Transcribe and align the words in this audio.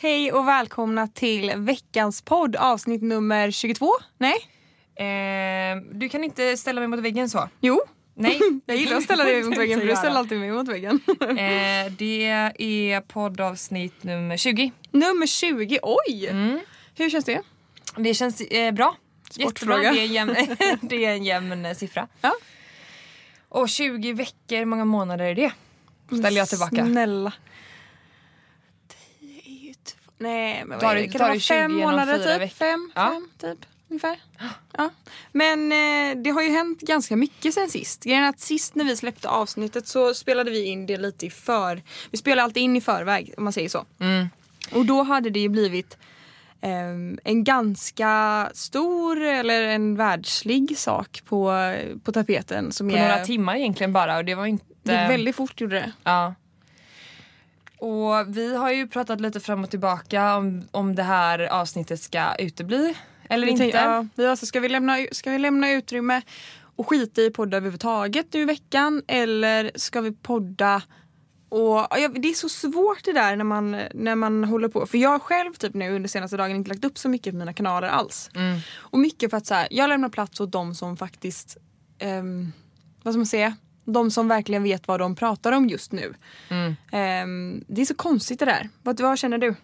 Hej 0.00 0.32
och 0.32 0.48
välkomna 0.48 1.06
till 1.06 1.52
veckans 1.56 2.22
podd 2.22 2.56
avsnitt 2.56 3.02
nummer 3.02 3.50
22. 3.50 3.90
Nej? 4.18 4.34
Eh, 4.96 5.82
du 5.92 6.08
kan 6.08 6.24
inte 6.24 6.56
ställa 6.56 6.80
mig 6.80 6.88
mot 6.88 7.00
väggen 7.00 7.30
så. 7.30 7.48
Jo. 7.60 7.80
Nej. 8.14 8.40
Jag 8.66 8.76
gillar 8.76 8.96
att 8.96 9.02
ställa 9.02 9.24
dig 9.24 9.42
mot 9.42 9.58
väggen 9.58 9.80
för 9.80 9.86
du 9.86 9.96
ställer 9.96 10.16
alltid 10.16 10.38
mig 10.38 10.52
mot 10.52 10.68
väggen. 10.68 11.00
Eh, 11.20 11.92
det 11.98 12.26
är 12.58 13.00
poddavsnitt 13.00 14.02
nummer 14.04 14.36
20. 14.36 14.72
nummer 14.90 15.26
20, 15.26 15.78
oj! 15.82 16.26
Mm. 16.26 16.60
Hur 16.94 17.10
känns 17.10 17.24
det? 17.24 17.42
Det 17.96 18.14
känns 18.14 18.40
eh, 18.40 18.72
bra. 18.72 18.96
Sportfråga. 19.30 19.92
Jättebra. 19.92 19.92
Det 19.92 20.00
är 20.00 20.04
en 20.04 20.12
jämn, 20.12 20.56
det 20.88 21.04
är 21.04 21.10
en 21.10 21.24
jämn 21.24 21.66
eh, 21.66 21.74
siffra. 21.74 22.08
Ja. 22.20 22.32
Och 23.48 23.68
20 23.68 24.12
veckor, 24.12 24.56
hur 24.58 24.64
många 24.64 24.84
månader 24.84 25.24
är 25.24 25.34
det? 25.34 25.52
Ställer 26.18 26.38
jag 26.38 26.48
tillbaka. 26.48 26.86
Snälla. 26.86 27.32
10 29.20 29.40
är 29.44 29.66
ju 29.66 29.74
två... 29.74 30.07
Nej 30.18 30.64
men 30.66 30.78
vad 30.78 30.90
är 30.90 30.94
det? 30.94 31.08
Kan 31.08 31.18
det 31.18 31.28
vara 31.28 31.38
20 31.38 31.54
fem 31.54 31.74
månader 31.74 32.18
typ? 32.18 32.26
veckor? 32.26 32.54
Fem, 32.54 32.90
Ja. 32.94 33.08
fem 33.08 33.28
typ. 33.38 33.66
Ungefär. 33.90 34.18
Ja. 34.76 34.90
Men 35.32 35.72
eh, 35.72 36.22
det 36.22 36.30
har 36.30 36.42
ju 36.42 36.50
hänt 36.50 36.80
ganska 36.80 37.16
mycket 37.16 37.54
sen 37.54 37.68
sist. 37.68 38.04
Grejen 38.04 38.24
är 38.24 38.28
att 38.28 38.40
sist 38.40 38.74
när 38.74 38.84
vi 38.84 38.96
släppte 38.96 39.28
avsnittet 39.28 39.86
så 39.86 40.14
spelade 40.14 40.50
vi 40.50 40.64
in 40.64 40.86
det 40.86 40.96
lite 40.96 41.26
i 41.26 41.30
för... 41.30 41.82
Vi 42.10 42.18
spelar 42.18 42.42
alltid 42.42 42.62
in 42.62 42.76
i 42.76 42.80
förväg 42.80 43.34
om 43.36 43.44
man 43.44 43.52
säger 43.52 43.68
så. 43.68 43.84
Mm. 44.00 44.28
Och 44.72 44.86
då 44.86 45.02
hade 45.02 45.30
det 45.30 45.40
ju 45.40 45.48
blivit 45.48 45.96
ehm, 46.60 47.18
en 47.24 47.44
ganska 47.44 48.50
stor 48.54 49.20
eller 49.20 49.62
en 49.62 49.96
världslig 49.96 50.78
sak 50.78 51.22
på, 51.24 51.52
på 52.04 52.12
tapeten. 52.12 52.72
Som 52.72 52.88
På 52.88 52.96
är, 52.96 53.00
några 53.00 53.24
timmar 53.24 53.56
egentligen 53.56 53.92
bara 53.92 54.16
och 54.16 54.24
det 54.24 54.34
var 54.34 54.46
inte... 54.46 54.64
Det 54.82 54.92
väldigt 54.92 55.36
fort 55.36 55.60
gjorde 55.60 55.76
det. 55.76 55.92
Ja. 56.04 56.34
Och 57.78 58.36
vi 58.36 58.56
har 58.56 58.72
ju 58.72 58.88
pratat 58.88 59.20
lite 59.20 59.40
fram 59.40 59.64
och 59.64 59.70
tillbaka 59.70 60.36
om, 60.36 60.68
om 60.70 60.94
det 60.94 61.02
här 61.02 61.38
avsnittet 61.38 62.00
ska 62.00 62.34
utebli 62.34 62.94
eller 63.28 63.46
Vi 63.46 63.50
inte. 63.50 63.62
tänkte, 63.62 63.78
ja, 63.78 64.06
vi 64.14 64.26
var 64.26 64.36
så, 64.36 64.46
ska, 64.46 64.60
vi 64.60 64.68
lämna, 64.68 64.96
ska 65.12 65.30
vi 65.30 65.38
lämna 65.38 65.70
utrymme 65.70 66.22
och 66.76 66.88
skita 66.88 67.20
i 67.20 67.30
podda 67.30 67.56
överhuvudtaget 67.56 68.26
nu 68.32 68.40
i 68.40 68.44
veckan 68.44 69.02
eller 69.06 69.70
ska 69.74 70.00
vi 70.00 70.12
podda 70.12 70.82
och, 71.48 71.86
ja, 71.90 72.08
det 72.08 72.28
är 72.28 72.34
så 72.34 72.48
svårt 72.48 73.04
det 73.04 73.12
där 73.12 73.36
när 73.36 73.44
man, 73.44 73.76
när 73.94 74.14
man 74.14 74.44
håller 74.44 74.68
på. 74.68 74.86
För 74.86 74.98
jag 74.98 75.10
har 75.10 75.18
själv 75.18 75.54
typ 75.54 75.74
nu 75.74 75.94
under 75.94 76.08
senaste 76.08 76.36
dagen 76.36 76.56
inte 76.56 76.70
lagt 76.70 76.84
upp 76.84 76.98
så 76.98 77.08
mycket 77.08 77.32
på 77.32 77.36
mina 77.38 77.52
kanaler 77.52 77.88
alls. 77.88 78.30
Mm. 78.34 78.58
Och 78.76 78.98
mycket 78.98 79.30
för 79.30 79.36
att 79.36 79.46
så 79.46 79.54
här, 79.54 79.68
jag 79.70 79.88
lämnar 79.88 80.08
plats 80.08 80.40
åt 80.40 80.52
de 80.52 80.74
som 80.74 80.96
faktiskt, 80.96 81.56
ehm, 81.98 82.52
vad 83.02 83.14
ska 83.14 83.18
man 83.18 83.26
säga, 83.26 83.56
de 83.92 84.10
som 84.10 84.28
verkligen 84.28 84.62
vet 84.62 84.88
vad 84.88 85.00
de 85.00 85.14
pratar 85.14 85.52
om 85.52 85.68
just 85.68 85.92
nu. 85.92 86.14
Mm. 86.48 86.76
Ehm, 86.92 87.64
det 87.68 87.80
är 87.80 87.84
så 87.84 87.94
konstigt 87.94 88.38
det 88.38 88.44
där. 88.44 88.68
Vad, 88.82 89.00
vad 89.00 89.18
känner 89.18 89.38
du? 89.38 89.54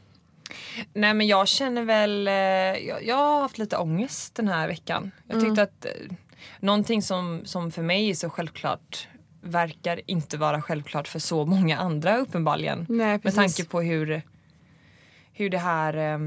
Nej 0.92 1.14
men 1.14 1.26
jag 1.26 1.48
känner 1.48 1.82
väl, 1.82 2.28
eh, 2.28 2.34
jag, 2.34 3.06
jag 3.06 3.16
har 3.16 3.40
haft 3.40 3.58
lite 3.58 3.76
ångest 3.76 4.34
den 4.34 4.48
här 4.48 4.68
veckan. 4.68 5.10
Jag 5.26 5.40
tyckte 5.40 5.62
att 5.62 5.84
eh, 5.84 5.90
någonting 6.60 7.02
som, 7.02 7.40
som 7.44 7.70
för 7.72 7.82
mig 7.82 8.10
är 8.10 8.14
så 8.14 8.30
självklart 8.30 9.08
verkar 9.40 10.00
inte 10.06 10.36
vara 10.36 10.62
självklart 10.62 11.08
för 11.08 11.18
så 11.18 11.46
många 11.46 11.78
andra 11.78 12.16
uppenbarligen. 12.16 12.86
Nej, 12.88 13.20
Med 13.22 13.34
tanke 13.34 13.64
på 13.64 13.80
hur, 13.80 14.22
hur 15.32 15.50
det 15.50 15.58
här 15.58 15.96
eh, 15.96 16.18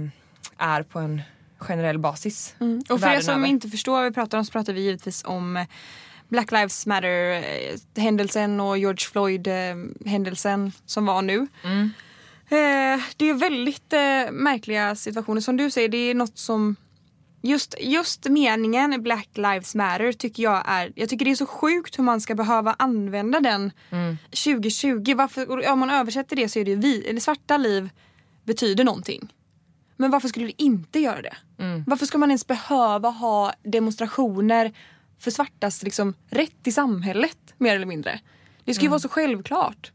är 0.58 0.84
på 0.84 1.00
en 1.00 1.22
generell 1.58 2.00
basis. 2.00 2.56
Mm. 2.60 2.82
Och 2.90 3.00
för 3.00 3.08
er 3.08 3.22
som 3.22 3.36
över. 3.36 3.48
inte 3.48 3.70
förstår 3.70 3.94
vad 3.94 4.04
vi 4.04 4.12
pratar 4.12 4.38
om 4.38 4.46
så 4.46 4.52
pratar 4.52 4.74
vi 4.74 4.82
givetvis 4.82 5.24
om 5.26 5.58
eh, 5.58 5.68
Black 6.30 6.52
Lives 6.52 6.86
Matter 6.86 7.32
eh, 7.32 8.04
händelsen 8.04 8.60
och 8.60 8.78
George 8.78 9.08
Floyd 9.12 9.48
eh, 9.48 9.76
händelsen 10.06 10.72
som 10.86 11.06
var 11.06 11.22
nu. 11.22 11.48
Mm. 11.64 11.92
Eh, 12.50 13.04
det 13.18 13.26
är 13.30 13.34
väldigt 13.34 13.94
eh, 13.94 14.32
märkliga 14.32 14.96
situationer. 14.96 15.42
Som 15.42 15.58
du 15.58 15.72
säger, 15.72 15.90
det 15.90 15.98
är 15.98 16.16
något 16.16 16.38
som 16.38 16.76
Just, 17.42 17.76
just 17.80 18.26
meningen 18.26 19.04
Black 19.04 19.30
Lives 19.34 19.76
Matter 19.76 20.12
tycker 20.12 20.44
jag 20.44 20.64
är, 20.66 20.92
jag 20.96 21.10
tycker 21.10 21.26
det 21.26 21.32
är 21.32 21.36
så 21.36 21.46
sjukt 21.46 22.00
hur 22.00 22.04
man 22.04 22.22
ska 22.22 22.36
behöva 22.36 22.76
använda 22.80 23.40
den 23.40 23.72
Mm. 23.90 24.18
2020. 24.30 25.14
Varför, 25.16 25.72
om 25.72 25.80
man 25.80 25.90
översätter 25.90 26.36
det 26.36 26.50
så 26.50 26.60
är 26.60 26.66
det 26.66 26.72
ju 26.72 26.78
vi, 26.78 27.08
eller 27.08 27.20
svarta 27.20 27.58
liv 27.58 27.90
betyder 28.44 28.84
någonting. 28.84 29.34
Men 29.98 30.12
varför 30.12 30.28
skulle 30.28 30.46
det 30.46 30.64
inte 30.64 31.00
göra 31.00 31.22
det? 31.22 31.38
Mm. 31.60 31.84
Varför 31.88 32.06
ska 32.06 32.18
man 32.18 32.30
ens 32.30 32.48
behöva 32.48 33.10
ha 33.10 33.54
demonstrationer 33.64 34.74
för 35.20 35.32
svartas 35.32 35.84
liksom, 35.84 36.14
rätt 36.30 36.68
i 36.68 36.72
samhället 36.72 37.38
mer 37.58 37.76
eller 37.76 37.86
mindre? 37.86 38.20
Det 38.66 38.74
ska 38.74 38.84
ju 38.84 38.90
vara 38.90 39.00
så 39.00 39.10
självklart. 39.10 39.92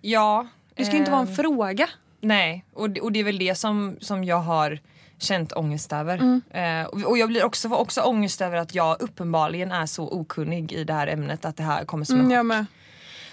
Ja. 0.00 0.46
Det 0.74 0.84
ska 0.84 0.92
ju 0.92 0.98
inte 0.98 1.10
vara 1.10 1.22
en 1.22 1.28
eh, 1.28 1.34
fråga. 1.34 1.88
Nej, 2.20 2.64
och, 2.72 2.90
det- 2.90 3.00
och 3.00 3.12
det 3.12 3.20
är 3.20 3.24
väl 3.24 3.38
det 3.38 3.54
som, 3.54 3.96
som 4.00 4.24
jag 4.24 4.36
har 4.40 4.78
känt 5.18 5.52
ångest 5.52 5.92
över. 5.92 6.40
Eh, 6.50 6.82
och, 6.86 7.00
och 7.04 7.18
jag 7.18 7.28
blir 7.28 7.44
också, 7.44 7.68
också 7.68 8.00
ångest 8.00 8.40
över 8.40 8.56
att 8.56 8.74
jag 8.74 9.02
uppenbarligen 9.02 9.72
är 9.72 9.86
så 9.86 10.08
okunnig 10.08 10.72
i 10.72 10.84
det 10.84 10.92
här 10.92 11.06
ämnet 11.06 11.44
att 11.44 11.56
det 11.56 11.62
här 11.62 11.84
kommer 11.84 12.04
som 12.04 12.20
en 12.20 12.32
Mm, 12.32 12.58
chock. 12.66 12.66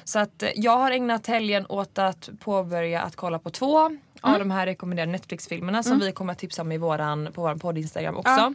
Så 0.03 0.19
att 0.19 0.43
eh, 0.43 0.49
jag 0.55 0.77
har 0.77 0.91
ägnat 0.91 1.27
helgen 1.27 1.65
åt 1.69 1.97
att 1.97 2.29
påbörja 2.39 3.01
att 3.01 3.15
kolla 3.15 3.39
på 3.39 3.49
två 3.49 3.97
av 4.33 4.39
de 4.39 4.51
här 4.51 4.65
rekommenderade 4.65 5.11
Netflix-filmerna 5.11 5.83
som 5.83 5.99
vi 5.99 6.11
kommer 6.11 6.31
att 6.33 6.39
tipsa 6.39 6.61
om 6.61 6.71
i 6.71 6.77
våran, 6.77 7.29
på 7.33 7.41
vår 7.41 7.55
podd 7.55 7.77
Instagram 7.77 8.15
också. 8.17 8.53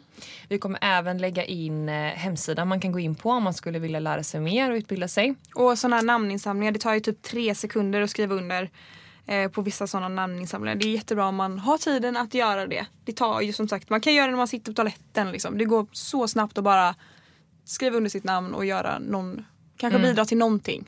Vi 0.48 0.58
kommer 0.58 0.78
även 0.82 1.18
lägga 1.18 1.44
in 1.44 1.88
eh, 1.88 1.94
hemsidan 1.94 2.68
man 2.68 2.80
kan 2.80 2.92
gå 2.92 2.98
in 2.98 3.14
på 3.14 3.30
om 3.30 3.42
man 3.42 3.54
skulle 3.54 3.78
vilja 3.78 4.00
lära 4.00 4.22
sig 4.22 4.40
mer 4.40 4.70
och 4.70 4.74
utbilda 4.76 5.08
sig. 5.08 5.34
Och 5.54 5.78
sådana 5.78 5.96
här 5.96 6.02
namninsamlingar, 6.02 6.72
det 6.72 6.78
tar 6.78 6.94
ju 6.94 7.00
typ 7.00 7.22
tre 7.22 7.54
sekunder 7.54 8.02
att 8.02 8.10
skriva 8.10 8.34
under 8.34 8.70
eh, 9.26 9.50
på 9.50 9.62
vissa 9.62 9.86
sådana 9.86 10.08
namninsamlingar. 10.08 10.76
Det 10.76 10.86
är 10.86 10.92
jättebra 10.92 11.26
om 11.26 11.36
man 11.36 11.58
har 11.58 11.78
tiden 11.78 12.16
att 12.16 12.34
göra 12.34 12.66
det. 12.66 12.86
Det 13.04 13.12
tar 13.12 13.40
ju 13.40 13.52
som 13.52 13.68
sagt, 13.68 13.90
man 13.90 14.00
kan 14.00 14.14
göra 14.14 14.26
det 14.26 14.30
när 14.30 14.38
man 14.38 14.48
sitter 14.48 14.72
på 14.72 14.76
toaletten 14.76 15.32
liksom. 15.32 15.58
Det 15.58 15.64
går 15.64 15.86
så 15.92 16.28
snabbt 16.28 16.58
att 16.58 16.64
bara 16.64 16.94
skriva 17.64 17.96
under 17.96 18.10
sitt 18.10 18.24
namn 18.24 18.54
och 18.54 18.64
göra 18.64 18.98
någon, 18.98 19.44
kanske 19.76 19.98
bidra 19.98 20.24
till 20.24 20.38
någonting. 20.38 20.84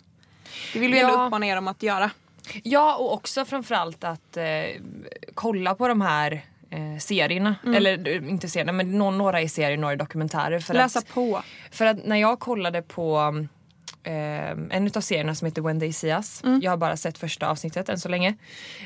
Det 0.73 0.79
vill 0.79 0.93
vi 0.93 1.01
ändå 1.01 1.15
Ja. 1.15 1.25
uppmana 1.27 1.47
er 1.47 1.57
om 1.59 1.69
att 1.69 1.83
göra. 1.83 2.11
Ja 2.63 2.97
och 2.97 3.13
också 3.13 3.45
framförallt 3.45 4.05
att 4.05 4.37
eh, 4.37 4.45
kolla 5.35 5.75
på 5.75 5.89
de 5.89 6.01
här 6.01 6.45
eh, 6.71 6.99
serierna. 6.99 7.55
Eller 7.77 8.09
eh, 8.09 8.31
inte 8.31 8.49
serierna 8.49 8.73
men 8.73 8.99
någon, 8.99 9.19
några 9.19 9.41
är 9.41 9.49
serier, 9.49 9.77
några 9.77 9.93
är 9.93 9.97
dokumentärer. 9.97 10.61
För 10.61 10.75
Läsa 10.75 10.99
att, 10.99 11.09
på. 11.09 11.43
för 11.71 11.87
att 11.87 12.07
när 12.07 12.17
jag 12.17 12.41
kollade 12.41 12.83
på 12.83 13.37
eh, 14.03 14.51
en 14.51 14.91
av 14.95 15.01
serierna 15.01 15.35
som 15.35 15.47
heter 15.47 15.63
When 15.63 15.81
They 15.81 15.93
See 15.93 16.09
Us. 16.11 16.43
Jag 16.63 16.71
har 16.73 16.77
bara 16.77 16.97
sett 16.97 17.19
första 17.19 17.49
avsnittet 17.49 17.89
än 17.89 17.99
så 17.99 18.09
länge. 18.09 18.35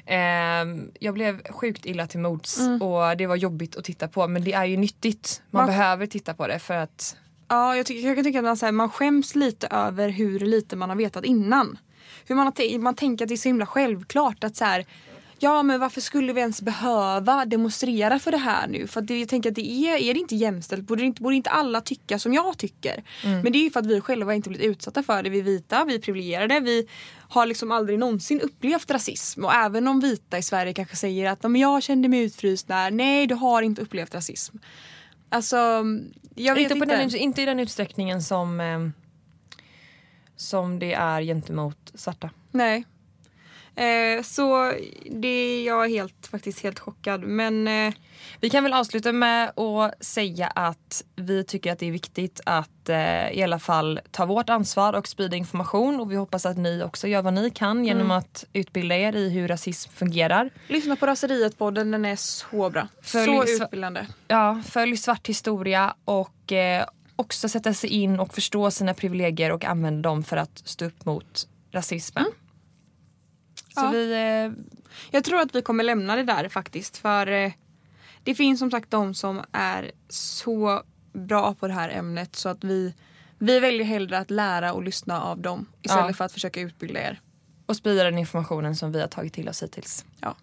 Eh, 0.07 0.19
jag 1.01 1.15
blev 1.15 1.43
sjukt 1.53 1.87
illa 1.87 2.07
till 2.07 2.21
mods 2.21 2.59
och 2.81 3.17
det 3.17 3.27
var 3.27 3.37
jobbigt 3.37 3.77
att 3.77 3.85
titta 3.85 4.09
på 4.09 4.29
men 4.29 4.45
det 4.45 4.53
är 4.53 4.65
ju 4.65 4.77
nyttigt. 4.77 5.43
Man 5.51 5.61
Man- 5.61 5.67
behöver 5.67 6.07
titta 6.07 6.35
på 6.35 6.47
det 6.47 6.59
för 6.59 6.75
att 6.75 7.17
Ja, 7.49 7.77
jag, 7.77 7.87
tycker, 7.87 8.09
jag 8.09 8.17
kan 8.17 8.25
tycka 8.25 8.39
att 8.39 8.45
man, 8.45 8.57
så 8.57 8.67
här, 8.67 8.73
man 8.73 8.91
skäms 8.91 9.35
lite 9.35 9.67
över 9.67 10.09
hur 10.09 10.41
lite 10.41 10.77
man 10.77 10.89
har 10.89 10.97
vetat 10.97 11.25
innan. 11.25 11.79
Hur 12.29 12.35
man, 12.35 12.47
har 12.47 12.79
man 12.79 12.95
tänker 12.95 13.25
att 13.25 13.29
det 13.29 13.35
är 13.35 13.37
så 13.37 13.49
himla 13.49 13.67
självklart 13.67 14.45
att 14.45 14.57
så 14.57 14.65
här, 14.65 14.87
ja 15.39 15.63
men 15.63 15.81
varför 15.81 16.01
skulle 16.01 16.33
vi 16.33 16.41
ens 16.41 16.63
behöva 16.63 17.45
demonstrera 17.45 18.19
för 18.19 18.31
det 18.31 18.37
här 18.37 18.67
nu? 18.69 18.87
För 18.87 19.01
att 19.01 19.07
det, 19.07 19.21
jag 19.21 19.29
tänker 19.29 19.51
att 19.51 19.55
det 19.57 19.71
är, 19.71 19.97
är 19.97 20.15
det 20.15 20.21
inte 20.21 20.37
jämställt? 20.37 20.85
Borde 20.85 21.05
inte, 21.05 21.23
borde 21.23 21.37
inte 21.37 21.51
alla 21.51 21.81
tycka 21.81 22.19
som 22.19 22.35
jag 22.35 22.59
tycker? 22.59 23.03
Men 23.43 23.53
det 23.53 23.59
är 23.59 23.63
ju 23.63 23.71
för 23.71 23.81
att 23.81 23.87
vi 23.87 24.01
själva 24.01 24.35
inte 24.35 24.49
blivit 24.49 24.67
utsatta 24.67 25.03
för 25.03 25.23
det. 25.23 25.31
Vi 25.31 25.39
är 25.39 25.43
vita, 25.43 25.85
vi 25.85 25.95
är 25.95 25.99
privilegierade, 25.99 26.61
vi 26.61 26.89
har 27.29 27.47
liksom 27.47 27.73
aldrig 27.73 27.99
någonsin 27.99 28.41
upplevt 28.41 28.91
rasism. 28.91 29.45
Och 29.45 29.55
även 29.55 29.89
om 29.89 30.01
vita 30.01 30.39
i 30.39 30.43
Sverige 30.43 30.73
kanske 30.73 30.97
säger 30.97 31.31
att 31.31 31.43
men 31.43 31.57
jag 31.57 31.83
kände 31.83 32.09
mig 32.09 32.21
utfryst 32.21 32.69
där. 32.69 32.91
Nej, 32.91 33.27
du 33.27 33.35
har 33.35 33.63
inte 33.63 33.83
upplevt 33.83 34.15
rasism. 34.15 34.57
Alltså, 35.29 35.57
jag 36.35 36.55
vet 36.55 36.63
inte, 36.63 36.75
inte. 36.75 36.87
på 36.87 36.93
den, 36.93 37.17
inte 37.17 37.43
i 37.43 37.45
den 37.45 37.61
utsträckningen 37.61 38.23
som, 38.23 38.61
eh, 38.61 39.06
som 40.37 40.79
det 40.79 40.93
är 40.93 41.23
gentemot 41.23 41.93
svarta. 41.95 42.31
Nej. 42.51 42.85
Eh, 43.77 44.23
så 44.23 44.73
det 45.11 45.65
jag 45.65 45.85
är 45.85 45.89
helt, 45.89 46.27
faktiskt 46.27 46.63
helt 46.63 46.79
chockad. 46.79 47.23
Men 47.23 47.69
eh, 47.69 47.95
Vi 48.41 48.51
kan 48.51 48.63
väl 48.63 48.73
avsluta 48.73 49.13
med 49.13 49.59
att 49.59 50.05
säga 50.05 50.47
att 50.47 51.05
vi 51.17 51.45
tycker 51.45 51.73
att 51.73 51.79
det 51.79 51.87
är 51.87 51.91
viktigt 51.91 52.41
att 52.47 52.89
eh, 52.89 53.31
i 53.31 53.43
alla 53.43 53.59
fall 53.59 54.01
ta 54.11 54.27
vårt 54.27 54.51
ansvar 54.51 54.93
och 54.93 55.09
sprida 55.09 55.37
information 55.37 56.01
och 56.01 56.13
vi 56.13 56.17
hoppas 56.17 56.47
att 56.47 56.57
ni 56.57 56.83
också 56.83 57.09
gör 57.09 57.23
vad 57.23 57.35
ni 57.35 57.51
kan 57.51 57.85
genom 57.85 58.11
att 58.11 58.45
utbilda 58.53 58.97
er 58.97 59.17
i 59.17 59.31
hur 59.31 59.49
rasism 59.49 59.91
fungerar. 59.91 60.51
lyssna 60.69 60.97
på 60.97 61.07
Raseriet-podden, 61.07 61.93
den 61.93 62.05
är 62.05 62.17
så 62.17 62.71
bra. 62.71 62.89
Följ 63.03 63.27
så 63.27 63.65
utbildande. 63.65 64.07
Ja, 64.29 64.63
följ 64.67 64.97
svart 64.97 65.29
historia 65.29 65.95
och 66.05 66.53
eh, 66.53 66.87
också 67.17 67.49
sätta 67.49 67.75
sig 67.75 67.91
in 67.91 68.21
och 68.21 68.35
förstå 68.35 68.71
sina 68.71 68.95
privilegier 68.95 69.53
och 69.53 69.65
använda 69.65 70.09
dem 70.09 70.23
för 70.25 70.37
att 70.37 70.59
stå 70.65 70.85
upp 70.85 71.05
mot 71.05 71.49
rasismen. 71.71 72.25
Så 73.75 73.81
Ja. 73.81 73.91
vi... 73.91 74.13
Eh, 74.13 74.53
Jag 75.11 75.25
tror 75.25 75.41
att 75.41 75.55
vi 75.55 75.63
kommer 75.63 75.85
lämna 75.85 76.17
det 76.17 76.23
där 76.23 76.49
faktiskt. 76.49 76.97
För 76.97 77.27
eh, 77.27 77.53
det 78.25 78.35
finns 78.35 78.59
som 78.59 78.71
sagt 78.71 78.91
de 78.91 79.15
som 79.15 79.43
är 79.53 79.91
så 80.09 80.83
bra 81.13 81.55
på 81.55 81.67
det 81.69 81.75
här 81.75 81.89
ämnet 81.89 82.37
så 82.37 82.49
att 82.49 82.65
vi, 82.65 82.95
vi 83.39 83.61
väljer 83.61 83.85
hellre 83.85 84.19
att 84.19 84.31
lära 84.31 84.73
och 84.73 84.83
lyssna 84.83 85.23
av 85.23 85.39
dem 85.41 85.67
istället 85.83 86.07
Ja. 86.09 86.15
för 86.15 86.25
att 86.25 86.33
försöka 86.33 86.61
utbilda 86.61 87.01
er. 87.01 87.21
och 87.67 87.77
sprida 87.77 88.05
den 88.05 88.19
informationen 88.19 88.77
som 88.77 88.93
vi 88.93 89.01
har 89.01 89.09
tagit 89.09 89.33
till 89.33 89.49
oss 89.49 89.63
hittills. 89.63 90.05
Ja. 90.21 90.37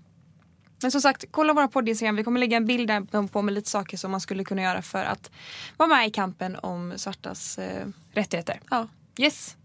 Men 0.84 0.92
som 0.92 1.02
sagt, 1.02 1.26
kolla 1.32 1.54
våra 1.54 1.68
poddinstagram. 1.68 2.16
Vi 2.16 2.24
kommer 2.24 2.40
lägga 2.40 2.58
en 2.58 2.66
bild 2.66 2.88
där 2.88 3.28
på 3.28 3.42
med 3.42 3.54
lite 3.54 3.70
saker 3.70 3.98
som 3.98 4.12
man 4.12 4.22
skulle 4.22 4.44
kunna 4.44 4.62
göra 4.62 4.82
för 4.82 5.04
att 5.04 5.32
vara 5.78 5.90
med 5.90 6.08
i 6.08 6.12
kampen 6.12 6.56
om 6.56 6.94
svartas... 6.96 7.58
Eh, 7.58 7.88
Rättigheter. 8.14 8.60
ja, 8.70 8.88
Yes. 9.18 9.56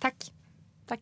Tack. 0.00 0.32
tack. 0.86 1.00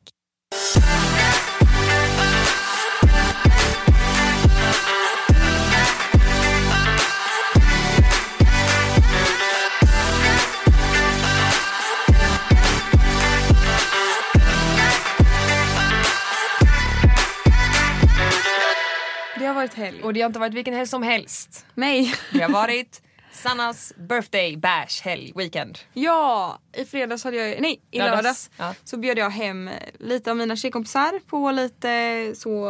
Varit 19.56 19.74
helg. 19.74 20.02
Och 20.02 20.12
det 20.14 20.20
har 20.20 20.26
inte 20.26 20.38
varit 20.38 20.54
vilken 20.54 20.74
helg 20.74 20.86
som 20.86 21.02
helst. 21.02 21.66
Nej. 21.74 22.14
Det 22.32 22.40
har 22.42 22.50
varit 22.62 23.02
Sannas 23.32 23.92
birthday 23.96 24.56
bash 24.56 25.02
helg 25.02 25.32
weekend. 25.36 25.78
Ja, 25.92 26.58
i 26.76 26.84
fredags 26.84 27.24
hade 27.24 27.36
jag, 27.36 27.60
nej 27.62 27.80
i 27.90 27.98
Lördags. 27.98 28.16
lördags 28.16 28.50
Ja. 28.56 28.74
så 28.84 28.96
bjöd 28.96 29.18
jag 29.18 29.30
hem 29.30 29.70
lite 29.98 30.30
av 30.30 30.36
mina 30.36 30.56
tjejkompisar 30.56 31.20
på 31.26 31.50
lite 31.50 32.32
så 32.36 32.68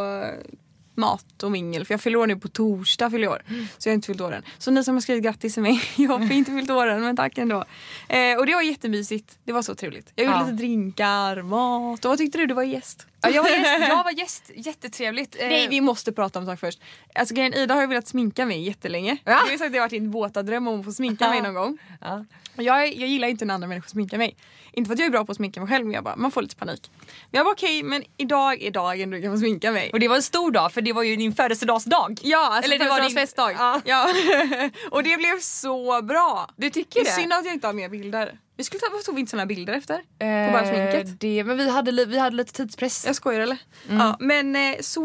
mat 0.95 1.43
och 1.43 1.51
mingel. 1.51 1.85
För 1.85 1.93
jag 1.93 2.01
fyller 2.01 2.17
år 2.17 2.27
nu 2.27 2.35
på 2.35 2.47
torsdag 2.47 3.09
fyller 3.11 3.27
år. 3.29 3.41
Så 3.77 3.89
jag 3.89 3.91
har 3.91 3.95
inte 3.95 4.05
fyllt 4.05 4.21
år 4.21 4.31
än. 4.31 4.43
Så 4.57 4.71
ni 4.71 4.83
som 4.83 4.95
har 4.95 5.01
skrivit 5.01 5.23
grattis 5.23 5.53
till 5.53 5.63
mig, 5.63 5.81
jag 5.95 6.09
har 6.11 6.31
inte 6.33 6.51
fyllt 6.51 6.69
år 6.69 6.87
än 6.87 7.01
men 7.01 7.15
tack 7.15 7.37
ändå. 7.37 7.65
Eh, 8.09 8.37
och 8.37 8.45
det 8.45 8.53
var 8.55 8.61
jättemysigt. 8.61 9.37
Det 9.43 9.51
var 9.53 9.61
så 9.61 9.75
trevligt. 9.75 10.11
Jag 10.15 10.25
gjorde 10.25 10.37
Ja. 10.37 10.43
lite 10.43 10.53
drinkar, 10.57 11.41
mat. 11.41 12.05
Och 12.05 12.09
vad 12.09 12.17
tyckte 12.17 12.37
du? 12.37 12.45
Du 12.45 12.53
var 12.53 12.63
gäst. 12.63 13.07
Ja, 13.21 13.29
jag 13.29 13.43
var 13.43 13.49
gäst. 13.49 13.79
Jag 13.89 14.03
var 14.03 14.11
gäst. 14.11 14.51
Jättetrevligt. 14.55 15.35
Eh, 15.39 15.47
Nej 15.47 15.67
vi 15.67 15.81
måste 15.81 16.11
prata 16.11 16.39
om 16.39 16.43
en 16.49 16.51
sak 16.55 16.59
först. 16.59 16.79
Alltså 17.15 17.33
grejen, 17.35 17.53
Ida 17.53 17.73
har 17.73 17.81
ju 17.81 17.87
velat 17.87 18.07
sminka 18.07 18.45
mig 18.45 18.61
jättelänge. 18.67 19.17
Ja. 19.23 19.31
Jag 19.31 19.37
har 19.39 19.47
sagt 19.49 19.61
att 19.61 19.71
det 19.71 19.77
har 19.77 19.85
varit 19.85 19.93
en 19.93 20.11
våta 20.11 20.43
dröm 20.43 20.67
om 20.67 20.79
att 20.79 20.85
få 20.85 20.91
sminka 20.91 21.29
mig 21.29 21.41
någon 21.41 21.53
gång. 21.53 21.77
Ja. 22.01 22.25
Jag, 22.55 22.87
jag 22.95 23.09
gillar 23.09 23.27
inte 23.27 23.45
när 23.45 23.53
andra 23.53 23.67
människor 23.67 23.87
sminkar 23.89 24.17
mig. 24.17 24.35
Inte 24.73 24.87
för 24.87 24.93
att 24.93 24.99
jag 24.99 25.05
är 25.05 25.09
bra 25.11 25.25
på 25.25 25.31
att 25.31 25.35
sminka 25.35 25.59
mig 25.59 25.69
själv 25.69 25.85
men 25.85 25.93
jag 25.93 26.03
bara, 26.03 26.15
man 26.15 26.31
får 26.31 26.41
lite 26.41 26.55
panik. 26.55 26.91
Men 27.05 27.09
jag 27.31 27.45
bara 27.45 27.51
okej 27.53 27.83
men 27.83 28.03
idag 28.17 28.61
är 28.61 28.71
dagen 28.71 29.09
du 29.09 29.21
kan 29.21 29.31
få 29.33 29.37
sminka 29.37 29.71
mig. 29.71 29.89
Och 29.93 29.99
det 29.99 30.07
var 30.07 30.15
en 30.15 30.23
stor 30.23 30.51
dag 30.51 30.73
för 30.73 30.81
det 30.81 30.93
var 30.93 31.03
ju 31.03 31.15
din 31.15 31.33
födelsedagsdag. 31.35 32.19
Ja, 32.23 32.47
alltså 32.47 32.71
Eller 32.71 32.79
det 32.85 32.89
var 32.89 33.01
din- 33.01 33.09
födelsedagsfestdag. 33.09 33.51
Ja. 33.59 33.81
Ja. 33.85 34.69
och 34.91 35.03
det 35.03 35.17
blev 35.17 35.39
så 35.39 36.01
bra. 36.01 36.49
Du 36.55 36.67
Det 36.67 36.73
tycker 36.73 36.99
är 36.99 37.03
det? 37.03 37.11
synd 37.11 37.33
att 37.33 37.45
jag 37.45 37.53
inte 37.53 37.67
har 37.67 37.73
mer 37.73 37.89
bilder. 37.89 38.39
Vi 38.57 38.63
skulle 38.63 38.79
ta, 38.79 38.87
tog 39.05 39.15
vi 39.15 39.19
inte 39.21 39.29
såna 39.29 39.41
här 39.41 39.47
bilder 39.47 39.73
efter? 39.73 39.97
på 39.97 40.51
bara 40.53 40.61
Eh, 40.61 40.69
sminket. 40.91 41.19
Det, 41.19 41.43
men 41.43 41.57
vi 41.57 41.69
hade, 41.69 42.05
vi 42.05 42.19
hade 42.19 42.35
lite 42.35 42.53
tidspress. 42.53 43.03
Jag 43.05 43.15
skojar 43.15 43.39
eller? 43.39 43.57
Mm. 43.89 43.97
Ja, 44.01 44.17
men 44.19 44.55
eh, 44.55 44.75
så, 44.81 45.03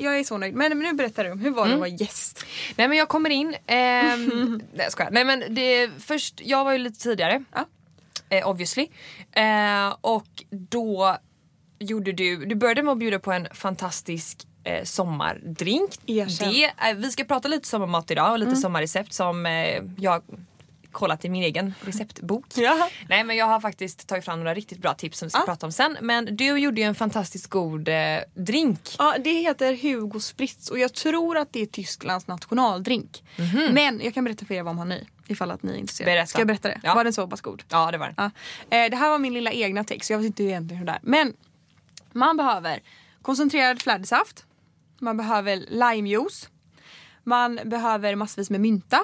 jag 0.00 0.18
är 0.18 0.24
så 0.24 0.38
nöjd. 0.38 0.54
Men, 0.54 0.78
nu 0.78 0.92
berättar 0.92 1.24
du, 1.24 1.30
hur 1.30 1.50
var 1.50 1.66
Mm. 1.66 1.68
det 1.68 1.74
att 1.74 1.80
vara 1.80 1.88
gäst? 1.88 2.44
Nej 2.76 2.88
men 2.88 2.98
jag 2.98 3.08
kommer 3.08 3.30
in. 3.30 3.54
ehm, 3.66 4.62
nej 4.72 4.82
jag 4.84 4.92
skojar. 4.92 5.10
Nej 5.10 5.24
men 5.24 5.44
det, 5.54 5.90
först, 5.98 6.40
jag 6.44 6.64
var 6.64 6.72
ju 6.72 6.78
lite 6.78 7.00
tidigare. 7.00 7.44
Ja. 7.54 7.64
Eh, 8.28 8.48
obviously. 8.48 8.86
Eh, 9.32 9.94
och 10.00 10.44
då 10.50 11.16
gjorde 11.78 12.12
du, 12.12 12.44
du 12.46 12.54
började 12.54 12.82
med 12.82 12.92
att 12.92 12.98
bjuda 12.98 13.18
på 13.18 13.32
en 13.32 13.48
fantastisk 13.54 14.46
eh, 14.64 14.84
sommardrink. 14.84 15.90
Det, 16.06 16.64
eh, 16.64 16.94
vi 16.96 17.10
ska 17.10 17.24
prata 17.24 17.48
lite 17.48 17.68
sommarmat 17.68 18.10
idag 18.10 18.32
och 18.32 18.38
lite 18.38 18.56
sommarrecept 18.56 19.12
som 19.12 19.46
eh, 19.46 19.82
jag 19.98 20.22
kollat 20.92 21.24
i 21.24 21.28
min 21.28 21.42
egen 21.42 21.74
receptbok. 21.80 22.44
Ja. 22.56 22.88
Nej 23.08 23.24
men 23.24 23.36
jag 23.36 23.46
har 23.46 23.60
faktiskt 23.60 24.08
tagit 24.08 24.24
fram 24.24 24.38
några 24.38 24.54
riktigt 24.54 24.78
bra 24.78 24.94
tips 24.94 25.18
som 25.18 25.26
vi 25.26 25.30
ska 25.30 25.38
Ja. 25.40 25.44
prata 25.46 25.66
om 25.66 25.72
sen. 25.72 25.96
Men 26.00 26.36
du 26.36 26.58
gjorde 26.58 26.80
ju 26.80 26.86
en 26.86 26.94
fantastiskt 26.94 27.46
god 27.46 27.88
eh, 27.88 27.94
drink. 28.34 28.80
Ja, 28.98 29.16
det 29.24 29.30
heter 29.32 29.74
Hugo 29.82 30.20
Spritz 30.20 30.68
och 30.70 30.78
jag 30.78 30.94
tror 30.94 31.38
att 31.38 31.52
det 31.52 31.62
är 31.62 31.66
Tysklands 31.66 32.26
nationaldrink. 32.26 33.22
Men 33.72 34.00
jag 34.04 34.14
kan 34.14 34.24
berätta 34.24 34.44
för 34.46 34.54
er 34.54 34.62
vad 34.62 34.74
man 34.74 34.90
har 34.90 34.96
ny. 34.96 35.06
Ifall 35.26 35.50
att 35.50 35.62
ni 35.62 35.72
är 35.72 35.76
intresserade. 35.76 36.12
Berätta. 36.12 36.26
Ska 36.26 36.38
jag 36.40 36.46
berätta 36.46 36.68
det? 36.68 36.80
Ja. 36.82 36.94
Var 36.94 37.04
den 37.04 37.12
så 37.12 37.26
pass 37.28 37.40
god? 37.40 37.62
Ja 37.68 37.90
det 37.90 37.98
var 37.98 38.06
den. 38.06 38.14
Ja. 38.16 38.76
Eh, 38.76 38.90
det 38.90 38.96
här 38.96 39.10
var 39.10 39.18
min 39.18 39.32
lilla 39.34 39.52
egna 39.52 39.84
text 39.84 40.06
så 40.06 40.12
jag 40.12 40.18
vet 40.18 40.26
inte 40.26 40.42
egentligen 40.42 40.78
hur 40.78 40.86
det 40.86 40.92
är. 40.92 40.98
Men 41.02 41.32
man 42.12 42.36
behöver 42.36 42.80
koncentrerad 43.22 43.82
flädersaft. 43.82 44.44
Man 45.00 45.16
behöver 45.16 45.56
limejuice. 45.68 46.48
Man 47.24 47.60
behöver 47.64 48.14
massvis 48.16 48.50
med 48.50 48.60
mynta. 48.60 49.00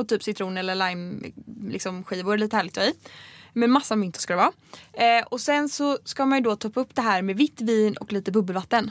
Och 0.00 0.08
typ 0.08 0.22
citron 0.22 0.56
eller 0.58 0.74
lime 0.74 1.20
liksom, 1.62 2.04
skivor, 2.04 2.38
lite 2.38 2.56
härligt 2.56 2.78
att 2.78 2.84
ha 2.84 2.90
i. 2.90 2.94
Med 3.52 3.70
massa 3.70 3.96
mynta 3.96 4.18
ska 4.20 4.32
det 4.32 4.36
vara. 4.36 4.52
Eh, 5.18 5.24
och 5.26 5.40
sen 5.40 5.68
så 5.68 5.98
ska 6.04 6.26
man 6.26 6.38
ju 6.38 6.44
då 6.44 6.56
toppa 6.56 6.80
upp 6.80 6.94
det 6.94 7.02
här 7.02 7.22
med 7.22 7.36
vitt 7.36 7.60
vin 7.60 7.96
och 7.96 8.12
lite 8.12 8.32
bubbelvatten. 8.32 8.90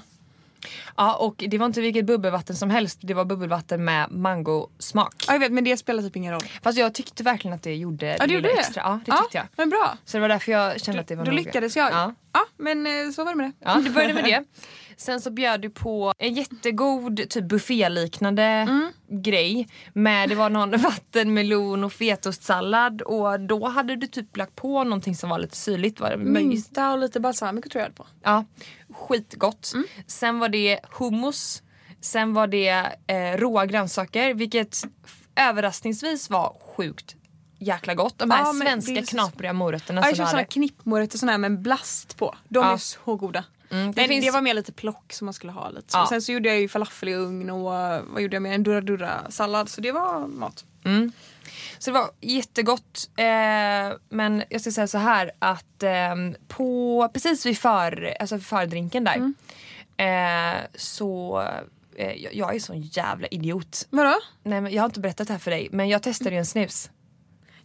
Ja 0.97 1.15
och 1.15 1.43
det 1.47 1.57
var 1.57 1.65
inte 1.65 1.81
vilket 1.81 2.05
bubbelvatten 2.05 2.55
som 2.55 2.69
helst. 2.69 2.99
Det 3.01 3.13
var 3.13 3.25
bubbelvatten 3.25 3.83
med 3.85 4.11
mangosmak. 4.11 5.23
Ja 5.27 5.33
jag 5.33 5.39
vet 5.39 5.51
men 5.51 5.63
det 5.63 5.77
spelar 5.77 6.03
typ 6.03 6.15
ingen 6.15 6.33
roll. 6.33 6.41
Fast 6.63 6.77
jag 6.77 6.93
tyckte 6.93 7.23
verkligen 7.23 7.55
att 7.55 7.63
det 7.63 7.75
gjorde 7.75 8.05
Ja 8.05 8.17
det 8.19 8.25
du 8.27 8.33
gjorde 8.33 8.47
det? 8.47 8.59
extra. 8.59 8.81
Ja 8.85 8.99
det 9.05 9.11
tyckte 9.21 9.37
jag. 9.37 9.47
Men 9.55 9.69
bra. 9.69 9.97
Så 10.05 10.17
det 10.17 10.21
var 10.21 10.29
därför 10.29 10.51
jag 10.51 10.81
kände 10.81 11.01
att 11.01 11.07
det 11.07 11.15
var 11.15 11.25
Då 11.25 11.31
lyckades 11.31 11.75
jag. 11.75 11.91
Ja. 11.91 12.13
Ja. 12.33 12.45
men 12.57 12.87
eh, 12.87 13.11
så 13.11 13.23
var 13.23 13.31
det 13.31 13.37
med 13.37 13.45
det. 13.45 13.65
Ja, 13.65 13.81
du 13.85 13.89
började 13.89 14.13
med 14.13 14.23
det. 14.23 14.43
Sen 14.99 15.21
så 15.21 15.31
bjöd 15.31 15.61
du 15.61 15.69
på 15.69 16.13
en 16.17 16.33
jättegod 16.33 17.29
typ 17.29 17.45
bufféliknande 17.45 18.43
Mm. 18.43 18.91
grej. 19.09 19.67
Med, 19.93 20.29
det 20.29 20.35
var 20.35 20.49
någon 20.49 20.71
vattenmelon 20.81 21.83
och 21.83 21.93
fetostsallad 21.93 23.01
och 23.01 23.39
då 23.39 23.67
hade 23.67 23.95
du 23.95 24.07
typ 24.07 24.37
lagt 24.37 24.55
på 24.55 24.83
någonting 24.83 25.15
som 25.15 25.29
var 25.29 25.39
lite 25.39 25.55
syrligt. 25.55 25.99
Var 25.99 26.09
det? 26.09 26.17
Mynta 26.17 26.91
och 26.91 26.99
lite 26.99 27.19
balsamico 27.19 27.69
tror 27.69 27.83
jag 27.83 27.95
på. 27.95 28.07
Ja, 28.23 28.45
skitgott. 28.93 29.71
Mm. 29.73 29.85
Sen 30.07 30.39
var 30.39 30.49
det 30.49 30.79
hummus. 30.99 31.63
Sen 32.01 32.33
var 32.33 32.47
det 32.47 32.69
eh, 33.07 33.37
råa 33.37 33.65
grönsaker 33.65 34.33
vilket 34.33 34.83
överraskningsvis 35.35 36.29
var 36.29 36.57
sjukt 36.75 37.15
jäkla 37.59 37.95
gott. 37.95 38.17
De 38.17 38.31
här 38.31 38.39
Ja, 38.45 38.53
svenska 38.53 39.01
knapriga 39.01 39.53
morötterna 39.53 40.01
Ja, 40.01 40.07
jag 40.07 40.17
köpte 40.17 40.31
såna 40.31 40.43
knippmorötter 40.45 41.17
såna 41.17 41.31
här 41.31 41.39
med 41.39 41.51
en 41.51 41.63
blast 41.63 42.17
på. 42.17 42.35
De 42.49 42.63
Ja. 42.63 42.73
är 42.73 42.77
så 42.77 43.15
goda. 43.15 43.43
Mm, 43.71 43.91
det 43.91 44.01
det, 44.01 44.07
finns- 44.07 44.25
det 44.25 44.31
var 44.31 44.41
mer 44.41 44.53
lite 44.53 44.71
plock 44.71 45.13
som 45.13 45.25
man 45.25 45.33
skulle 45.33 45.51
ha 45.53 45.69
lite. 45.69 45.87
Ja. 45.93 46.05
Sen 46.09 46.21
så 46.21 46.31
gjorde 46.31 46.49
jag 46.49 46.59
ju 46.59 46.67
falafel 46.69 47.09
i 47.09 47.13
ugn 47.15 47.49
och 47.49 47.61
vad 48.13 48.21
gjorde 48.21 48.35
jag 48.35 48.41
med? 48.43 48.55
En 48.55 48.63
durra 48.63 48.81
durra 48.81 49.31
sallad. 49.31 49.69
Så 49.69 49.81
det 49.81 49.91
var 49.91 50.27
mat. 50.27 50.65
Så 51.79 51.91
det 51.91 51.99
var 51.99 52.09
jättegott. 52.21 53.09
Eh, 53.17 53.97
men 54.09 54.43
jag 54.49 54.61
ska 54.61 54.71
säga 54.71 54.87
så 54.87 54.97
här 54.97 55.31
att 55.39 55.83
eh, 55.83 56.15
på, 56.47 57.09
precis 57.13 57.45
vid 57.45 57.57
för, 57.57 58.15
alltså 58.19 58.39
fördrinken 58.39 59.03
där 59.03 59.15
Mm. 59.15 59.33
eh, 59.97 60.61
så 60.75 61.41
eh, 61.95 62.11
jag, 62.13 62.33
jag 62.35 62.55
är 62.55 62.59
sån 62.59 62.81
jävla 62.81 63.27
idiot. 63.27 63.87
Vadå? 63.89 64.15
Nej, 64.43 64.61
men 64.61 64.73
jag 64.73 64.81
har 64.83 64.85
inte 64.89 64.99
berättat 64.99 65.27
det 65.27 65.33
här 65.33 65.39
för 65.39 65.51
dig 65.51 65.67
men 65.71 65.89
jag 65.89 66.03
testade 66.03 66.29
ju 66.31 66.37
en 66.39 66.45
snus. 66.45 66.89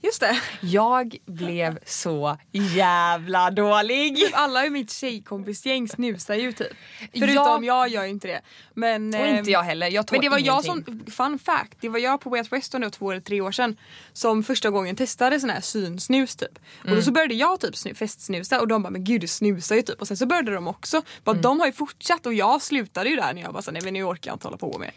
Just 0.05 0.21
det. 0.21 0.41
Jag 0.61 1.17
blev 1.27 1.79
så 1.87 2.39
jävla 2.53 3.51
dålig. 3.51 4.17
Typ 4.17 4.31
alla 4.33 4.67
i 4.67 4.71
mitt 4.71 4.91
tjejkompisgäng 4.93 5.89
snusar 5.89 6.35
ju 6.35 6.53
typ. 6.53 6.73
Förutom 7.13 7.65
Ja. 7.65 7.85
jag 7.85 7.89
gör 7.89 8.03
ju 8.05 8.11
inte 8.11 8.27
det. 8.29 8.41
Men, 8.75 9.15
Och 9.15 9.27
inte 9.27 9.51
jag 9.51 9.63
heller. 9.63 9.89
Jag 9.91 10.05
Men 10.13 10.21
det 10.21 10.29
var 10.29 10.39
jag 10.39 10.65
ingenting. 10.65 11.05
som, 11.07 11.13
fun 11.13 11.39
fact, 11.39 11.75
det 11.81 11.89
var 11.89 11.99
jag 11.99 12.21
på 12.21 12.31
Way 12.31 12.41
Out 12.41 12.53
West 12.53 12.73
då 12.73 12.91
två 12.91 13.11
eller 13.11 13.21
tre 13.21 13.41
år 13.41 13.53
sedan 13.53 13.77
som 14.13 14.43
första 14.43 14.71
gången 14.71 14.97
testade 14.97 15.41
sån 15.41 15.51
här 15.51 15.61
synsnus 15.61 16.37
typ. 16.37 16.59
Och 16.81 16.85
Mm. 16.87 16.97
då 16.97 17.03
så 17.03 17.13
började 17.13 17.35
jag 17.35 17.61
typ 17.61 17.77
snu, 17.77 17.95
festsnusa 17.95 18.61
och 18.61 18.69
de 18.69 18.83
bara 18.83 18.91
men 18.91 19.05
gud 19.05 19.21
du 19.21 19.27
snusar 19.27 19.77
ju 19.77 19.83
typ. 19.83 20.01
Och 20.01 20.09
sen 20.09 20.17
så 20.17 20.27
började 20.27 20.55
de 20.55 20.69
också. 20.69 21.03
Bara, 21.25 21.31
Mm. 21.33 21.43
De 21.43 21.61
har 21.61 21.67
ju 21.67 21.73
fortsatt 21.73 22.27
och 22.27 22.35
jag 22.35 22.63
slutade 22.63 23.11
ju 23.11 23.17
där 23.17 23.35
när 23.35 23.43
jag 23.43 23.53
bara 23.53 23.71
nej 23.73 23.83
men 23.83 23.95
nu 23.95 24.05
orkar 24.05 24.31
jag 24.31 24.35
inte 24.35 24.47
hålla 24.47 24.57
på 24.59 24.79
med. 24.79 24.91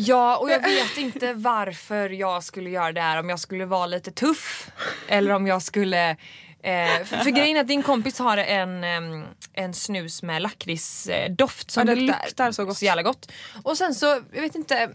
Ja 0.00 0.36
och 0.36 0.50
jag 0.50 0.62
vet 0.62 0.98
inte 0.98 1.32
varför 1.32 2.10
jag 2.10 2.44
skulle 2.44 2.70
göra 2.70 2.92
det 2.92 3.00
här. 3.00 3.20
Om 3.20 3.28
jag 3.28 3.40
skulle 3.40 3.66
vara 3.66 3.86
lite 3.86 4.10
tuff 4.10 4.70
eller 5.08 5.34
om 5.34 5.46
jag 5.46 5.62
skulle 5.62 6.16
Eh, 6.62 7.04
för, 7.04 7.16
för 7.16 7.30
grejen 7.30 7.56
är 7.56 7.60
att 7.60 7.68
din 7.68 7.82
kompis 7.82 8.18
har 8.18 8.36
en, 8.36 8.84
en 9.52 9.74
snus 9.74 10.22
med 10.22 10.42
lakritsdoft 10.42 11.70
som 11.70 11.88
Ja, 11.88 11.94
det 11.94 12.00
luktar, 12.00 12.24
luktar 12.24 12.52
så 12.52 12.64
gott. 12.64 12.76
så 12.76 12.84
jävla 12.84 13.02
gott. 13.02 13.32
Och 13.62 13.76
sen 13.78 13.94
så, 13.94 14.06
jag 14.32 14.40
vet 14.40 14.54
inte. 14.54 14.90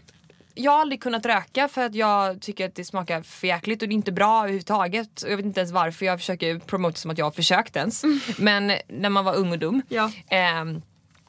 Jag 0.54 0.72
har 0.72 0.80
aldrig 0.80 1.02
kunnat 1.02 1.26
röka 1.26 1.68
för 1.68 1.82
att 1.82 1.94
jag 1.94 2.40
tycker 2.40 2.66
att 2.66 2.74
det 2.74 2.84
smakar 2.84 3.22
för 3.22 3.46
jäkligt 3.46 3.82
och 3.82 3.88
det 3.88 3.92
är 3.92 3.94
inte 3.94 4.12
bra 4.12 4.38
överhuvudtaget. 4.38 5.22
Och 5.22 5.30
jag 5.30 5.36
vet 5.36 5.46
inte 5.46 5.60
ens 5.60 5.72
varför 5.72 6.06
jag 6.06 6.18
försöker 6.18 6.58
promota 6.58 6.96
som 6.96 7.10
att 7.10 7.18
jag 7.18 7.26
har 7.26 7.30
försökt 7.30 7.76
ens. 7.76 8.02
Men 8.38 8.72
när 8.88 9.08
man 9.08 9.24
var 9.24 9.34
ung 9.34 9.52
och 9.52 9.58
dum. 9.58 9.82
Ja. 9.88 10.10
Ehm, 10.28 10.82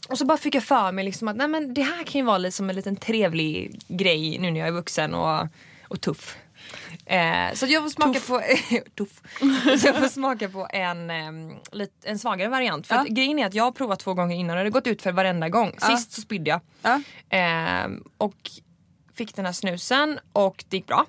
och 0.09 0.17
så 0.17 0.25
bara 0.25 0.37
fick 0.37 0.55
jag 0.55 0.63
för 0.63 0.91
mig 0.91 1.05
liksom 1.05 1.27
att 1.27 1.35
nej, 1.35 1.47
men 1.47 1.73
det 1.73 1.81
här 1.81 2.03
kan 2.03 2.19
ju 2.21 2.25
vara 2.25 2.37
lite 2.37 2.55
som 2.55 2.69
en 2.69 2.75
liten 2.75 2.95
trevlig 2.95 3.79
grej 3.87 4.37
nu 4.39 4.51
när 4.51 4.59
jag 4.59 4.67
är 4.67 4.71
vuxen 4.71 5.13
och, 5.13 5.47
och 5.87 6.01
tuff. 6.01 6.37
Eh, 7.05 7.53
så 7.53 7.65
jag 7.65 7.83
får 7.83 7.89
smaka 7.89 8.19
på 8.19 8.41
tuff. 8.97 9.21
Så 9.81 9.87
jag 9.87 9.95
får 9.99 10.07
smaka 10.07 10.49
på 10.49 10.67
en, 10.73 11.11
lit, 11.71 11.91
en 12.03 12.19
svagare 12.19 12.49
variant. 12.49 12.87
För 12.87 12.95
Ja. 12.95 13.03
grejen 13.09 13.39
är 13.39 13.45
att 13.45 13.53
jag 13.53 13.63
har 13.63 13.71
provat 13.71 13.99
två 13.99 14.13
gånger 14.13 14.35
innan 14.35 14.57
och 14.57 14.63
det 14.63 14.69
har 14.69 14.73
gått 14.73 14.87
ut 14.87 15.01
för 15.01 15.11
varenda 15.11 15.49
gång. 15.49 15.71
Ja. 15.81 15.87
Sist 15.87 16.11
så 16.11 16.21
spydde 16.21 16.49
jag. 16.49 16.59
Ja. 16.81 17.01
Ehm, 17.29 18.03
och 18.17 18.35
fick 19.15 19.35
den 19.35 19.45
här 19.45 19.53
snusen 19.53 20.19
och 20.33 20.63
det 20.69 20.77
gick 20.77 20.87
bra. 20.87 21.05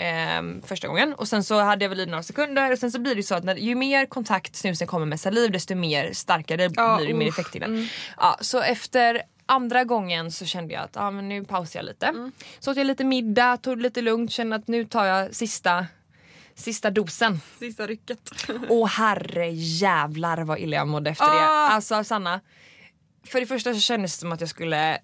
Ehm, 0.00 0.62
första 0.62 0.88
gången 0.88 1.14
och 1.14 1.28
sen 1.28 1.44
så 1.44 1.60
hade 1.60 1.84
jag 1.84 1.88
väl 1.88 2.00
i 2.00 2.06
några 2.06 2.22
sekunder 2.22 2.72
och 2.72 2.78
sen 2.78 2.92
så 2.92 2.98
blir 2.98 3.14
det 3.14 3.22
så 3.22 3.34
att 3.34 3.44
när, 3.44 3.56
ju 3.56 3.74
mer 3.74 4.06
kontakt 4.06 4.56
snusen 4.56 4.86
kommer 4.86 5.06
med 5.06 5.20
saliv 5.20 5.50
desto 5.50 5.74
mer 5.74 6.12
starkare 6.12 6.70
Ja, 6.76 6.96
blir 6.96 7.08
det 7.08 7.14
mer 7.14 7.28
usch. 7.28 7.38
effekt 7.38 7.56
i 7.56 7.58
den. 7.58 7.88
Ja, 8.16 8.38
så 8.40 8.60
efter 8.60 9.22
andra 9.46 9.84
gången 9.84 10.32
så 10.32 10.46
kände 10.46 10.74
jag 10.74 10.82
att 10.82 10.96
ah, 10.96 11.10
men 11.10 11.28
nu 11.28 11.44
pausar 11.44 11.80
jag 11.80 11.84
lite. 11.84 12.06
Mm. 12.06 12.32
Så 12.58 12.70
åt 12.70 12.76
jag 12.76 12.86
lite 12.86 13.04
middag, 13.04 13.56
tog 13.56 13.78
det 13.78 13.82
lite 13.82 14.02
lugnt, 14.02 14.30
kände 14.32 14.56
att 14.56 14.68
nu 14.68 14.84
tar 14.84 15.04
jag 15.04 15.34
sista, 15.34 15.86
sista 16.54 16.90
dosen. 16.90 17.40
Sista 17.58 17.86
rycket. 17.86 18.18
Och 18.68 18.88
herre 18.88 19.50
jävlar 19.50 20.38
vad 20.44 20.58
illa 20.58 20.76
jag 20.76 20.88
mådde 20.88 21.10
efter 21.10 21.24
det. 21.26 21.30
Ah. 21.48 21.68
Alltså 21.68 22.04
Sanna, 22.04 22.40
för 23.26 23.40
det 23.40 23.46
första 23.46 23.74
så 23.74 23.80
kändes 23.80 24.14
det 24.14 24.20
som 24.20 24.32
att 24.32 24.40
jag 24.40 24.50
skulle 24.50 24.98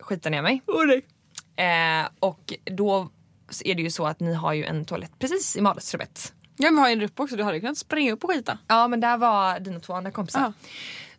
skita 0.00 0.30
ner 0.30 0.42
mig. 0.42 0.62
Oh, 0.66 0.86
nej. 0.86 1.04
Eh, 1.56 2.08
och 2.20 2.52
då 2.64 3.10
är 3.64 3.74
det 3.74 3.82
ju 3.82 3.90
så 3.90 4.06
att 4.06 4.20
ni 4.20 4.34
har 4.34 4.52
ju 4.52 4.64
en 4.64 4.84
toalett 4.84 5.18
precis 5.18 5.56
i 5.56 5.60
vardagsrummet. 5.60 6.32
Ja 6.56 6.64
men 6.70 6.74
vi 6.74 6.80
har 6.80 6.88
ju 6.88 6.92
en 6.92 7.00
rupp 7.00 7.20
också, 7.20 7.36
du 7.36 7.42
hade 7.42 7.60
kunnat 7.60 7.78
springa 7.78 8.12
upp 8.12 8.24
och 8.24 8.30
skita. 8.30 8.58
Ja 8.66 8.88
men 8.88 9.00
där 9.00 9.16
var 9.16 9.60
dina 9.60 9.80
två 9.80 9.92
andra 9.92 10.10
kompisar. 10.10 10.40
Ja. 10.40 10.52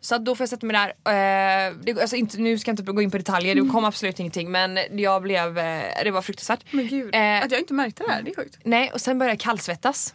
Så 0.00 0.18
då 0.18 0.34
får 0.34 0.42
jag 0.42 0.48
sätta 0.48 0.66
mig 0.66 0.76
där. 1.04 1.68
Eh, 1.68 1.74
det, 1.82 2.00
alltså 2.00 2.16
inte, 2.16 2.38
nu 2.38 2.58
ska 2.58 2.70
jag 2.70 2.72
inte 2.80 2.92
gå 2.92 3.02
in 3.02 3.10
på 3.10 3.18
detaljer, 3.18 3.54
det 3.54 3.68
kom 3.72 3.84
absolut 3.84 4.20
ingenting 4.20 4.50
men 4.50 4.78
jag 4.92 5.22
blev, 5.22 5.58
eh, 5.58 5.82
det 6.04 6.10
var 6.10 6.22
fruktansvärt. 6.22 6.64
Men 6.70 6.88
gud, 6.88 7.14
Eh, 7.14 7.42
att 7.42 7.50
jag 7.50 7.60
inte 7.60 7.74
märkte 7.74 8.02
det 8.06 8.12
här, 8.12 8.22
det 8.22 8.30
är 8.30 8.36
sjukt. 8.36 8.58
Nej 8.64 8.90
och 8.94 9.00
sen 9.00 9.18
började 9.18 9.32
jag 9.32 9.40
kallsvettas. 9.40 10.14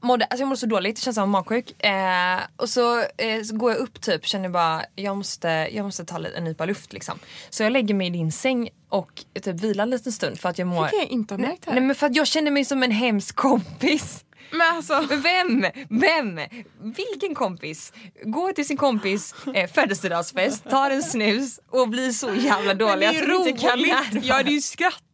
Mådde, 0.00 0.24
alltså 0.24 0.42
jag 0.42 0.48
mådde 0.48 0.60
så 0.60 0.66
dåligt, 0.66 0.96
det 0.96 1.02
känns 1.02 1.14
som 1.14 1.30
magsjuk. 1.30 1.84
Eh, 1.84 2.40
och 2.56 2.68
så, 2.68 3.00
eh, 3.00 3.42
så 3.44 3.56
går 3.56 3.72
jag 3.72 3.80
upp 3.80 4.00
typ, 4.00 4.26
känner 4.26 4.48
bara 4.48 4.84
jag 4.94 5.16
måste, 5.16 5.48
jag 5.48 5.84
måste 5.84 6.04
ta 6.04 6.26
en 6.36 6.44
nypa 6.44 6.64
luft 6.64 6.92
liksom. 6.92 7.18
Så 7.50 7.62
jag 7.62 7.72
lägger 7.72 7.94
mig 7.94 8.06
i 8.06 8.10
din 8.10 8.32
säng 8.32 8.68
och 8.88 9.24
typ 9.42 9.60
vilar 9.60 9.84
en 9.84 9.90
liten 9.90 10.12
stund 10.12 10.40
för 10.40 10.48
att 10.48 10.58
jag 10.58 10.68
mår... 10.68 10.84
Det 10.84 10.90
kan 10.90 10.98
jag 10.98 11.08
inte 11.08 11.34
ha 11.34 11.38
märkt 11.38 11.64
här. 11.64 11.72
Nej 11.72 11.82
men 11.82 11.96
för 11.96 12.06
att 12.06 12.16
jag 12.16 12.26
känner 12.26 12.50
mig 12.50 12.64
som 12.64 12.82
en 12.82 12.90
hemsk 12.90 13.36
kompis. 13.36 14.24
Men 14.50 14.76
alltså, 14.76 15.06
Vem? 15.10 15.66
Vem? 15.88 16.40
Vilken 16.82 17.34
kompis? 17.34 17.92
Går 18.22 18.52
till 18.52 18.66
sin 18.66 18.76
kompis 18.76 19.34
eh, 19.54 19.70
födelsedagsfest, 19.70 20.70
tar 20.70 20.90
en 20.90 21.02
snus 21.02 21.60
och 21.70 21.88
blir 21.88 22.10
så 22.10 22.34
jävla 22.34 22.74
dålig 22.74 23.08
det 23.08 23.18
att 23.18 23.28
hon 23.28 23.48
inte 23.48 23.66
kan 23.66 23.78
närvara. 23.78 24.20
Jag 24.22 24.34
hade 24.34 24.50
ju 24.50 24.60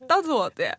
skrattat 0.04 0.30
åt 0.30 0.56
det. 0.56 0.75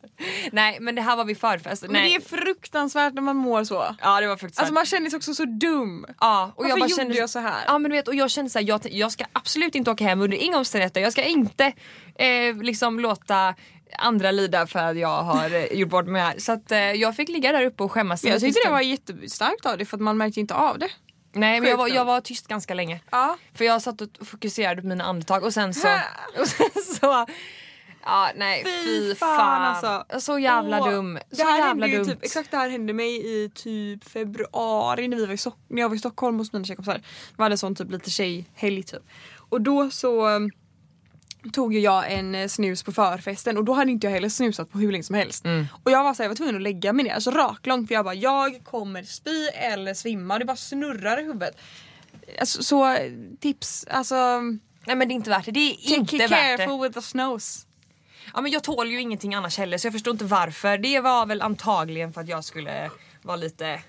Nej 0.51 0.77
men 0.81 0.95
det 0.95 1.01
här 1.01 1.15
var 1.15 1.25
vid 1.25 1.37
förfest. 1.37 1.81
Men 1.81 1.91
Nej. 1.91 2.09
det 2.09 2.15
är 2.15 2.37
fruktansvärt 2.37 3.13
när 3.13 3.21
man 3.21 3.35
mår 3.35 3.63
så. 3.63 3.95
Ja 4.01 4.21
det 4.21 4.27
var 4.27 4.37
fruktansvärt. 4.37 4.61
Alltså 4.61 4.73
man 4.73 4.85
känner 4.85 5.09
sig 5.09 5.17
också 5.17 5.33
så 5.33 5.45
dum. 5.45 6.05
ja, 6.19 6.51
och 6.55 6.63
Varför 6.63 6.69
jag 6.69 6.79
bara 6.79 6.89
gjorde 6.89 7.01
kände, 7.01 7.17
jag 7.17 7.29
så 7.29 7.39
här? 7.39 7.63
Ja 7.67 7.79
men 7.79 7.91
du 7.91 7.97
vet 7.97 8.07
och 8.07 8.15
jag 8.15 8.31
kände 8.31 8.49
såhär, 8.49 8.65
jag, 8.65 8.81
jag 8.91 9.11
ska 9.11 9.25
absolut 9.33 9.75
inte 9.75 9.91
åka 9.91 10.03
hem 10.03 10.21
under 10.21 10.37
inga 10.37 10.57
omständigheter. 10.57 11.01
Jag 11.01 11.11
ska 11.11 11.23
inte 11.23 11.73
eh, 12.15 12.55
liksom 12.61 12.99
låta 12.99 13.55
andra 13.97 14.31
lida 14.31 14.67
för 14.67 14.79
att 14.79 14.97
jag 14.97 15.23
har 15.23 15.55
eh, 15.55 15.65
gjort 15.65 15.89
bort 15.89 16.05
mig 16.05 16.21
här. 16.21 16.39
Så 16.39 16.51
att 16.51 16.71
eh, 16.71 16.79
jag 16.79 17.15
fick 17.15 17.29
ligga 17.29 17.51
där 17.51 17.65
uppe 17.65 17.83
och 17.83 17.91
skämmas. 17.91 18.23
Men 18.23 18.31
jag 18.31 18.41
tyckte 18.41 18.59
det 18.65 18.71
var 18.71 18.81
jättestarkt 18.81 19.65
av 19.65 19.77
det 19.77 19.85
för 19.85 19.97
att 19.97 20.01
man 20.01 20.17
märkte 20.17 20.39
inte 20.39 20.53
av 20.53 20.79
det. 20.79 20.89
Nej 21.35 21.61
men 21.61 21.69
jag 21.69 21.77
var, 21.77 21.87
jag 21.87 22.05
var 22.05 22.21
tyst 22.21 22.47
ganska 22.47 22.73
länge. 22.73 22.99
Ja. 23.11 23.37
För 23.53 23.65
jag 23.65 23.81
satt 23.81 24.01
och 24.01 24.27
fokuserade 24.27 24.81
på 24.81 24.87
mina 24.87 25.03
andetag 25.03 25.43
och 25.43 25.53
sen 25.53 25.73
så... 25.73 25.87
Och 26.39 26.47
sen 26.47 26.69
så 27.01 27.25
ja 28.05 28.31
nej 28.35 28.63
Fy 28.63 28.69
fy 28.85 29.15
fan, 29.15 29.37
fan. 29.37 29.61
alltså. 29.61 30.19
Så 30.19 30.39
jävla 30.39 30.79
Åh, 30.81 30.89
dum. 30.91 31.19
Det 31.29 31.35
Så 31.35 31.43
här 31.43 31.57
jävla 31.67 31.87
ju 31.87 31.97
dumt. 31.97 32.05
typ, 32.05 32.23
exakt 32.23 32.51
det 32.51 32.57
här 32.57 32.69
hände 32.69 32.93
mig 32.93 33.15
i 33.43 33.49
typ 33.49 34.03
februari 34.09 35.07
när, 35.07 35.17
vi 35.17 35.25
var 35.25 35.33
i 35.33 35.37
Stock- 35.37 35.65
när 35.67 35.81
jag 35.81 35.89
var 35.89 35.95
i 35.95 35.99
Stockholm 35.99 36.37
hos 36.37 36.53
mina 36.53 36.65
tjejkompisar. 36.65 37.01
Vi 37.37 37.43
hade 37.43 37.57
sån 37.57 37.75
typ 37.75 37.91
lite 37.91 38.09
tjejhelg 38.09 38.83
typ. 38.83 39.03
Och 39.49 39.61
då 39.61 39.89
så 39.89 40.27
um, 40.29 40.51
tog 41.53 41.73
jag 41.73 42.11
en 42.13 42.35
eh, 42.35 42.47
snus 42.47 42.83
på 42.83 42.91
förfesten 42.91 43.57
och 43.57 43.63
då 43.63 43.73
hade 43.73 43.91
inte 43.91 44.07
jag 44.07 44.11
heller 44.11 44.29
snusat 44.29 44.71
på 44.71 44.77
hur 44.77 44.91
länge 44.91 45.03
som 45.03 45.15
helst. 45.15 45.45
Mm. 45.45 45.65
Och 45.83 45.91
jag 45.91 46.03
var, 46.03 46.13
så 46.13 46.17
här, 46.17 46.25
jag 46.25 46.29
var 46.29 46.35
tvungen 46.35 46.55
att 46.55 46.61
lägga 46.61 46.93
mig 46.93 47.05
ner, 47.05 47.13
alltså 47.13 47.31
raklångt 47.31 47.87
för 47.87 47.95
jag 47.95 48.05
bara 48.05 48.13
jag 48.15 48.63
kommer 48.63 49.03
spy 49.03 49.47
eller 49.47 49.93
svimma 49.93 50.33
och 50.33 50.39
det 50.39 50.45
bara 50.45 50.57
snurrar 50.57 51.19
i 51.19 51.23
huvudet. 51.23 51.57
Alltså, 52.39 52.63
så 52.63 52.97
tips, 53.39 53.85
alltså 53.89 54.41
Nej 54.85 54.95
men 54.95 55.07
det 55.07 55.13
är 55.13 55.15
inte 55.15 55.29
värt 55.29 55.45
det. 55.45 55.51
Det 55.51 55.59
är 55.59 55.95
inte 55.95 56.17
värt 56.17 56.29
det. 56.29 56.35
careful 56.35 56.81
with 56.81 56.93
the 56.93 57.01
snows. 57.01 57.65
Ja, 58.33 58.41
men 58.41 58.51
jag 58.51 58.63
tål 58.63 58.91
ju 58.91 59.01
ingenting 59.01 59.33
annars 59.33 59.57
heller 59.57 59.77
så 59.77 59.87
jag 59.87 59.93
förstår 59.93 60.11
inte 60.11 60.25
varför. 60.25 60.77
Det 60.77 60.99
var 60.99 61.25
väl 61.25 61.41
antagligen 61.41 62.13
för 62.13 62.21
att 62.21 62.27
jag 62.27 62.43
skulle 62.43 62.91
vara 63.21 63.37
lite 63.37 63.81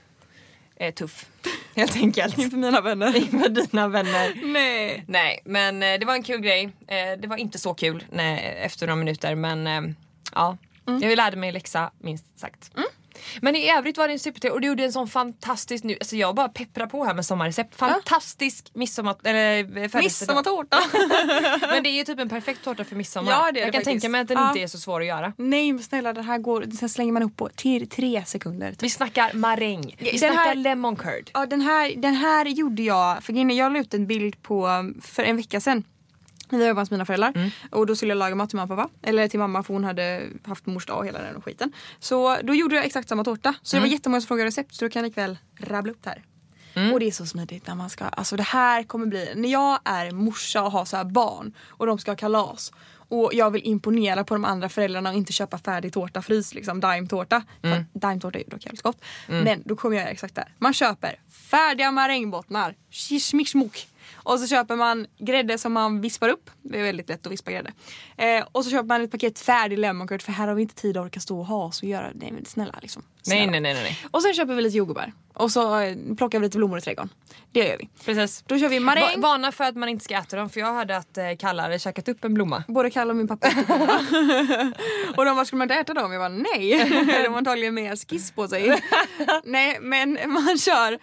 eh, 0.76 0.94
tuff. 0.94 1.26
Helt 1.76 1.96
enkelt. 1.96 2.38
Inför 2.38 2.56
mina 2.56 2.80
vänner. 2.80 3.32
Med 3.38 3.54
dina 3.54 3.88
vänner. 3.88 4.52
Nej. 4.52 5.04
Nej 5.08 5.40
men 5.44 5.82
eh, 5.82 5.98
det 5.98 6.06
var 6.06 6.14
en 6.14 6.22
kul 6.22 6.40
grej. 6.40 6.64
Eh, 6.86 7.20
det 7.20 7.28
var 7.28 7.36
inte 7.36 7.58
så 7.58 7.74
kul 7.74 8.04
nej, 8.10 8.58
efter 8.62 8.86
några 8.86 8.96
minuter 8.96 9.34
men 9.34 9.66
eh, 9.66 9.94
ja. 10.32 10.56
Jag 10.86 11.16
lärde 11.16 11.36
mig 11.36 11.52
läxa 11.52 11.90
minst 11.98 12.38
sagt. 12.38 12.70
Men 13.42 13.56
i 13.56 13.70
övrigt 13.70 13.98
var 13.98 14.08
det 14.08 14.14
en 14.14 14.18
supertrevlig 14.18 14.54
och 14.54 14.60
du 14.60 14.66
gjorde 14.68 14.84
en 14.84 14.92
sån 14.92 15.08
fantastisk 15.08 15.84
nu, 15.84 15.96
alltså 16.00 16.16
jag 16.16 16.34
bara 16.34 16.48
pepprar 16.48 16.86
på 16.86 17.04
här 17.04 17.14
med 17.14 17.26
sommarrecept. 17.26 17.76
Fantastisk 17.76 18.70
midsommar, 18.74 19.16
eller 19.24 19.58
eh. 19.84 20.00
Midsommartårta. 20.02 20.78
Men 21.60 21.82
det 21.82 21.88
är 21.88 21.96
ju 21.96 22.04
typ 22.04 22.18
en 22.18 22.28
perfekt 22.28 22.64
tårta 22.64 22.84
för 22.84 22.96
midsommar. 22.96 23.32
Ja, 23.32 23.52
det 23.52 23.60
är 23.60 23.64
jag 23.64 23.68
det 23.68 23.72
kan 23.72 23.72
faktiskt. 23.72 23.84
tänka 24.02 24.08
mig 24.08 24.20
att 24.20 24.28
den 24.28 24.38
Ja. 24.38 24.48
inte 24.48 24.60
är 24.60 24.66
så 24.66 24.78
svår 24.78 25.00
att 25.00 25.06
göra. 25.06 25.32
Nej 25.38 25.72
men 25.72 25.82
snälla 25.82 26.12
den 26.12 26.24
här 26.24 26.38
går, 26.38 26.66
sen 26.78 26.88
slänger 26.88 27.12
man 27.12 27.22
upp 27.22 27.36
på 27.36 27.48
till 27.48 27.88
tre 27.88 28.22
sekunder. 28.26 28.70
Typ. 28.70 28.82
Vi 28.82 28.90
snackar 28.90 29.32
maräng, 29.34 29.96
vi 29.98 30.10
Den 30.10 30.18
snackar 30.18 30.34
här- 30.36 30.54
lemon 30.54 30.96
curd. 30.96 31.30
Ja 31.34 31.46
den 31.46 31.60
här, 31.60 31.92
den 31.96 32.14
här 32.14 32.46
gjorde 32.46 32.82
jag, 32.82 33.24
för 33.24 33.32
jag 33.52 33.72
la 33.72 33.78
ut 33.78 33.94
en 33.94 34.06
bild 34.06 34.42
på 34.42 34.92
för 35.02 35.22
en 35.22 35.36
vecka 35.36 35.60
sedan. 35.60 35.84
Var 36.58 36.66
hemma 36.66 36.80
hos 36.80 36.90
mina 36.90 37.04
föräldrar 37.06 37.32
Mm. 37.34 37.50
och 37.70 37.86
då 37.86 37.96
skulle 37.96 38.10
jag 38.10 38.18
laga 38.18 38.34
mat 38.34 38.48
till 38.50 38.56
mamma 38.56 38.74
och 38.74 38.80
pappa. 38.80 38.94
Eller 39.02 39.28
till 39.28 39.38
mamma 39.40 39.62
för 39.62 39.74
hon 39.74 39.84
hade 39.84 40.22
haft 40.44 40.66
mors 40.66 40.86
dag 40.86 40.98
och 40.98 41.06
hela 41.06 41.22
den 41.22 41.42
skiten. 41.42 41.72
Så 41.98 42.36
då 42.42 42.54
gjorde 42.54 42.76
jag 42.76 42.84
exakt 42.84 43.08
samma 43.08 43.24
tårta. 43.24 43.54
Så 43.62 43.76
det 43.76 43.78
Mm. 43.80 43.88
var 43.90 43.92
jättemånga 43.94 44.20
som 44.20 44.28
frågade 44.28 44.46
recept 44.48 44.74
så 44.74 44.84
då 44.84 44.88
kan 44.90 45.02
jag 45.02 45.10
ikväll 45.10 45.38
rabbla 45.60 45.92
upp 45.92 46.02
det 46.02 46.10
här. 46.10 46.22
Mm. 46.76 46.92
Och 46.92 47.00
det 47.00 47.06
är 47.06 47.10
så 47.12 47.26
smidigt 47.26 47.66
när 47.66 47.74
man 47.74 47.90
ska, 47.90 48.04
alltså 48.04 48.36
det 48.36 48.42
här 48.42 48.82
kommer 48.82 49.06
bli, 49.06 49.32
när 49.36 49.48
jag 49.48 49.78
är 49.84 50.10
morsa 50.10 50.62
och 50.62 50.72
har 50.72 50.84
så 50.84 50.96
här 50.96 51.04
barn 51.04 51.52
och 51.68 51.86
de 51.86 51.98
ska 51.98 52.10
ha 52.10 52.16
kalas 52.16 52.72
och 53.08 53.30
jag 53.34 53.50
vill 53.50 53.62
imponera 53.66 54.24
på 54.24 54.34
de 54.34 54.44
andra 54.44 54.68
föräldrarna 54.68 55.10
och 55.10 55.16
inte 55.16 55.32
köpa 55.32 55.58
färdig 55.58 55.92
tårta, 55.92 56.22
frys 56.22 56.54
liksom, 56.54 56.80
daimtårta. 56.80 57.42
Mm. 57.62 57.76
För 57.92 57.98
Daimtårta 58.00 58.38
är 58.38 58.44
dock 58.50 58.64
jävligt 58.64 58.82
gott. 58.82 59.04
Men 59.28 59.62
då 59.64 59.76
kommer 59.76 59.96
jag 59.96 60.02
göra 60.02 60.10
exakt 60.12 60.34
det 60.34 60.40
här. 60.40 60.52
Man 60.58 60.74
köper 60.74 61.20
färdiga 61.30 61.90
marängbottnar, 61.90 62.74
schmick 63.20 63.48
och 64.14 64.40
så 64.40 64.46
köper 64.46 64.76
man 64.76 65.06
grädde 65.18 65.58
som 65.58 65.72
man 65.72 66.00
vispar 66.00 66.28
upp. 66.28 66.50
Det 66.62 66.78
är 66.78 66.82
väldigt 66.82 67.08
lätt 67.08 67.26
att 67.26 67.32
vispa 67.32 67.50
grädde. 67.50 67.72
Eh, 68.16 68.44
och 68.52 68.64
så 68.64 68.70
köper 68.70 68.86
man 68.86 69.02
ett 69.02 69.10
paket 69.10 69.38
färdig 69.38 69.78
lemon 69.78 70.08
curd 70.08 70.22
för 70.22 70.32
här 70.32 70.48
har 70.48 70.54
vi 70.54 70.62
inte 70.62 70.74
tid 70.74 70.96
att 70.96 71.04
orka 71.04 71.20
stå 71.20 71.38
och 71.38 71.46
ha 71.46 71.64
oss 71.64 71.82
och 71.82 71.88
göra. 71.88 72.10
Nej 72.14 72.32
men 72.32 72.44
snälla 72.44 72.78
liksom. 72.82 73.02
Nej 73.26 73.38
Snälla. 73.38 73.50
nej 73.50 73.60
nej 73.60 73.74
nej. 73.74 73.98
Och 74.10 74.22
sen 74.22 74.34
köper 74.34 74.54
vi 74.54 74.62
lite 74.62 74.76
jordgubbar. 74.76 75.12
Och 75.34 75.50
så 75.52 75.80
eh, 75.80 75.96
plockar 76.16 76.38
vi 76.38 76.46
lite 76.46 76.58
blommor 76.58 76.78
i 76.78 76.80
trädgården. 76.80 77.08
Det 77.52 77.60
gör 77.68 77.76
vi. 77.78 77.88
Precis. 78.04 78.44
Då 78.46 78.58
kör 78.58 78.68
vi 78.68 78.80
maräng. 78.80 79.02
Va- 79.20 79.28
Varna 79.28 79.52
för 79.52 79.64
att 79.64 79.76
man 79.76 79.88
inte 79.88 80.04
ska 80.04 80.14
äta 80.14 80.36
dem 80.36 80.50
för 80.50 80.60
jag 80.60 80.74
hörde 80.74 80.96
att 80.96 81.18
eh, 81.18 81.24
Kalle 81.38 81.62
hade 81.62 81.78
käkat 81.78 82.08
upp 82.08 82.24
en 82.24 82.34
blomma. 82.34 82.64
Både 82.68 82.90
Kalle 82.90 83.10
och 83.10 83.16
min 83.16 83.28
pappa. 83.28 83.48
Och 85.16 85.24
de 85.24 85.36
bara, 85.36 85.44
skulle 85.44 85.58
man 85.58 85.64
inte 85.70 85.74
äta 85.80 85.94
dem? 85.94 86.12
Jag 86.12 86.20
bara, 86.20 86.28
nej. 86.28 86.90
De 87.24 87.28
har 87.28 87.38
antagligen 87.38 87.74
mer 87.74 87.96
skiss 87.96 88.30
på 88.30 88.48
sig. 88.48 88.82
nej 89.44 89.78
men 89.80 90.18
man 90.26 90.58
kör, 90.58 90.98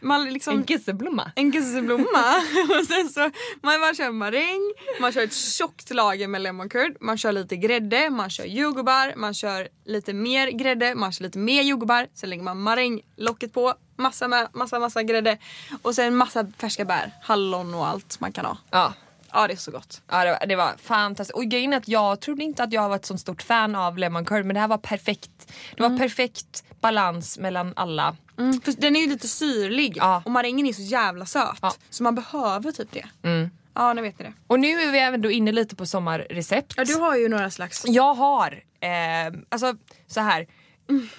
man 0.00 0.24
liksom 0.32 0.54
En 0.58 0.64
kisseblomma. 0.64 1.32
en 1.36 1.52
kisseblomma 1.52 2.34
och 2.80 2.86
sen 2.86 3.08
så 3.08 3.20
man 3.62 3.80
bara 3.80 3.94
kör 3.94 4.10
maräng, 4.10 4.72
man 5.00 5.12
kör 5.12 5.22
ett 5.24 5.34
tjockt 5.34 5.94
lager 5.94 6.28
med 6.28 6.40
lemon 6.42 6.68
curd, 6.68 6.96
man 7.00 7.18
kör 7.18 7.32
lite 7.32 7.56
grädde, 7.56 8.10
man 8.10 8.30
kör 8.30 8.44
jordgubbar, 8.44 9.12
man 9.16 9.34
kör 9.34 9.68
lite 9.84 10.12
mer 10.12 10.48
grädde, 10.50 10.94
man 10.94 11.12
kör 11.12 11.24
lite 11.24 11.38
mer 11.38 11.62
jordgubbar, 11.62 12.06
sen 12.14 12.30
lägger 12.30 12.42
man 12.42 12.60
maränglocket 12.62 13.52
på, 13.52 13.73
massa 13.96 14.28
med, 14.28 14.48
massa 14.52 14.78
massa 14.78 15.02
grädde 15.02 15.38
och 15.82 15.94
sen 15.94 16.16
massa 16.16 16.46
färska 16.58 16.84
bär, 16.84 17.12
hallon 17.22 17.74
och 17.74 17.86
allt 17.86 18.20
man 18.20 18.32
kan 18.32 18.44
ha. 18.44 18.56
Ja. 18.70 18.92
Ja 19.36 19.46
det 19.46 19.52
är 19.54 19.56
så 19.56 19.70
gott. 19.70 20.02
Ja 20.10 20.24
det 20.24 20.30
var, 20.30 20.46
det 20.46 20.56
var 20.56 20.72
fantastiskt. 20.82 21.36
Och 21.36 21.44
grejen 21.44 21.72
är 21.72 21.76
att 21.76 21.88
jag 21.88 22.20
trodde 22.20 22.44
inte 22.44 22.62
att 22.62 22.72
jag 22.72 22.88
var 22.88 22.96
ett 22.96 23.06
så 23.06 23.18
stort 23.18 23.42
fan 23.42 23.74
av 23.76 23.98
lemon 23.98 24.24
curd 24.24 24.44
men 24.46 24.54
det 24.54 24.60
här 24.60 24.68
var 24.68 24.78
perfekt. 24.78 25.52
Det 25.76 25.82
var 25.82 25.98
perfekt 25.98 26.64
balans 26.80 27.38
mellan 27.38 27.72
alla. 27.76 28.16
Mm, 28.38 28.60
för 28.60 28.72
den 28.72 28.96
är 28.96 29.00
ju 29.00 29.06
lite 29.08 29.28
syrlig 29.28 29.96
Ja. 29.96 30.22
och 30.24 30.30
marängen 30.30 30.66
är 30.66 30.72
så 30.72 30.82
jävla 30.82 31.26
söt 31.26 31.58
Ja. 31.62 31.74
så 31.90 32.02
man 32.02 32.14
behöver 32.14 32.72
typ 32.72 32.92
det. 32.92 33.06
Mm. 33.22 33.50
Ja 33.74 33.92
nu 33.92 34.02
vet 34.02 34.18
ni 34.18 34.24
det. 34.24 34.32
Och 34.46 34.60
nu 34.60 34.80
är 34.82 34.92
vi 34.92 34.98
även 34.98 35.30
inne 35.30 35.52
lite 35.52 35.76
på 35.76 35.86
sommarrecept. 35.86 36.74
Ja 36.76 36.84
du 36.84 36.94
har 36.94 37.16
ju 37.16 37.28
några 37.28 37.50
slags. 37.50 37.84
Jag 37.86 38.14
har, 38.14 38.62
eh, 38.80 39.40
alltså 39.48 39.74
så 40.06 40.20
här. 40.20 40.46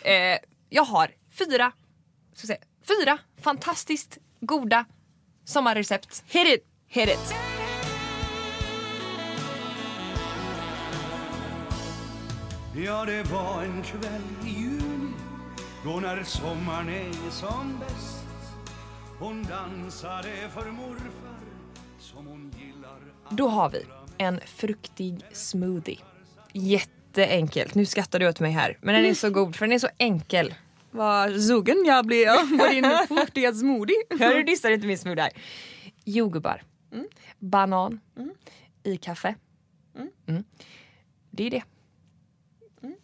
Eh, 0.01 0.37
jag 0.69 0.83
har 0.83 1.11
fyra, 1.37 1.71
ska 2.35 2.47
säga, 2.47 2.59
fyra 2.87 3.17
fantastiskt 3.41 4.17
goda 4.39 4.85
sommarrecept. 5.45 6.23
Hit 6.27 6.47
it! 6.47 6.65
Hit 6.87 7.09
it! 7.09 7.35
Ja, 12.85 13.05
det 13.05 13.23
var 13.23 13.63
en 13.63 13.83
kväll 13.83 14.21
i 14.45 14.49
juni 14.49 15.13
då 15.83 15.99
när 15.99 16.23
sommaren 16.23 16.89
är 16.89 17.31
som 17.31 17.79
bäst 17.79 18.25
Hon 19.19 19.43
dansade 19.43 20.49
för 20.53 20.71
morfar 20.71 21.39
som 21.99 22.27
hon 22.27 22.53
gillar 22.59 22.99
Då 23.29 23.47
har 23.47 23.69
vi 23.69 23.85
en 24.17 24.39
fruktig 24.45 25.21
smoothie. 25.31 25.99
Jätteenkelt. 26.53 27.75
Nu 27.75 27.85
skrattar 27.85 28.19
du 28.19 28.29
åt 28.29 28.39
mig 28.39 28.51
här. 28.51 28.77
Men 28.81 28.95
den 28.95 29.05
är 29.05 29.13
så 29.13 29.29
god 29.29 29.55
för 29.55 29.65
den 29.65 29.73
är 29.75 29.79
så 29.79 29.89
enkel. 29.97 30.53
Vad 30.95 31.41
sugen 31.43 31.83
jag 31.85 32.05
blev 32.05 32.57
på 32.59 32.67
din 32.67 32.85
fruktiga 33.07 33.53
smoothie. 33.53 33.95
Hör 34.19 34.33
du 34.35 34.43
dissar 34.43 34.71
inte 34.71 34.87
min 34.87 34.97
smoothie 34.97 35.23
här. 35.23 35.31
Jordgubbar. 36.05 36.63
Banan. 37.39 37.99
i 38.83 38.97
kaffe. 38.97 39.35
Mm. 40.27 40.43
Det 41.31 41.43
är 41.47 41.49
det. 41.51 41.63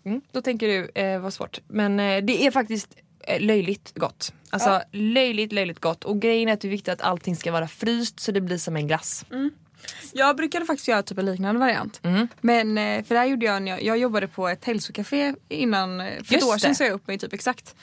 Mm. 0.05 0.21
Då 0.31 0.41
tänker 0.41 0.67
du, 0.67 1.01
eh, 1.01 1.19
vad 1.21 1.33
svårt. 1.33 1.59
Men 1.67 1.99
eh, 1.99 2.23
det 2.23 2.45
är 2.45 2.51
faktiskt 2.51 2.95
eh, 3.27 3.41
löjligt 3.41 3.91
gott. 3.95 4.33
Alltså 4.49 4.69
Ja. 4.69 4.83
löjligt, 4.91 5.51
löjligt 5.51 5.79
gott. 5.79 6.03
Och 6.03 6.19
grejen 6.21 6.49
är 6.49 6.53
att 6.53 6.61
det 6.61 6.67
är 6.67 6.69
viktigt 6.69 6.93
att 6.93 7.01
allting 7.01 7.35
ska 7.35 7.51
vara 7.51 7.67
fryst 7.67 8.19
så 8.19 8.31
det 8.31 8.41
blir 8.41 8.57
som 8.57 8.75
en 8.75 8.87
glass. 8.87 9.25
Jag 10.13 10.35
brukade 10.37 10.65
faktiskt 10.65 10.87
göra 10.87 11.03
typ 11.03 11.17
en 11.17 11.25
liknande 11.25 11.59
variant. 11.59 11.99
Mm. 12.03 12.27
Men 12.41 12.77
eh, 12.77 13.03
för 13.03 13.15
det 13.15 13.19
här 13.21 13.27
gjorde 13.27 13.45
jag 13.45 13.61
när 13.61 13.71
jag, 13.71 13.83
jag 13.83 13.97
jobbade 13.97 14.27
på 14.27 14.47
ett 14.47 14.65
hälsocafé 14.65 15.33
innan, 15.49 15.99
eh, 16.01 16.23
för 16.23 16.35
ett 16.35 16.43
år 16.43 16.57
sedan 16.57 16.75
sa 16.75 16.83
jag 16.83 16.93
upp 16.93 17.07
mig 17.07 17.17
typ 17.17 17.33
exakt. 17.33 17.75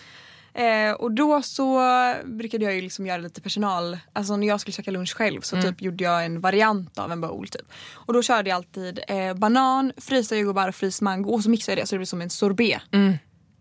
Eh, 0.55 0.93
och 0.93 1.13
då 1.13 1.43
så 1.43 1.81
brukade 2.25 2.65
jag 2.65 2.75
ju 2.75 2.81
liksom 2.81 3.07
göra 3.07 3.19
lite 3.19 3.41
personal, 3.41 3.99
alltså 4.13 4.37
när 4.37 4.47
jag 4.47 4.61
skulle 4.61 4.73
käka 4.73 4.91
lunch 4.91 5.15
själv 5.17 5.41
så 5.41 5.57
Mm. 5.57 5.69
typ 5.69 5.83
gjorde 5.83 6.05
jag 6.05 6.25
en 6.25 6.41
variant 6.41 6.99
av 6.99 7.13
en 7.13 7.21
bowl 7.21 7.49
typ. 7.49 7.67
Och 7.93 8.13
då 8.15 8.23
körde 8.23 8.49
jag 8.51 8.57
alltid 8.57 9.01
eh, 9.09 9.35
banan, 9.35 9.93
frysta 9.97 10.37
jordgubbar 10.37 10.69
och 10.69 10.75
fryst 10.75 11.01
mango 11.03 11.31
och 11.35 11.43
så 11.43 11.51
mixade 11.51 11.73
jag 11.79 11.83
det 11.83 11.89
så 11.89 11.95
det 11.95 11.99
blev 11.99 12.07
som 12.07 12.23
en 12.23 12.31
sorbet. 12.31 12.83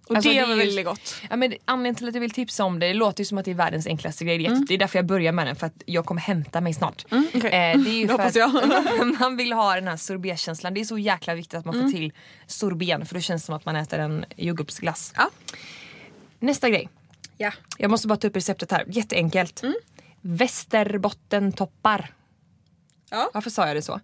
Och 0.10 0.12
Mm. 0.12 0.18
Alltså, 0.18 0.30
det, 0.30 0.36
det 0.36 0.40
är 0.42 0.48
var 0.48 0.56
väldigt 0.56 0.86
gott. 0.86 1.16
Ja, 1.30 1.36
men 1.36 1.54
anledningen 1.66 1.96
till 1.96 2.08
att 2.08 2.14
jag 2.14 2.22
vill 2.22 2.32
tipsa 2.32 2.64
om 2.64 2.80
det, 2.80 2.88
det 2.88 2.94
låter 2.94 3.22
ju 3.22 3.26
som 3.26 3.38
att 3.38 3.46
det 3.46 3.52
är 3.52 3.56
världens 3.56 3.88
enklaste 3.88 4.26
grej. 4.26 4.38
Det 4.38 4.46
är- 4.46 4.66
Det 4.68 4.74
är 4.74 4.78
därför 4.78 5.00
jag 5.00 5.06
börjar 5.06 5.32
med 5.32 5.48
den 5.48 5.56
för 5.56 5.68
att 5.68 5.84
jag 5.86 6.06
kommer 6.06 6.22
hämta 6.22 6.62
mig 6.62 6.74
snart. 6.74 7.06
okej. 7.12 7.42
eh, 7.42 7.42
det 7.80 7.90
är 7.90 8.00
ju 8.00 8.08
för 8.08 8.12
hoppas 8.12 8.36
att 8.38 9.20
man 9.20 9.38
vill 9.38 9.54
ha 9.54 9.76
den 9.76 9.88
här 9.88 9.98
sorbetkänslan. 9.98 10.74
Det 10.74 10.80
är 10.82 10.86
så 10.86 10.98
jäkla 10.98 11.36
viktigt 11.36 11.54
att 11.60 11.66
man 11.66 11.74
får 11.82 11.92
till 11.92 12.14
sorben 12.48 13.06
för 13.06 13.16
då 13.16 13.22
känns 13.22 13.42
det 13.42 13.46
som 13.46 13.56
att 13.56 13.66
man 13.66 13.76
äter 13.76 14.00
en 14.00 14.26
jordgubbsglass. 14.38 15.14
Ja. 15.16 15.30
Nästa 16.40 16.70
grej. 16.70 16.90
Ja. 17.38 17.52
Jag 17.78 17.92
måste 17.92 18.08
bara 18.08 18.18
ta 18.18 18.28
upp 18.28 18.36
receptet 18.36 18.72
här. 18.72 18.86
Jätteenkelt. 18.88 19.62
Västerbottentoppar. 20.22 22.12
Ja. 23.10 23.30
Varför 23.34 23.50
sa 23.50 23.68
jag 23.68 23.76
det 23.76 23.82
så? 23.82 24.00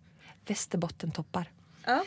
Västerbottentoppar. 0.48 1.50
Ja. 1.86 2.04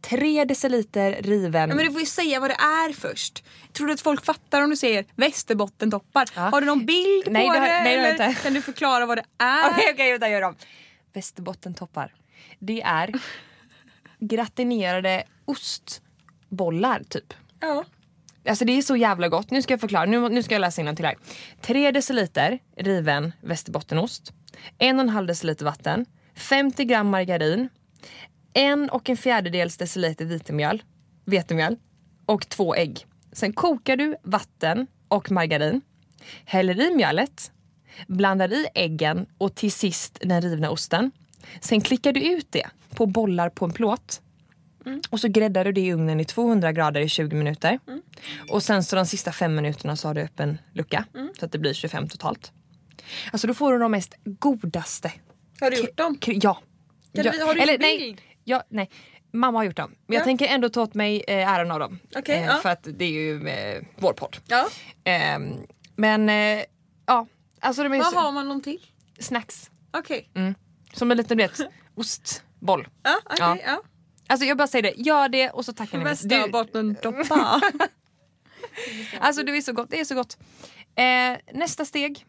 3 0.00 0.44
deciliter 0.44 1.16
riven... 1.22 1.68
Ja, 1.70 1.76
men 1.76 1.86
du 1.86 1.92
får 1.92 2.00
ju 2.00 2.06
säga 2.06 2.40
vad 2.40 2.50
det 2.50 2.54
är 2.54 2.92
först. 2.92 3.44
Tror 3.72 3.86
du 3.86 3.92
att 3.92 4.00
folk 4.00 4.24
fattar 4.24 4.62
om 4.62 4.70
du 4.70 4.76
säger 4.76 5.04
västerbottentoppar? 5.16 6.28
Ja. 6.34 6.40
Har 6.42 6.60
du 6.60 6.66
någon 6.66 6.86
bild 6.86 7.28
Nej, 7.30 7.46
på 7.46 7.52
det 7.52 7.58
har- 7.60 7.66
nej, 7.66 7.96
eller 7.96 8.10
inte. 8.10 8.42
kan 8.42 8.54
du 8.54 8.62
förklara 8.62 9.06
vad 9.06 9.18
det 9.18 9.24
är? 9.44 9.70
Okej, 9.70 9.90
okej, 9.92 10.10
vänta, 10.12 10.28
gör 10.28 10.42
om. 10.42 10.54
Västerbottentoppar. 11.12 12.14
Det 12.58 12.80
är 12.82 13.12
gratinerade 14.20 15.24
ostbollar 15.44 17.02
typ. 17.08 17.34
Ja. 17.60 17.84
Alltså 18.48 18.64
det 18.64 18.72
är 18.78 18.82
så 18.82 18.96
jävla 18.96 19.28
gott. 19.28 19.50
Nu 19.50 19.62
ska 19.62 19.72
jag 19.72 19.80
förklara. 19.80 20.04
Nu, 20.04 20.28
nu 20.28 20.42
ska 20.42 20.54
jag 20.54 20.60
läsa 20.60 20.94
till 20.94 21.04
här. 21.04 21.16
3 21.62 21.90
deciliter 21.90 22.58
riven 22.76 23.32
västerbottenost. 23.40 24.32
1,5 24.78 25.26
deciliter 25.26 25.64
vatten. 25.64 26.06
50 26.34 26.84
gram 26.84 27.08
margarin. 27.10 27.68
En 28.52 28.90
och 28.90 29.10
en 29.10 29.16
fjärdedels 29.16 29.76
deciliter 29.76 30.24
vetemjöl, 30.24 30.82
vetemjöl 31.24 31.76
och 32.26 32.48
två 32.48 32.74
ägg. 32.74 33.06
Sen 33.32 33.52
kokar 33.52 33.96
du 33.96 34.16
vatten 34.22 34.86
och 35.08 35.30
margarin. 35.30 35.80
Häller 36.44 36.80
i 36.90 36.94
mjölet. 36.94 37.52
Blandar 38.06 38.52
i 38.52 38.66
äggen 38.74 39.26
och 39.38 39.54
till 39.54 39.72
sist 39.72 40.18
den 40.22 40.42
rivna 40.42 40.70
osten. 40.70 41.10
Sen 41.60 41.80
klickar 41.80 42.12
du 42.12 42.22
ut 42.22 42.46
det 42.52 42.66
på 42.94 43.06
bollar 43.06 43.50
på 43.50 43.64
en 43.64 43.70
plåt. 43.72 44.20
Och 45.10 45.20
så 45.20 45.28
gräddar 45.28 45.64
du 45.64 45.72
det 45.72 45.80
i 45.80 45.92
ugnen 45.92 46.20
i 46.20 46.24
200 46.24 46.72
grader 46.72 47.00
i 47.00 47.08
20 47.08 47.36
minuter. 47.36 47.78
Och 48.50 48.62
sen 48.62 48.84
så 48.84 48.96
de 48.96 49.06
sista 49.06 49.32
fem 49.32 49.54
minuterna 49.54 49.96
så 49.96 50.08
har 50.08 50.14
du 50.14 50.20
öppen 50.20 50.58
lucka. 50.72 51.04
Så 51.38 51.44
att 51.44 51.52
det 51.52 51.58
blir 51.58 51.72
25 51.74 52.08
totalt. 52.08 52.52
Alltså 53.32 53.46
då 53.46 53.54
får 53.54 53.72
du 53.72 53.78
de 53.78 53.90
mest 53.92 54.14
godaste. 54.24 55.12
Har 55.60 55.70
du 55.70 55.76
gjort 55.76 55.96
dem? 55.96 56.18
Ja. 56.26 56.54
Kan 57.14 57.24
ja. 57.24 57.32
vi- 57.32 57.40
har 57.42 57.54
du 57.54 57.60
Eller, 57.60 57.72
gjort 57.72 57.80
nej, 57.80 58.16
bild? 58.48 58.58
ja, 58.58 58.62
nej. 58.68 58.90
Mamma 59.32 59.58
har 59.58 59.64
gjort 59.64 59.76
dem. 59.76 59.90
Men 60.06 60.14
jag 60.14 60.20
Ja. 60.20 60.24
tänker 60.24 60.46
ändå 60.46 60.68
ta 60.68 60.82
åt 60.82 60.94
mig 60.94 61.24
eh, 61.28 61.48
äran 61.52 61.70
av 61.70 61.78
dem. 61.78 61.98
Okej, 62.16 62.36
eh, 62.36 62.44
ja. 62.46 62.54
För 62.62 62.68
att 62.68 62.82
det 62.98 63.04
är 63.04 63.10
ju 63.10 63.48
eh, 63.48 63.82
vår 63.96 64.12
podd. 64.12 64.36
Ja. 64.46 64.68
Ehm, 65.04 65.52
men 65.96 66.28
eh, 66.28 66.64
ja, 67.06 67.26
alltså 67.60 67.82
de 67.82 67.92
är 67.92 67.98
Vad 67.98 68.12
så- 68.12 68.18
har 68.18 68.32
man 68.32 68.48
dem 68.48 68.62
till? 68.62 68.78
snacks. 69.18 69.70
Okej. 69.92 70.30
Mm. 70.34 70.54
Som 70.92 71.10
en 71.10 71.16
liten 71.16 71.36
du 71.38 71.42
vet, 71.44 71.60
ostboll. 71.94 72.88
Ja, 73.02 73.14
okej. 73.24 73.62
Ja. 73.66 73.82
Alltså 74.26 74.46
jag 74.46 74.56
bara 74.56 74.68
säger 74.68 74.82
det, 74.82 74.94
gör 75.02 75.28
det 75.28 75.50
och 75.50 75.64
så 75.64 75.72
tackar 75.72 75.98
ni 75.98 76.04
mig. 76.04 76.16
Du- 76.22 76.28
Västerbottentoppar. 76.28 77.60
Alltså 79.20 79.42
det 79.42 79.56
är 79.56 79.60
så 79.60 79.72
gott. 79.72 79.90
Det 79.90 80.00
är 80.00 80.04
så 80.04 80.14
gott. 80.14 80.38
Eh, 80.96 81.38
nästa 81.58 81.84
steg, 81.84 82.26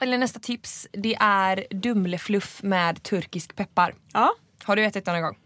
eller 0.00 0.18
nästa 0.18 0.40
tips, 0.40 0.86
det 0.92 1.14
är 1.20 1.66
dumlefluff 1.70 2.62
med 2.62 3.02
turkisk 3.02 3.56
peppar. 3.56 3.94
ja. 4.12 4.34
Har 4.70 4.76
du 4.76 4.84
ätit 4.84 5.04
den 5.04 5.14
någon 5.14 5.22
gång? 5.22 5.36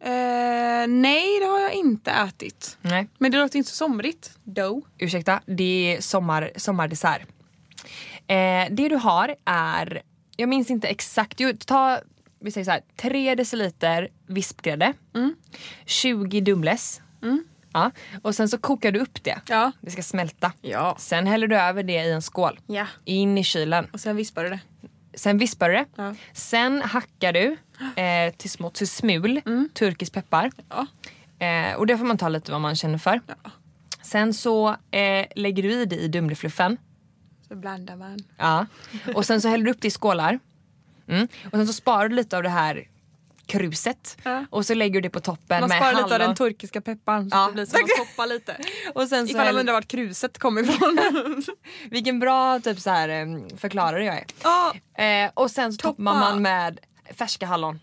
Eh, 0.00 0.86
nej, 0.88 1.40
det 1.40 1.46
har 1.46 1.60
jag 1.60 1.72
inte 1.72 2.10
ätit. 2.10 2.78
Nej. 2.80 3.08
Men 3.18 3.30
det 3.30 3.38
låter 3.38 3.58
inte 3.58 3.70
så 3.70 3.76
somrigt. 3.76 4.38
Dough. 4.44 4.86
Ursäkta, 4.98 5.40
det 5.46 5.96
är 5.96 6.00
sommar, 6.00 6.50
sommardessert. 6.56 7.22
Eh, 8.26 8.66
det 8.70 8.88
du 8.88 8.96
har 8.96 9.34
är, 9.44 10.02
jag 10.36 10.48
minns 10.48 10.70
inte 10.70 10.88
exakt, 10.88 11.40
jo, 11.40 11.52
ta 11.66 11.98
vi 12.40 12.50
säger 12.50 12.64
så 12.64 12.70
här, 12.70 12.82
3 12.96 13.34
deciliter 13.34 14.08
vispgrädde, 14.26 14.92
20 15.84 16.40
Dumles. 16.40 17.00
Ja, 17.72 17.90
och 18.22 18.34
sen 18.34 18.48
så 18.48 18.58
kokar 18.58 18.92
du 18.92 19.00
upp 19.00 19.24
det. 19.24 19.40
Ja. 19.48 19.72
Det 19.80 19.90
ska 19.90 20.02
smälta. 20.02 20.52
Ja. 20.60 20.96
Sen 20.98 21.26
häller 21.26 21.46
du 21.46 21.56
över 21.56 21.82
det 21.82 22.04
i 22.04 22.10
en 22.10 22.22
skål. 22.22 22.60
Ja. 22.66 22.86
In 23.04 23.38
i 23.38 23.44
kylen. 23.44 23.86
Och 23.92 24.00
sen 24.00 24.16
vispar 24.16 24.44
du 24.44 24.50
det. 24.50 24.60
Sen 25.16 25.38
vispar 25.38 25.68
du 25.68 25.74
det. 25.74 25.86
Ja. 25.96 26.14
Sen 26.32 26.82
hackar 26.82 27.32
du 27.32 27.56
eh, 28.02 28.34
till 28.36 28.50
små 28.50 28.70
till 28.70 28.88
smul 28.88 29.40
turkisk 29.74 30.12
peppar. 30.12 30.50
Ja. 30.68 30.86
Eh, 31.46 31.74
och 31.74 31.86
det 31.86 31.98
får 31.98 32.04
man 32.04 32.18
ta 32.18 32.28
lite 32.28 32.52
vad 32.52 32.60
man 32.60 32.76
känner 32.76 32.98
för. 32.98 33.20
Sen 34.02 34.34
så 34.34 34.68
eh, 34.90 35.26
lägger 35.36 35.62
du 35.62 35.72
i 35.72 35.84
det 35.84 35.96
i 35.96 36.08
dumlefluffen. 36.08 36.76
Så 37.48 37.56
blandar 37.56 37.96
man. 37.96 38.18
Ja. 38.36 38.66
Och 39.14 39.26
sen 39.26 39.40
så 39.40 39.48
häller 39.48 39.64
du 39.64 39.70
upp 39.70 39.80
det 39.80 39.88
i 39.88 39.90
skålar. 39.90 40.38
Mm. 41.08 41.28
Och 41.44 41.50
sen 41.50 41.66
så 41.66 41.72
sparar 41.72 42.08
du 42.08 42.14
lite 42.16 42.36
av 42.36 42.42
det 42.42 42.48
här 42.48 42.88
kruset. 43.46 44.16
Ja. 44.24 44.44
Och 44.50 44.66
så 44.66 44.74
lägger 44.74 44.94
du 44.94 45.00
det 45.00 45.10
på 45.10 45.20
toppen 45.20 45.60
Man 45.60 45.68
med 45.68 45.78
sparar 45.78 45.92
lite 45.92 46.04
av 46.04 46.10
hallon. 46.10 46.26
den 46.26 46.36
turkiska 46.36 46.80
pepparn 46.80 47.30
så 47.30 47.36
Ja. 47.36 47.46
det 47.46 47.52
blir 47.52 47.66
så 47.66 47.76
att 47.76 47.82
man 47.98 48.06
toppar 48.06 48.26
lite. 48.26 48.56
Och 48.94 49.08
sen 49.08 49.26
så 49.26 49.30
Ifall 49.32 49.46
häller, 49.46 49.60
undrar 49.60 49.72
vart 49.74 49.88
kruset 49.88 50.38
kommer 50.38 50.62
ifrån. 50.62 50.98
vilken 51.90 52.18
bra 52.20 52.60
typ 52.60 52.80
så 52.80 52.90
här, 52.90 53.56
förklarare 53.58 54.04
jag 54.04 54.16
är. 54.16 54.24
ja. 54.42 54.74
Eh, 55.04 55.30
och 55.34 55.50
sen 55.50 55.72
så 55.72 55.76
toppar 55.78 55.90
Toppa. 55.92 56.02
man 56.02 56.42
med 56.42 56.78
färska 57.14 57.46
hallon. 57.46 57.80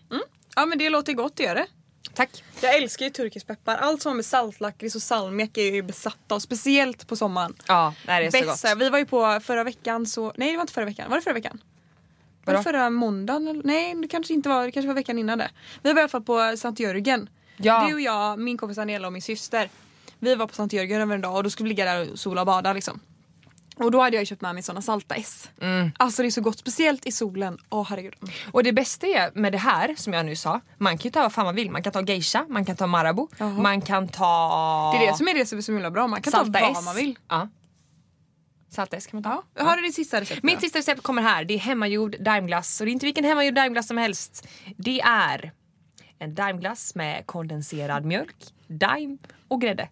ja 0.56 0.66
men 0.66 0.78
det 0.78 0.90
låter 0.90 1.12
gott 1.12 1.32
att 1.32 1.40
göra 1.40 1.54
det. 1.54 1.66
Tack. 2.14 2.44
Jag 2.60 2.76
älskar 2.76 3.04
ju 3.04 3.10
turkisk 3.10 3.46
peppar. 3.46 3.76
Allt 3.76 4.02
som 4.02 4.10
har 4.10 4.14
med 4.16 4.24
saltlakrits 4.24 4.94
och 4.94 5.02
salmiak 5.02 5.56
är 5.58 5.62
jag 5.64 5.74
ju 5.74 5.82
besatt 5.82 6.32
av. 6.32 6.38
Speciellt 6.40 7.06
på 7.06 7.16
sommaren. 7.16 7.54
Ja, 7.68 7.94
det 8.06 8.12
är 8.12 8.30
så 8.30 8.38
Bäst, 8.38 8.46
gott. 8.46 8.58
så 8.58 8.66
här, 8.68 8.74
vi 8.76 8.88
var 8.90 8.98
ju 8.98 9.06
på 9.06 9.40
förra 9.44 9.64
veckan 9.64 10.06
så... 10.06 10.32
Nej 10.36 10.50
det 10.50 10.56
var 10.56 10.60
inte 10.62 10.72
förra 10.72 10.84
veckan. 10.84 11.10
Var 11.10 11.16
det 11.16 11.22
förra 11.22 11.34
veckan? 11.34 11.60
Var 12.44 12.54
det 12.54 12.62
förra 12.62 12.90
måndagen? 12.90 13.48
eller? 13.48 13.62
Nej 13.64 13.94
det 13.94 14.08
kanske 14.08 14.34
inte 14.34 14.48
var. 14.48 14.64
Det 14.64 14.72
kanske 14.72 14.86
var 14.86 14.94
veckan 14.94 15.18
innan 15.18 15.38
det. 15.38 15.50
Vi 15.82 15.92
var 15.92 15.98
i 15.98 16.02
alla 16.02 16.08
fall 16.08 16.22
på 16.22 16.54
Sankt 16.56 16.80
Jörgen. 16.80 17.28
Ja. 17.56 17.86
Du 17.88 17.94
och 17.94 18.00
jag, 18.00 18.38
min 18.38 18.58
kompis 18.58 18.76
Daniela 18.76 19.06
och 19.06 19.12
min 19.12 19.22
syster. 19.22 19.68
Vi 20.18 20.34
var 20.34 20.46
på 20.46 20.54
Sankt 20.54 20.72
Jörgen 20.72 21.00
över 21.00 21.14
en 21.14 21.20
dag 21.20 21.36
och 21.36 21.42
då 21.42 21.50
skulle 21.50 21.64
vi 21.64 21.68
ligga 21.68 21.84
där 21.84 22.12
och 22.12 22.18
sola 22.18 22.40
och 22.40 22.46
bada 22.46 22.72
liksom. 22.72 23.00
Och 23.76 23.90
då 23.90 24.00
hade 24.00 24.16
jag 24.16 24.26
köpt 24.26 24.42
med 24.42 24.54
mig 24.54 24.62
såna 24.62 24.82
salta 24.82 25.14
S. 25.14 25.50
Mm. 25.60 25.90
Alltså 25.98 26.22
det 26.22 26.28
är 26.28 26.30
så 26.30 26.40
gott, 26.40 26.58
speciellt 26.58 27.06
i 27.06 27.12
solen. 27.12 27.58
Åh 27.68 27.86
herregud. 27.88 28.14
Och 28.52 28.62
det 28.62 28.72
bästa 28.72 29.06
är 29.06 29.30
med 29.34 29.52
det 29.52 29.58
här 29.58 29.94
som 29.96 30.12
jag 30.12 30.26
nu 30.26 30.36
sa, 30.36 30.60
man 30.78 30.98
kan 30.98 31.04
ju 31.04 31.10
ta 31.10 31.22
vad 31.22 31.32
fan 31.32 31.44
man 31.44 31.54
vill. 31.54 31.70
Man 31.70 31.82
kan 31.82 31.92
ta 31.92 32.02
geisha, 32.02 32.46
man 32.48 32.64
kan 32.64 32.76
ta 32.76 32.86
marabou, 32.86 33.28
Jaha. 33.38 33.48
man 33.48 33.80
kan 33.80 34.08
ta... 34.08 34.94
Det 34.98 35.06
är 35.06 35.10
det 35.10 35.16
som 35.16 35.28
är 35.28 35.34
det 35.34 35.46
som 35.46 35.58
är 35.58 35.62
så 35.62 35.72
himla 35.72 35.90
bra. 35.90 36.06
Man 36.06 36.22
kan 36.22 36.30
salta 36.30 36.58
ta 36.60 36.66
S. 36.66 36.72
vad 36.74 36.84
man 36.84 36.96
vill. 36.96 37.18
Ja. 37.28 37.48
Salta 38.72 38.96
S 38.96 39.06
kan 39.06 39.16
man 39.22 39.32
ta. 39.32 39.42
Ja. 39.54 39.62
Har 39.64 39.76
du 39.76 39.82
ditt 39.82 39.94
sista 39.94 40.20
recept? 40.20 40.42
Mitt 40.42 40.60
sista 40.60 40.78
recept 40.78 41.02
kommer 41.02 41.22
här. 41.22 41.44
Det 41.44 41.54
är 41.54 41.58
hemmagjord 41.58 42.16
daimglass. 42.20 42.80
Och 42.80 42.86
det 42.86 42.90
är 42.90 42.92
inte 42.92 43.06
vilken 43.06 43.24
hemmagjord 43.24 43.54
daimglass 43.54 43.86
som 43.86 43.96
helst. 43.98 44.48
Det 44.76 45.00
är 45.00 45.52
en 46.18 46.34
daimglass 46.34 46.94
med 46.94 47.26
kondenserad 47.26 48.04
mjölk, 48.04 48.36
daim 48.66 49.18
och 49.48 49.60
grädde. 49.60 49.88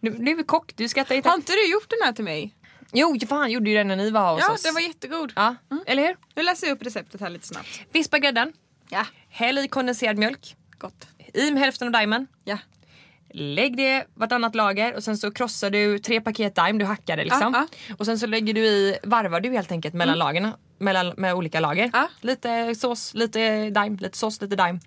Nu, 0.00 0.16
nu 0.18 0.30
är 0.30 0.34
vi 0.36 0.42
kock, 0.44 0.72
du 0.76 0.88
skrattar 0.88 1.14
Har 1.14 1.16
inte. 1.16 1.30
inte 1.34 1.52
du 1.52 1.72
gjort 1.72 1.90
den 1.90 1.98
här 2.04 2.12
till 2.12 2.24
mig? 2.24 2.54
Jo, 2.92 3.16
fan 3.28 3.50
gjorde 3.50 3.70
ju 3.70 3.76
den 3.76 3.88
när 3.88 3.96
ni 3.96 4.10
var 4.10 4.32
hos 4.32 4.40
Ja, 4.48 4.52
oss. 4.54 4.62
den 4.62 4.74
var 4.74 4.80
jättegod. 4.80 5.32
Ja, 5.36 5.54
eller 5.86 6.06
hur? 6.06 6.16
Nu 6.34 6.42
läser 6.42 6.66
jag 6.66 6.74
upp 6.74 6.82
receptet 6.82 7.20
här 7.20 7.30
lite 7.30 7.46
snabbt. 7.46 7.80
Vispa 7.92 8.18
grädden, 8.18 8.52
Ja, 8.88 9.06
häll 9.28 9.58
i 9.58 9.68
kondenserad 9.68 10.18
mjölk, 10.18 10.56
gott. 10.78 11.06
i 11.34 11.50
med 11.50 11.62
hälften 11.62 11.88
av 11.88 11.92
daimen. 11.92 12.26
Ja. 12.44 12.58
Lägg 13.38 13.76
det 13.76 14.06
vartannat 14.14 14.54
lager 14.54 14.94
och 14.94 15.04
sen 15.04 15.16
så 15.18 15.30
krossar 15.30 15.70
du 15.70 15.98
tre 15.98 16.20
paket 16.20 16.54
daim, 16.54 16.78
du 16.78 16.84
hackar 16.84 17.16
det 17.16 17.24
liksom. 17.24 17.52
Ja, 17.54 17.94
Och 17.98 18.06
sen 18.06 18.18
så 18.18 18.26
lägger 18.26 18.54
du 18.54 18.60
i, 18.66 18.98
varvar 19.02 19.40
du 19.40 19.50
helt 19.50 19.72
enkelt 19.72 19.94
mellan 19.94 20.18
lagren. 20.18 20.52
Mellan, 20.78 21.14
med 21.16 21.34
olika 21.34 21.60
lager. 21.60 21.90
Ja. 21.92 22.08
Lite 22.20 22.74
sås, 22.74 23.14
lite 23.14 23.70
daim, 23.70 23.96
lite 23.96 24.18
sås, 24.18 24.40
lite 24.40 24.56
daim. 24.56 24.80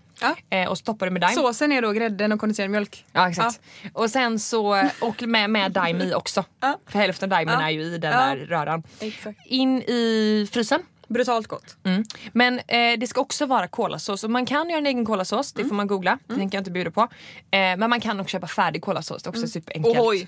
Eh, 0.49 0.69
och 0.69 0.77
så 0.77 0.83
toppar 0.83 1.05
du 1.05 1.11
med 1.11 1.21
daim. 1.21 1.35
Såsen 1.35 1.71
är 1.71 1.81
då 1.81 1.91
grädden 1.91 2.31
och 2.31 2.39
kondenserad 2.39 2.69
mjölk. 2.69 3.05
Ja 3.11 3.29
exakt. 3.29 3.61
Och 3.93 4.09
sen 4.09 4.39
så, 4.39 4.89
och 5.01 5.23
med, 5.23 5.49
med 5.49 5.71
daim 5.71 6.01
i 6.01 6.13
också. 6.13 6.43
För 6.87 6.99
hälften 6.99 7.27
av 7.27 7.37
daimen 7.37 7.59
är 7.59 7.69
ju 7.69 7.81
i 7.81 7.97
den 7.97 8.11
där 8.11 8.35
röran. 8.35 8.83
Exakt. 8.99 9.39
In 9.45 9.81
i 9.81 10.47
frysen 10.51 10.81
Brutalt 11.09 11.47
gott. 11.47 11.77
Mm. 11.83 12.03
Men 12.33 12.59
eh, 12.59 12.99
det 12.99 13.07
ska 13.07 13.21
också 13.21 13.45
vara 13.45 13.67
kolasås. 13.67 14.23
Och 14.23 14.31
man 14.31 14.45
kan 14.45 14.69
göra 14.69 14.79
en 14.79 14.85
egen 14.85 15.05
kolasås, 15.05 15.53
det 15.53 15.65
får 15.65 15.75
man 15.75 15.87
googla. 15.87 16.19
Det 16.27 16.35
tänker 16.35 16.57
jag 16.57 16.61
inte 16.61 16.71
bjuda 16.71 16.91
på. 16.91 17.01
Eh, 17.01 17.07
men 17.51 17.89
man 17.89 18.01
kan 18.01 18.19
också 18.19 18.31
köpa 18.31 18.47
färdig 18.47 18.81
kolasås, 18.81 19.23
det 19.23 19.27
är 19.27 19.29
också 19.29 19.47
superenkelt. 19.47 19.97
Ohoj. 19.97 20.27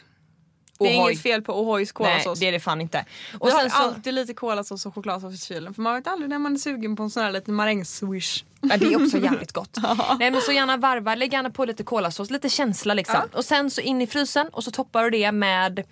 Det 0.83 0.89
är 0.95 0.99
Ohoj. 0.99 1.11
inget 1.11 1.23
fel 1.23 1.41
på 1.41 1.61
Ohojs 1.61 1.93
Nej, 1.99 2.11
kolasås. 2.13 2.39
det 2.39 2.47
är 2.47 2.51
det 2.51 2.59
fan 2.59 2.81
inte. 2.81 3.05
Och 3.33 3.41
Och 3.41 3.47
sen 3.49 3.59
har 3.59 3.69
så, 3.69 3.75
alltid 3.75 4.13
lite 4.13 4.33
kolasås 4.33 4.85
och 4.85 4.95
chokladsås 4.95 5.33
i 5.33 5.37
kylen 5.37 5.73
för 5.73 5.81
man 5.81 5.95
vet 5.95 6.07
aldrig 6.07 6.29
när 6.29 6.39
man 6.39 6.53
är 6.53 6.57
sugen 6.57 6.95
på 6.95 7.03
en 7.03 7.09
sån 7.09 7.23
här 7.23 7.31
liten 7.31 7.53
marängswish. 7.53 8.43
ja, 8.61 8.77
det 8.77 8.85
är 8.93 9.03
också 9.05 9.17
jävligt 9.17 9.51
gott. 9.51 9.77
Nej 10.19 10.31
men 10.31 10.41
så 10.41 10.51
gärna 10.51 10.77
varva, 10.77 11.15
lägg 11.15 11.33
gärna 11.33 11.49
på 11.49 11.65
lite 11.65 11.83
kolasås, 11.83 12.29
lite 12.31 12.49
känsla 12.49 12.93
liksom. 12.93 13.21
Och 13.33 13.45
sen 13.45 13.71
så 13.71 13.81
in 13.81 14.01
i 14.01 14.07
frysen 14.07 14.47
och 14.51 14.63
så 14.63 14.71
toppar 14.71 15.03
du 15.03 15.09
det 15.09 15.31
med 15.31 15.83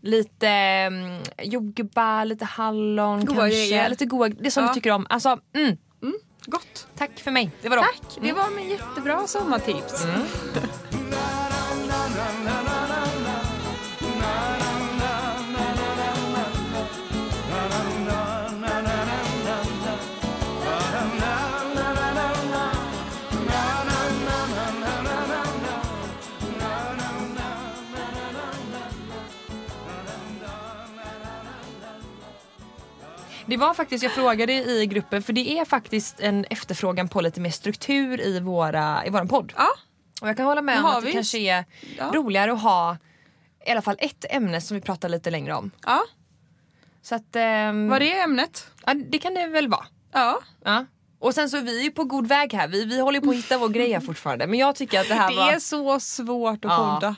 lite 0.00 0.48
mm, 0.48 1.22
jordgubbar, 1.42 2.24
lite 2.24 2.44
hallon 2.44 3.24
Goda 3.24 3.40
kanske. 3.40 3.58
grejer. 3.58 3.88
Lite 3.90 4.04
goda, 4.06 4.34
det 4.40 4.50
som 4.50 4.62
Ja. 4.64 4.68
du 4.68 4.74
tycker 4.74 4.90
om. 4.90 5.06
Alltså, 5.10 5.38
mm, 5.54 5.76
Gott. 6.46 6.86
tack 6.98 7.10
för 7.20 7.30
mig. 7.30 7.50
Det 7.62 7.68
var 7.68 7.76
då. 7.76 7.82
Tack, 7.82 8.18
det 8.22 8.32
var 8.32 8.50
min 8.56 8.68
jättebra 8.70 9.26
sommartips. 9.26 10.04
Det 33.48 33.56
var 33.56 33.74
faktiskt, 33.74 34.02
jag 34.02 34.12
frågade 34.12 34.52
i 34.52 34.86
gruppen 34.86 35.22
för 35.22 35.32
det 35.32 35.58
är 35.58 35.64
faktiskt 35.64 36.20
en 36.20 36.44
efterfrågan 36.50 37.08
på 37.08 37.20
lite 37.20 37.40
mer 37.40 37.50
struktur 37.50 38.20
i, 38.20 38.40
våra, 38.40 39.06
i 39.06 39.10
våran 39.10 39.28
podd. 39.28 39.52
Ja, 39.56 39.68
Och 40.20 40.28
jag 40.28 40.36
kan 40.36 40.46
hålla 40.46 40.62
med 40.62 40.76
Det 40.76 40.80
om 40.80 40.86
att 40.86 41.00
det 41.00 41.06
vi. 41.06 41.12
kanske 41.12 41.38
är 41.38 41.64
Ja. 41.98 42.10
roligare 42.14 42.52
att 42.52 42.62
ha 42.62 42.96
i 43.66 43.70
alla 43.70 43.82
fall 43.82 43.96
ett 43.98 44.24
ämne 44.30 44.60
som 44.60 44.74
vi 44.74 44.80
pratar 44.80 45.08
lite 45.08 45.30
längre 45.30 45.54
om. 45.54 45.70
ja. 45.86 46.00
Så 47.02 47.14
att, 47.14 47.36
ehm, 47.36 47.88
Var 47.88 48.00
det 48.00 48.18
ämnet? 48.20 48.66
ja, 48.86 48.94
det 48.94 49.18
kan 49.18 49.34
det 49.34 49.46
väl 49.46 49.68
vara. 49.68 49.86
Ja. 50.12 50.38
Ja. 50.64 50.84
Och 51.18 51.34
sen 51.34 51.50
så 51.50 51.56
är 51.56 51.62
vi 51.62 51.82
ju 51.82 51.90
på 51.90 52.04
god 52.04 52.26
väg 52.26 52.52
här. 52.54 52.68
Vi, 52.68 52.84
vi 52.84 53.00
håller 53.00 53.20
på 53.20 53.30
att 53.30 53.36
hitta 53.36 53.58
vår 53.58 53.68
grej 53.68 53.92
här 53.92 54.00
fortfarande. 54.00 54.46
Men 54.46 54.58
jag 54.58 54.76
tycker 54.76 55.00
att 55.00 55.08
det 55.08 55.14
här 55.14 55.30
Det 55.30 55.36
var... 55.36 55.52
är 55.52 55.58
så 55.58 56.00
svårt 56.00 56.64
att 56.64 56.70
Ja. 56.70 56.94
podda. 56.94 57.16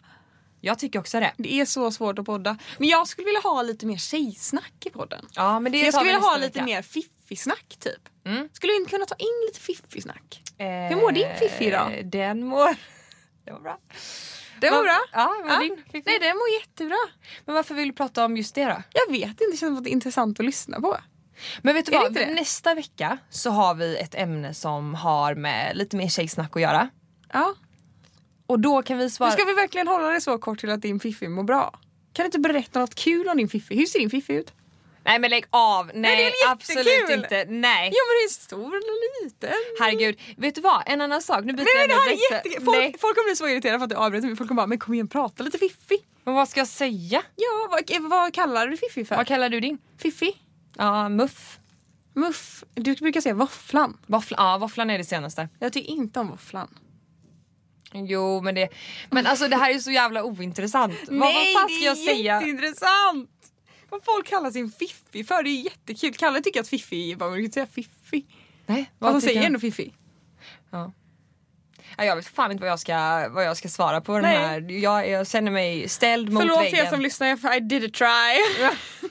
Jag 0.60 0.78
tycker 0.78 0.98
också 0.98 1.20
det. 1.20 1.32
Det 1.36 1.60
är 1.60 1.64
så 1.64 1.90
svårt 1.90 2.18
att 2.18 2.26
podda. 2.26 2.58
Men 2.78 2.88
jag 2.88 3.08
skulle 3.08 3.24
vilja 3.24 3.40
ha 3.40 3.62
lite 3.62 3.86
mer 3.86 3.96
tjejsnack 3.96 4.72
i 4.86 4.90
podden. 4.90 5.26
Ja, 5.32 5.60
men 5.60 5.72
det 5.72 5.78
Jag 5.78 5.94
skulle 5.94 6.04
vi 6.04 6.12
vilja 6.16 6.28
ha 6.28 6.36
lite 6.36 6.62
mer 6.62 6.82
fiffig-snack 6.82 7.76
typ. 7.78 8.08
Mm. 8.26 8.48
Skulle 8.52 8.72
vi 8.72 8.76
inte 8.76 8.90
kunna 8.90 9.06
ta 9.06 9.14
in 9.14 9.46
lite 9.48 9.60
fiffig-snack? 9.60 10.42
Eh, 10.58 10.66
Hur 10.66 10.96
mår 10.96 11.12
din 11.12 11.28
fiffi 11.38 11.64
idag? 11.64 12.02
Den 12.04 12.44
mår... 12.46 12.68
Det 13.44 13.50
var 13.52 13.60
bra. 13.60 13.78
Det 14.60 14.70
var 14.70 14.82
bra. 14.82 15.00
Ja, 15.12 15.34
var 15.44 15.60
din 15.60 15.76
fiffi? 15.76 16.02
Nej 16.06 16.18
den 16.18 16.36
mår 16.36 16.48
jättebra. 16.60 16.96
Men 17.44 17.54
varför 17.54 17.74
vill 17.74 17.88
du 17.88 17.94
prata 17.94 18.24
om 18.24 18.36
just 18.36 18.54
det 18.54 18.64
då? 18.64 18.82
Jag 18.92 19.12
vet 19.12 19.28
inte, 19.28 19.44
det 19.50 19.56
känns 19.56 19.76
som 19.76 19.82
det 19.84 19.90
är 19.90 19.92
intressant 19.92 20.40
att 20.40 20.46
lyssna 20.46 20.80
på. 20.80 20.96
Men 21.62 21.74
vet 21.74 21.86
du 21.86 21.92
vad? 21.92 22.12
Nästa 22.14 22.74
vecka 22.74 23.18
så 23.30 23.50
har 23.50 23.74
vi 23.74 23.96
ett 23.96 24.14
ämne 24.14 24.54
som 24.54 24.94
har 24.94 25.34
med 25.34 25.76
lite 25.76 25.96
mer 25.96 26.08
tjejsnack 26.08 26.56
att 26.56 26.62
göra. 26.62 26.88
Ja. 27.32 27.54
Och 28.50 28.60
då 28.60 28.82
kan 28.82 28.98
vi 28.98 29.10
svara... 29.10 29.30
Men 29.30 29.38
ska 29.38 29.46
vi 29.46 29.52
verkligen 29.52 29.88
hålla 29.88 30.08
det 30.08 30.20
så 30.20 30.38
kort 30.38 30.58
till 30.58 30.70
att 30.70 30.82
din 30.82 31.00
fiffi 31.00 31.28
mår 31.28 31.42
bra? 31.42 31.78
Kan 32.12 32.22
du 32.22 32.26
inte 32.26 32.38
berätta 32.38 32.80
något 32.80 32.94
kul 32.94 33.28
om 33.28 33.36
din 33.36 33.48
fiffi? 33.48 33.74
Hur 33.74 33.86
ser 33.86 33.98
din 33.98 34.10
fiffi 34.10 34.32
ut? 34.32 34.52
Nej 35.04 35.18
men 35.18 35.30
lägg 35.30 35.44
av! 35.50 35.90
Nej, 35.94 36.16
det 36.16 36.46
är 36.46 36.52
absolut 36.52 37.10
inte. 37.10 37.44
Nej. 37.48 37.90
Ja 37.92 38.00
men 38.06 38.14
det 38.18 38.24
är 38.24 38.28
stor 38.28 38.66
eller 38.76 39.24
liten? 39.24 39.50
Herregud. 39.80 40.20
Vet 40.36 40.54
du 40.54 40.60
vad? 40.60 40.82
En 40.86 41.00
annan 41.00 41.22
sak. 41.22 41.44
Nu 41.44 41.52
byter 41.52 41.64
Nej 41.64 41.88
men 41.88 41.88
det 41.88 41.94
jag 41.94 42.00
här 42.00 42.10
är 42.10 42.36
jättekul! 42.36 42.64
Folk, 42.64 42.78
Nej. 42.78 42.94
folk 43.00 43.16
kommer 43.16 43.28
bli 43.28 43.36
så 43.36 43.48
irriterade 43.48 43.78
för 43.78 43.84
att 43.84 43.90
du 43.90 43.96
avbryter 43.96 44.26
mig. 44.26 44.36
Folk 44.36 44.48
kommer 44.48 44.62
bara, 44.62 44.66
men 44.66 44.78
kom 44.78 44.94
igen 44.94 45.08
prata 45.08 45.42
lite 45.42 45.58
fiffi. 45.58 45.98
Men 46.24 46.34
vad 46.34 46.48
ska 46.48 46.60
jag 46.60 46.68
säga? 46.68 47.22
Ja, 47.36 47.68
vad, 47.70 48.10
vad 48.10 48.34
kallar 48.34 48.66
du 48.66 48.76
fiffi 48.76 49.04
för? 49.04 49.16
Vad 49.16 49.26
kallar 49.26 49.48
du 49.48 49.60
din? 49.60 49.78
Fiffi? 49.98 50.36
Ja, 50.76 51.08
muff. 51.08 51.58
Muff? 52.14 52.64
Du 52.74 52.94
brukar 52.94 53.20
säga 53.20 53.34
våfflan. 53.34 53.98
Våffla, 54.06 54.36
ja, 54.40 54.58
våfflan 54.58 54.90
är 54.90 54.98
det 54.98 55.04
senaste. 55.04 55.48
Jag 55.58 55.72
tycker 55.72 55.90
inte 55.90 56.20
om 56.20 56.28
våfflan. 56.28 56.68
Jo 57.94 58.40
men 58.40 58.54
det... 58.54 58.68
Men 59.10 59.26
alltså 59.26 59.48
det 59.48 59.56
här 59.56 59.74
är 59.74 59.78
så 59.78 59.90
jävla 59.90 60.24
ointressant. 60.24 60.94
vad, 61.08 61.18
vad 61.18 61.32
fan 61.32 61.68
ska 61.68 61.84
jag 61.84 61.96
det 61.96 62.00
är 62.02 62.14
säga? 62.14 62.34
jätteintressant! 62.34 63.30
Vad 63.88 64.04
folk 64.04 64.26
kallar 64.26 64.50
sin 64.50 64.72
fiffi 64.72 65.24
för, 65.24 65.42
det 65.42 65.50
är 65.50 65.62
jättekul. 65.64 66.14
Kalle 66.14 66.40
tycker 66.42 66.60
att 66.60 66.68
fiffi 66.68 67.12
är 67.12 67.16
bara, 67.16 67.28
man 67.30 67.38
kan 67.38 67.44
inte 67.44 67.54
säga 67.54 67.66
fiffi. 67.66 68.24
Nej, 68.66 68.84
Fast 68.84 68.90
vad 68.98 69.12
han 69.12 69.20
tycker 69.20 69.28
säger 69.28 69.40
jag? 69.40 69.46
ändå 69.46 69.58
fiffi. 69.60 69.92
Ja. 70.70 70.92
Ja, 71.96 72.04
jag 72.04 72.16
vet 72.16 72.26
fan 72.26 72.50
inte 72.52 72.60
vad 72.60 72.70
jag 72.70 72.80
ska, 72.80 73.28
vad 73.30 73.44
jag 73.44 73.56
ska 73.56 73.68
svara 73.68 74.00
på 74.00 74.12
den 74.12 74.22
Nej. 74.22 74.36
här. 74.36 74.60
Jag, 74.70 75.08
jag 75.08 75.28
känner 75.28 75.50
mig 75.50 75.88
ställd 75.88 76.32
mot 76.32 76.42
Förlåt 76.42 76.58
väggen. 76.60 76.86
er 76.86 76.90
som 76.90 77.00
lyssnar, 77.00 77.56
I 77.56 77.60
did 77.60 77.84
a 77.84 77.90
try. 77.94 78.68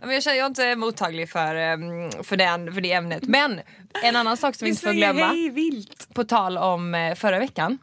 Men 0.00 0.10
jag 0.10 0.22
känner 0.22 0.36
jag 0.36 0.44
är 0.44 0.48
inte 0.48 0.76
mottaglig 0.76 1.30
för, 1.30 1.54
ehm, 1.54 2.10
för, 2.24 2.36
den, 2.36 2.74
för 2.74 2.80
det 2.80 2.92
ämnet. 2.92 3.22
Men 3.22 3.60
en 4.02 4.16
annan 4.16 4.36
sak 4.36 4.54
som 4.54 4.64
vi 4.64 4.70
inte 4.70 4.82
får 4.82 4.92
glömma. 4.92 5.26
hej 5.26 5.50
vilt. 5.50 6.14
på 6.14 6.24
tal 6.24 6.58
om 6.58 6.94
eh, 6.94 7.14
förra 7.14 7.38
veckan. 7.38 7.78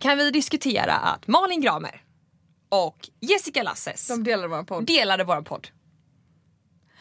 Kan 0.00 0.18
vi 0.18 0.30
diskutera 0.30 0.92
att 0.92 1.26
Malin 1.26 1.60
Gramer 1.60 2.02
och 2.68 3.08
Jessica 3.20 3.62
Lasses 3.62 4.08
De 4.08 4.24
delade 4.24 4.48
vår 4.48 4.62
podd. 4.62 4.84
delade 4.86 5.24
vår 5.24 5.42
podd. 5.42 5.68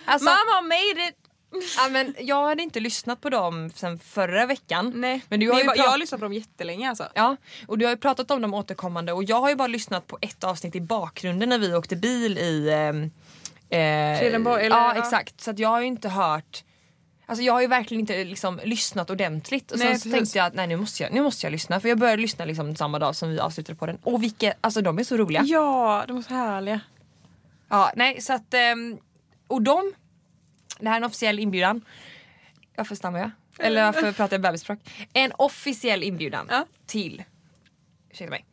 Alltså, 0.06 0.26
Mamma 0.26 0.62
made 0.62 1.08
it! 1.10 1.16
ja, 1.78 1.90
men 1.90 2.16
jag 2.20 2.44
hade 2.48 2.64
inte 2.64 2.80
lyssnat 2.80 3.22
på 3.22 3.30
dem 3.30 3.72
sen 3.76 4.00
förra 4.00 4.46
veckan. 4.46 4.92
Nej, 4.96 5.22
Men 5.30 5.40
du 5.40 5.52
har 5.52 5.60
ju 5.60 5.66
bara- 5.66 5.76
jag 5.76 5.84
har 5.84 5.98
lyssnat 5.98 6.20
på 6.20 6.26
dem 6.26 6.34
jättelänge 6.34 6.90
alltså. 6.90 7.08
Ja, 7.16 7.36
och 7.68 7.78
du 7.78 7.86
har 7.86 7.92
ju 7.92 7.98
pratat 7.98 8.32
om 8.32 8.42
dem 8.42 8.54
återkommande 8.54 9.14
och 9.14 9.24
jag 9.24 9.42
har 9.42 9.50
ju 9.50 9.56
bara 9.56 9.68
lyssnat 9.68 10.08
på 10.08 10.18
ett 10.22 10.44
avsnitt 10.44 10.76
i 10.76 10.82
bakgrunden 10.82 11.50
när 11.50 11.58
vi 11.58 11.74
åkte 11.76 11.96
bil 11.96 12.38
i... 12.38 12.68
Eh, 12.70 13.22
eller- 13.78 14.70
ja, 14.70 14.96
exakt. 14.96 15.42
Så 15.42 15.52
att 15.52 15.60
jag 15.60 15.70
har 15.70 15.82
ju 15.82 15.88
inte 15.88 16.10
hört 16.10 16.64
Alltså 17.26 17.44
jag 17.44 17.54
har 17.54 17.62
ju 17.62 17.68
verkligen 17.68 18.02
inte 18.02 18.24
liksom 18.24 18.60
lyssnat 18.64 19.10
ordentligt 19.10 19.72
och 19.72 19.78
sen 19.80 19.88
Nej, 19.88 19.96
så 20.00 20.04
precis. 20.04 20.12
tänkte 20.20 20.38
jag 20.38 20.46
att 20.48 20.54
nej 20.54 20.68
nu 20.68 20.76
måste 20.76 21.04
jag, 21.04 21.14
nu 21.14 21.22
måste 21.22 21.46
jag 21.46 21.52
lyssna 21.52 21.80
för 21.80 21.90
jag 21.90 22.00
började 22.00 22.22
lyssna 22.22 22.46
liksom 22.46 22.76
samma 22.76 23.00
dag 23.00 23.16
som 23.16 23.30
vi 23.30 23.40
avslutade 23.40 23.76
på 23.76 23.86
den. 23.86 23.98
Och 24.04 24.24
vilka, 24.24 24.54
alltså 24.62 24.82
de 24.82 25.00
är 25.00 25.04
så 25.04 25.18
roliga. 25.18 25.42
Ja, 25.46 26.06
de 26.08 26.18
är 26.18 26.22
så 26.22 26.34
härliga. 26.34 26.80
Ja, 27.70 27.92
nej 27.96 28.22
så 28.22 28.34
att, 28.34 28.54
ehm, 28.54 28.98
och 29.48 29.62
de, 29.62 29.94
det 30.80 30.88
här 30.88 30.94
är 30.94 30.98
en 30.98 31.04
officiell 31.04 31.40
inbjudan. 31.40 31.86
Varför 32.76 32.96
stammar 32.96 33.20
jag? 33.20 33.32
Eller 33.60 33.84
varför 33.86 34.12
pratar 34.12 34.34
jag 34.34 34.42
bebisspråk? 34.42 34.80
En 35.14 35.32
officiell 35.38 36.04
inbjudan 36.04 36.48
Ja. 36.50 36.66
till, 36.86 37.24
ursäkta 38.12 38.30
mig, 38.30 38.46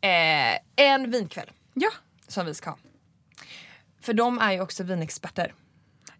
eh, 0.00 0.84
en 0.86 1.10
vinkväll 1.10 1.50
Ja. 1.74 1.90
som 2.28 2.46
vi 2.46 2.54
ska 2.54 2.70
ha. 2.70 2.78
För 4.08 4.14
de 4.14 4.38
är 4.38 4.52
ju 4.52 4.60
också 4.60 4.84
vinexperter. 4.84 5.54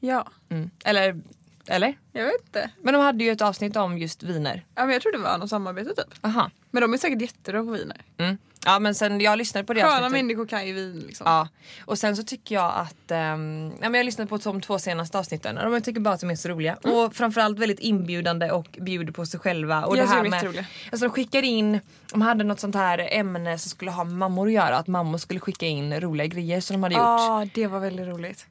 Ja. 0.00 0.26
Mm. 0.48 0.70
Eller, 0.84 1.20
eller? 1.66 1.98
Jag 2.12 2.24
vet 2.24 2.40
inte. 2.46 2.70
Men 2.82 2.94
de 2.94 3.02
hade 3.02 3.24
ju 3.24 3.30
ett 3.30 3.42
avsnitt 3.42 3.76
om 3.76 3.98
just 3.98 4.22
viner. 4.22 4.64
Ja, 4.74 4.84
men 4.84 4.92
jag 4.92 5.02
tror 5.02 5.12
det 5.12 5.18
var 5.18 5.38
något 5.38 5.50
samarbete 5.50 5.94
typ. 5.94 6.24
Aha. 6.24 6.50
Men 6.70 6.82
de 6.82 6.92
är 6.92 6.98
säkert 6.98 7.20
jättebra 7.20 7.64
på 7.64 7.70
viner. 7.70 8.02
Mm. 8.18 8.38
Ja 8.68 8.78
men 8.78 8.94
sen 8.94 9.20
jag 9.20 9.38
lyssnade 9.38 9.66
på 9.66 9.74
det 9.74 9.80
Sköna 9.80 9.92
avsnittet. 9.94 10.12
människor 10.12 10.46
kan 10.46 10.66
ju 10.66 10.72
vin 10.72 11.04
liksom. 11.06 11.24
Ja, 11.26 11.48
och 11.84 11.98
sen 11.98 12.16
så 12.16 12.22
tycker 12.22 12.54
jag 12.54 12.72
att, 12.76 13.10
ehm, 13.10 13.70
ja, 13.72 13.80
men 13.80 13.94
jag 13.94 13.98
har 14.00 14.04
lyssnat 14.04 14.28
på 14.28 14.36
de 14.36 14.60
två 14.60 14.78
senaste 14.78 15.18
avsnitten 15.18 15.58
och 15.58 15.74
jag 15.74 15.84
tycker 15.84 16.00
bara 16.00 16.14
att 16.14 16.20
de 16.20 16.30
är 16.30 16.36
så 16.36 16.48
roliga. 16.48 16.74
Och 16.76 17.14
framförallt 17.14 17.58
väldigt 17.58 17.78
inbjudande 17.80 18.50
och 18.50 18.78
bjuder 18.80 19.12
på 19.12 19.26
sig 19.26 19.40
själva. 19.40 19.84
Och 19.84 19.96
Jag 19.96 20.04
det 20.06 20.08
här 20.10 20.16
de 20.16 20.26
är 20.26 20.30
med, 20.30 20.36
jätteroliga. 20.36 20.66
alltså 20.92 21.06
de 21.06 21.12
skickar 21.14 21.42
in, 21.42 21.80
de 22.12 22.22
hade 22.22 22.44
något 22.44 22.60
sånt 22.60 22.74
här 22.74 23.08
ämne 23.12 23.58
som 23.58 23.70
skulle 23.70 23.90
ha 23.90 24.04
med 24.04 24.14
mammor 24.14 24.46
att 24.46 24.52
göra. 24.52 24.76
Att 24.76 24.86
mammor 24.86 25.18
skulle 25.18 25.40
skicka 25.40 25.66
in 25.66 26.00
roliga 26.00 26.26
grejer 26.26 26.60
som 26.60 26.74
de 26.74 26.82
hade 26.82 26.94
gjort. 26.94 27.02
Ja, 27.02 27.46
det 27.54 27.66
var 27.66 27.80
väldigt 27.80 28.06
roligt. 28.06 28.46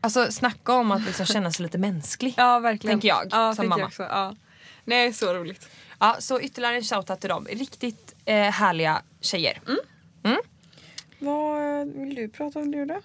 Alltså 0.00 0.32
snacka 0.32 0.72
om 0.72 0.90
att 0.90 1.06
liksom 1.06 1.26
känna 1.26 1.52
sig 1.52 1.62
lite 1.62 1.78
mänsklig. 1.78 2.34
Ja, 2.36 2.58
verkligen. 2.58 2.92
Tänker 2.94 3.08
jag, 3.08 3.26
ja, 3.30 3.54
som 3.54 3.56
tänker 3.56 3.68
mamma. 3.68 3.80
Jag 3.80 3.86
också. 3.86 4.02
Ja. 4.02 4.34
Nej, 4.84 5.12
så 5.12 5.34
roligt. 5.34 5.68
Ja, 5.98 6.16
så 6.18 6.40
ytterligare 6.40 6.76
en 6.76 6.84
shoutout 6.84 7.20
till 7.20 7.28
dem. 7.28 7.46
Riktigt 7.50 8.14
eh, 8.24 8.50
härliga 8.50 9.02
tjejer. 9.20 9.60
Vad 11.18 11.88
vill 11.88 12.14
du 12.14 12.28
prata 12.28 12.58
om 12.58 12.70
nu 12.70 12.86
då? 12.86 13.00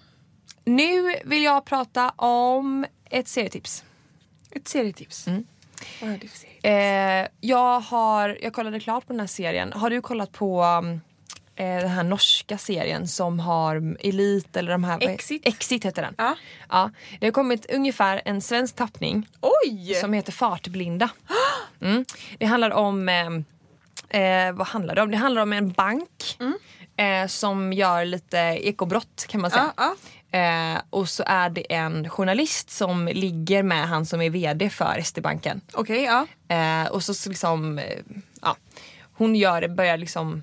Nu 0.64 1.16
vill 1.24 1.42
jag 1.42 1.64
prata 1.64 2.10
om 2.10 2.86
ett 3.10 3.28
serietips. 3.28 3.84
Ett 4.50 4.68
serietips. 4.68 5.26
Mm. 5.26 5.44
Vad 6.00 6.10
är 6.10 6.18
det 6.18 6.28
för 6.28 6.38
serie? 6.38 7.22
Eh, 7.22 7.28
jag, 7.40 7.80
har, 7.80 8.38
jag 8.42 8.52
kollade 8.52 8.80
klart 8.80 9.06
på 9.06 9.12
den 9.12 9.20
här 9.20 9.26
serien. 9.26 9.72
Har 9.72 9.90
du 9.90 10.00
kollat 10.00 10.32
på 10.32 10.64
um, 10.64 11.00
eh, 11.56 11.66
den 11.80 11.88
här 11.88 12.02
norska 12.02 12.58
serien 12.58 13.08
som 13.08 13.40
har 13.40 13.96
Elite 14.00 14.58
eller 14.58 14.72
de 14.72 14.84
här... 14.84 15.08
Exit. 15.08 15.42
Exit 15.44 15.84
heter 15.84 16.02
den. 16.02 16.14
Ja. 16.18 16.36
Ja, 16.68 16.90
det 17.20 17.26
har 17.26 17.32
kommit 17.32 17.66
ungefär 17.72 18.22
en 18.24 18.40
svensk 18.40 18.76
tappning 18.76 19.28
Oj! 19.40 19.94
som 19.94 20.12
heter 20.12 20.32
Fartblinda. 20.32 21.08
Mm. 21.80 22.04
Det 22.38 22.46
handlar 22.46 22.70
om... 22.70 23.08
Eh, 23.08 24.20
eh, 24.20 24.52
vad 24.52 24.66
handlar 24.66 24.94
det 24.94 25.02
om? 25.02 25.10
Det 25.10 25.16
handlar 25.16 25.42
om 25.42 25.52
en 25.52 25.72
bank 25.72 26.36
Mm. 26.40 26.54
eh, 26.96 27.28
som 27.28 27.72
gör 27.72 28.04
lite 28.04 28.38
ekobrott 28.38 29.26
kan 29.28 29.40
man 29.40 29.50
säga. 29.50 29.72
Ja, 29.76 29.94
Eh, 30.34 30.80
och 30.90 31.08
så 31.08 31.22
är 31.26 31.50
det 31.50 31.72
en 31.74 32.10
journalist 32.10 32.70
som 32.70 33.06
ligger 33.08 33.62
med 33.62 33.88
han 33.88 34.06
som 34.06 34.20
är 34.22 34.30
VD 34.30 34.70
för 34.70 34.98
ST-banken. 34.98 35.60
Okej, 35.72 36.02
ja. 36.02 36.26
Eh, 36.56 36.86
och 36.90 37.02
så, 37.02 37.14
så 37.14 37.28
liksom, 37.28 37.80
ja, 38.42 38.56
hon 39.12 39.36
gör, 39.36 39.68
börjar 39.68 39.96
liksom 39.96 40.42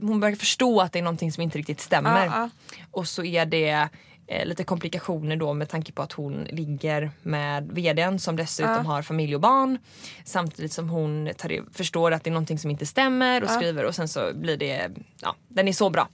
hon 0.00 0.20
börjar 0.20 0.36
förstå 0.36 0.80
att 0.80 0.92
det 0.92 0.98
är 0.98 1.02
någonting 1.02 1.32
som 1.32 1.42
inte 1.42 1.58
riktigt 1.58 1.80
stämmer. 1.80 2.26
Ja, 2.26 2.32
ja. 2.36 2.50
Och 2.90 3.08
så 3.08 3.24
är 3.24 3.46
det 3.46 3.88
eh, 4.26 4.46
lite 4.46 4.64
komplikationer 4.64 5.36
då 5.36 5.54
med 5.54 5.68
tanke 5.68 5.92
på 5.92 6.02
att 6.02 6.12
hon 6.12 6.44
ligger 6.44 7.10
med 7.22 7.68
vdn 7.72 8.18
som 8.18 8.36
dessutom 8.36 8.72
Ja. 8.72 8.78
har 8.80 9.02
familj 9.02 9.34
och 9.34 9.40
barn. 9.40 9.78
Samtidigt 10.24 10.72
som 10.72 10.88
hon 10.88 11.30
tar, 11.38 11.72
förstår 11.72 12.12
att 12.12 12.24
det 12.24 12.30
är 12.30 12.32
någonting 12.32 12.58
som 12.58 12.70
inte 12.70 12.86
stämmer 12.86 13.42
och 13.44 13.50
skriver 13.50 13.84
och 13.84 13.94
sen 13.94 14.08
så 14.08 14.30
blir 14.34 14.56
det, 14.56 14.90
ja 15.22 15.34
den 15.48 15.68
är 15.68 15.72
så 15.72 15.90
bra. 15.90 16.08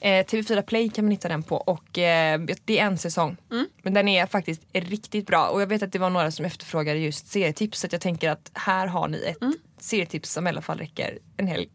Eh, 0.00 0.24
TV4 0.24 0.62
Play 0.62 0.88
kan 0.90 1.04
man 1.04 1.12
hitta 1.12 1.28
den 1.28 1.42
på 1.42 1.56
och 1.56 1.98
eh, 1.98 2.40
det 2.64 2.78
är 2.78 2.84
en 2.86 2.98
säsong. 2.98 3.36
Mm. 3.50 3.66
Men 3.82 3.94
den 3.94 4.08
är 4.08 4.26
faktiskt 4.26 4.62
riktigt 4.72 5.26
bra 5.26 5.46
och 5.48 5.62
jag 5.62 5.66
vet 5.66 5.82
att 5.82 5.92
det 5.92 5.98
var 5.98 6.10
några 6.10 6.30
som 6.30 6.44
efterfrågade 6.44 6.98
just 6.98 7.26
serietips 7.26 7.80
så 7.80 7.88
jag 7.90 8.00
tänker 8.00 8.30
att 8.30 8.50
här 8.54 8.86
har 8.86 9.08
ni 9.08 9.18
ett 9.22 9.42
Mm. 9.42 9.54
serietips 9.80 10.32
som 10.32 10.46
i 10.46 10.50
alla 10.50 10.62
fall 10.62 10.78
räcker 10.78 11.18
en 11.36 11.46
helg. 11.46 11.68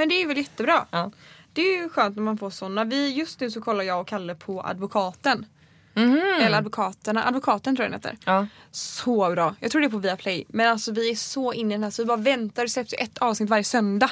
Men 0.00 0.08
det 0.08 0.22
är 0.22 0.26
väl 0.26 0.36
jättebra. 0.36 0.86
Ja. 0.90 1.10
Det 1.52 1.60
är 1.62 1.82
ju 1.82 1.88
skönt 1.88 2.16
när 2.16 2.22
man 2.22 2.38
får 2.38 2.50
såna. 2.50 2.84
Vi, 2.84 3.08
just 3.14 3.40
nu 3.40 3.50
så 3.50 3.60
kollar 3.60 3.84
jag 3.84 4.00
och 4.00 4.06
Kalle 4.08 4.34
på 4.34 4.62
Advokaten. 4.62 5.46
Mhm. 5.94 6.20
Eller 6.40 6.58
Advokaterna. 6.58 7.26
Advokaten 7.28 7.76
tror 7.76 7.84
jag 7.84 7.92
den 7.92 7.98
heter. 7.98 8.18
Ja. 8.24 8.46
Så 8.70 9.30
bra. 9.30 9.54
Jag 9.60 9.70
tror 9.70 9.80
det 9.80 9.86
är 9.86 9.90
på 9.90 9.98
Viaplay. 9.98 10.46
Men 10.48 10.68
alltså 10.68 10.92
vi 10.92 11.10
är 11.10 11.14
så 11.14 11.52
inne 11.52 11.74
i 11.74 11.76
den 11.76 11.84
här 11.84 11.90
så 11.90 12.02
vi 12.02 12.06
bara 12.06 12.16
väntar. 12.16 12.62
Det 12.62 12.68
släpps 12.68 12.92
ju 12.92 12.96
ett 12.96 13.18
avsnitt 13.18 13.50
varje 13.50 13.64
söndag. 13.64 14.10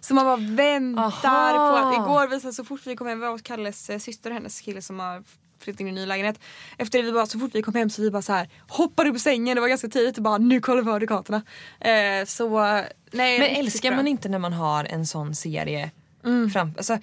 Så 0.00 0.14
man 0.14 0.24
bara 0.24 0.36
väntar 0.36 1.54
Aha. 1.54 1.70
på 1.82 1.88
att... 1.88 1.94
Igår 1.94 2.28
visade 2.28 2.52
så 2.52 2.64
fort 2.64 2.80
vi 2.84 2.96
kom 2.96 3.06
hem, 3.06 3.20
vi 3.20 3.26
var 3.26 3.32
hos 3.32 3.42
Kalles 3.42 3.90
eh, 3.90 3.98
syster 3.98 4.30
och 4.30 4.34
hennes 4.34 4.60
kille 4.60 4.82
som 4.82 5.00
har 5.00 5.22
flyttat 5.64 5.80
in 5.80 5.86
i 5.86 5.90
en 5.90 5.94
ny 5.94 6.06
lägenhet. 6.06 6.40
Efter 6.78 6.98
det 6.98 7.04
vi 7.04 7.12
bara, 7.12 7.26
så 7.26 7.38
fort 7.38 7.50
vi 7.54 7.62
kom 7.62 7.74
hem 7.74 7.90
så 7.90 8.02
vi 8.02 8.10
bara 8.10 8.22
så 8.22 8.32
här 8.32 8.48
hoppade 8.68 9.10
upp 9.10 9.16
ur 9.16 9.20
sängen, 9.20 9.54
det 9.54 9.60
var 9.60 9.68
ganska 9.68 9.88
tidigt 9.88 10.16
och 10.16 10.22
bara 10.22 10.38
nu 10.38 10.60
kollar 10.60 10.82
vi 10.82 10.90
Advokaterna. 10.90 11.42
Eh, 11.80 12.24
så 12.26 12.60
nej. 13.10 13.38
Men 13.38 13.56
älskar 13.56 13.90
bra. 13.90 13.96
man 13.96 14.06
inte 14.06 14.28
när 14.28 14.38
man 14.38 14.52
har 14.52 14.84
en 14.84 15.06
sån 15.06 15.34
serie 15.34 15.90
Mm. 16.24 16.50
fram, 16.50 16.72
alltså, 16.76 16.98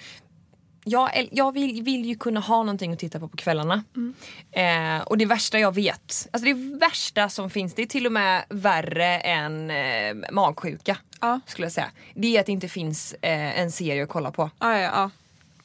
jag, 0.83 1.27
jag 1.31 1.51
vill, 1.51 1.83
vill 1.83 2.05
ju 2.05 2.15
kunna 2.15 2.39
ha 2.39 2.57
någonting 2.57 2.93
att 2.93 2.99
titta 2.99 3.19
på 3.19 3.27
på 3.27 3.37
kvällarna. 3.37 3.83
Mm. 3.95 4.13
Eh, 4.51 5.01
och 5.07 5.17
det 5.17 5.25
värsta 5.25 5.59
jag 5.59 5.75
vet, 5.75 6.27
alltså 6.31 6.45
det 6.45 6.53
värsta 6.53 7.29
som 7.29 7.49
finns, 7.49 7.73
det 7.73 7.81
är 7.81 7.85
till 7.85 8.05
och 8.05 8.11
med 8.11 8.43
värre 8.49 9.19
än 9.19 9.71
eh, 9.71 10.31
magsjuka. 10.31 10.97
Ja. 11.21 11.39
Skulle 11.45 11.65
jag 11.65 11.71
säga. 11.71 11.91
Det 12.15 12.35
är 12.35 12.39
att 12.39 12.45
det 12.45 12.51
inte 12.51 12.67
finns 12.67 13.13
eh, 13.21 13.59
en 13.59 13.71
serie 13.71 14.03
att 14.03 14.09
kolla 14.09 14.31
på. 14.31 14.49
Ja, 14.59 14.77
ja. 14.79 15.09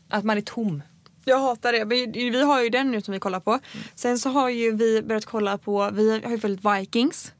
Att 0.08 0.24
man 0.24 0.36
är 0.36 0.40
tom. 0.42 0.82
Jag 1.24 1.38
hatar 1.38 1.72
det. 1.72 1.84
Vi, 1.84 2.06
vi 2.30 2.42
har 2.42 2.62
ju 2.62 2.68
den 2.68 2.90
nu 2.90 3.00
som 3.00 3.12
vi 3.12 3.20
kollar 3.20 3.40
på. 3.40 3.58
Sen 3.94 4.18
så 4.18 4.30
har 4.30 4.48
ju 4.48 4.72
vi 4.76 5.02
börjat 5.02 5.24
kolla 5.24 5.58
på, 5.58 5.90
vi 5.92 6.10
har 6.24 6.30
ju 6.30 6.38
följt 6.38 6.60
Vikings. 6.64 7.32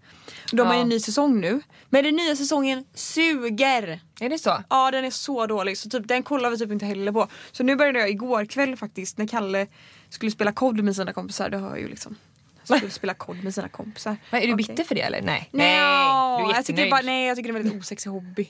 De 0.53 0.61
har 0.67 0.75
ju 0.75 0.79
Ja. 0.79 0.83
en 0.83 0.89
ny 0.89 1.01
säsong 1.01 1.41
nu. 1.41 1.61
Men 1.91 2.05
den 2.05 2.17
nya 2.17 2.37
säsongen 2.37 2.85
suger! 2.95 4.01
Är 4.21 4.29
det 4.29 4.39
så? 4.39 4.63
Ja 4.71 4.91
den 4.91 5.05
är 5.05 5.11
så 5.11 5.47
dålig 5.47 5.79
så 5.79 5.89
typ, 5.91 6.09
den 6.09 6.23
kollar 6.23 6.51
vi 6.51 6.59
typ 6.59 6.71
inte 6.73 6.87
heller 6.87 7.13
på. 7.13 7.29
Så 7.53 7.63
nu 7.63 7.77
började 7.77 7.99
jag 7.99 8.11
igår 8.11 8.45
kväll 8.45 8.77
faktiskt 8.77 9.19
när 9.19 9.27
Kalle 9.27 9.67
skulle 10.09 10.31
spela 10.31 10.53
kod 10.53 10.81
med 10.85 10.97
sina 10.97 11.13
kompisar. 11.13 11.49
Det 11.51 11.57
har 11.59 11.69
jag 11.71 11.81
ju 11.81 11.89
liksom. 11.89 12.17
Skulle 12.65 12.91
spela 12.91 13.15
kod 13.15 13.45
med 13.45 13.55
sina 13.55 13.69
kompisar. 13.69 14.17
Men 14.31 14.43
är 14.43 14.47
du 14.47 14.55
bitter 14.55 14.85
för 14.85 14.95
det 14.95 15.01
eller? 15.01 15.23
Nej. 15.23 15.49
Nej, 15.53 15.79
du 15.79 15.85
är 15.85 16.57
jag 16.57 16.65
tycker 16.67 16.83
jättenöjd. 16.83 16.91
bara, 16.91 17.01
nej 17.03 17.27
jag 17.27 17.37
tycker 17.37 17.53
det 17.53 17.57
är 17.57 17.61
en 17.61 17.63
väldigt 17.65 17.81
osexig 17.83 18.11
hobby. 18.11 18.49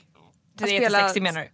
Det 0.57 0.63
är 0.63 0.67
spela- 0.67 0.97
jättesexig 0.97 1.21
menar 1.23 1.41
du? 1.41 1.47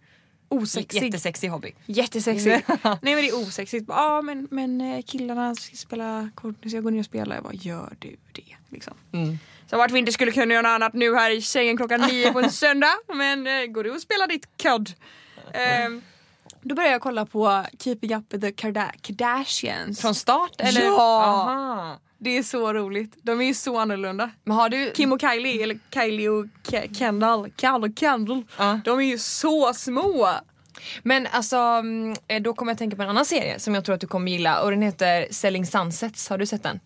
Osexig. 0.52 1.02
Jättesexig 1.04 1.48
hobby. 1.48 1.72
Jättesexig. 1.86 2.50
Nej 2.82 2.98
men 3.02 3.16
det 3.16 3.28
är 3.28 3.42
osexigt. 3.42 3.84
Ja 3.88 4.22
men, 4.22 4.48
men 4.50 4.80
eh, 4.80 5.02
killarna 5.02 5.54
ska 5.54 5.76
spela 5.76 6.30
kort, 6.34 6.54
så 6.70 6.76
jag 6.76 6.84
går 6.84 6.90
ner 6.90 6.98
och 6.98 7.04
spelar. 7.04 7.34
Jag 7.36 7.44
bara 7.44 7.54
gör 7.54 7.96
du 7.98 8.16
det? 8.32 8.56
Liksom. 8.68 8.94
Mm. 9.12 9.38
Så 9.70 9.76
vart 9.76 9.90
vi 9.90 9.98
inte 9.98 10.12
skulle 10.12 10.32
kunna 10.32 10.54
göra 10.54 10.62
något 10.62 10.70
annat 10.82 10.92
nu 10.94 11.14
här 11.14 11.30
i 11.30 11.42
sängen 11.42 11.76
klockan 11.76 12.00
nio 12.00 12.32
på 12.32 12.40
en 12.40 12.50
söndag. 12.62 12.92
Men 13.14 13.46
eh, 13.46 13.66
går 13.66 13.84
du 13.84 13.90
och 13.90 14.00
spelar 14.00 14.26
ditt 14.26 14.62
kod? 14.62 14.90
Ehm, 15.54 16.02
då 16.62 16.74
började 16.74 16.92
jag 16.94 17.00
kolla 17.02 17.26
på 17.26 17.64
Keeping 17.78 18.14
Up 18.16 18.24
with 18.34 18.40
the 18.46 18.50
Karda- 18.50 18.92
Kardashians. 19.00 20.00
Från 20.00 20.14
start 20.14 20.52
eller? 20.58 20.80
Ja! 20.82 21.22
Aha. 21.24 21.98
Det 22.24 22.38
är 22.38 22.42
så 22.42 22.72
roligt. 22.72 23.16
De 23.22 23.40
är 23.40 23.44
ju 23.44 23.54
så 23.54 23.78
annorlunda. 23.78 24.30
Men 24.44 24.56
har 24.56 24.68
du... 24.68 24.90
Kim 24.94 25.12
och 25.12 25.20
Kylie, 25.20 25.62
eller 25.62 25.78
Kylie 25.94 26.28
och 26.28 26.46
Ke- 26.68 26.94
Kendall, 26.94 27.50
Kendall 27.56 27.90
och 27.90 27.98
Kendall. 27.98 28.44
Ja. 28.58 28.80
De 28.84 28.98
är 28.98 29.02
ju 29.04 29.18
så 29.18 29.74
små. 29.74 30.28
Men 31.02 31.26
alltså, 31.30 31.56
mm, 31.56 32.14
eh, 32.28 32.42
då 32.42 32.54
kommer 32.54 32.72
jag 32.72 32.78
tänka 32.78 32.96
på 32.96 33.02
en 33.02 33.08
annan 33.08 33.24
serie 33.24 33.58
som 33.58 33.74
jag 33.74 33.84
tror 33.84 33.94
att 33.94 34.00
du 34.00 34.06
kommer 34.06 34.30
gilla 34.32 34.62
och 34.62 34.70
den 34.70 34.82
heter 34.82 35.26
Selling 35.30 35.66
Sunsets. 35.66 36.28
Har 36.28 36.38
du 36.38 36.46
sett 36.46 36.62
den? 36.62 36.80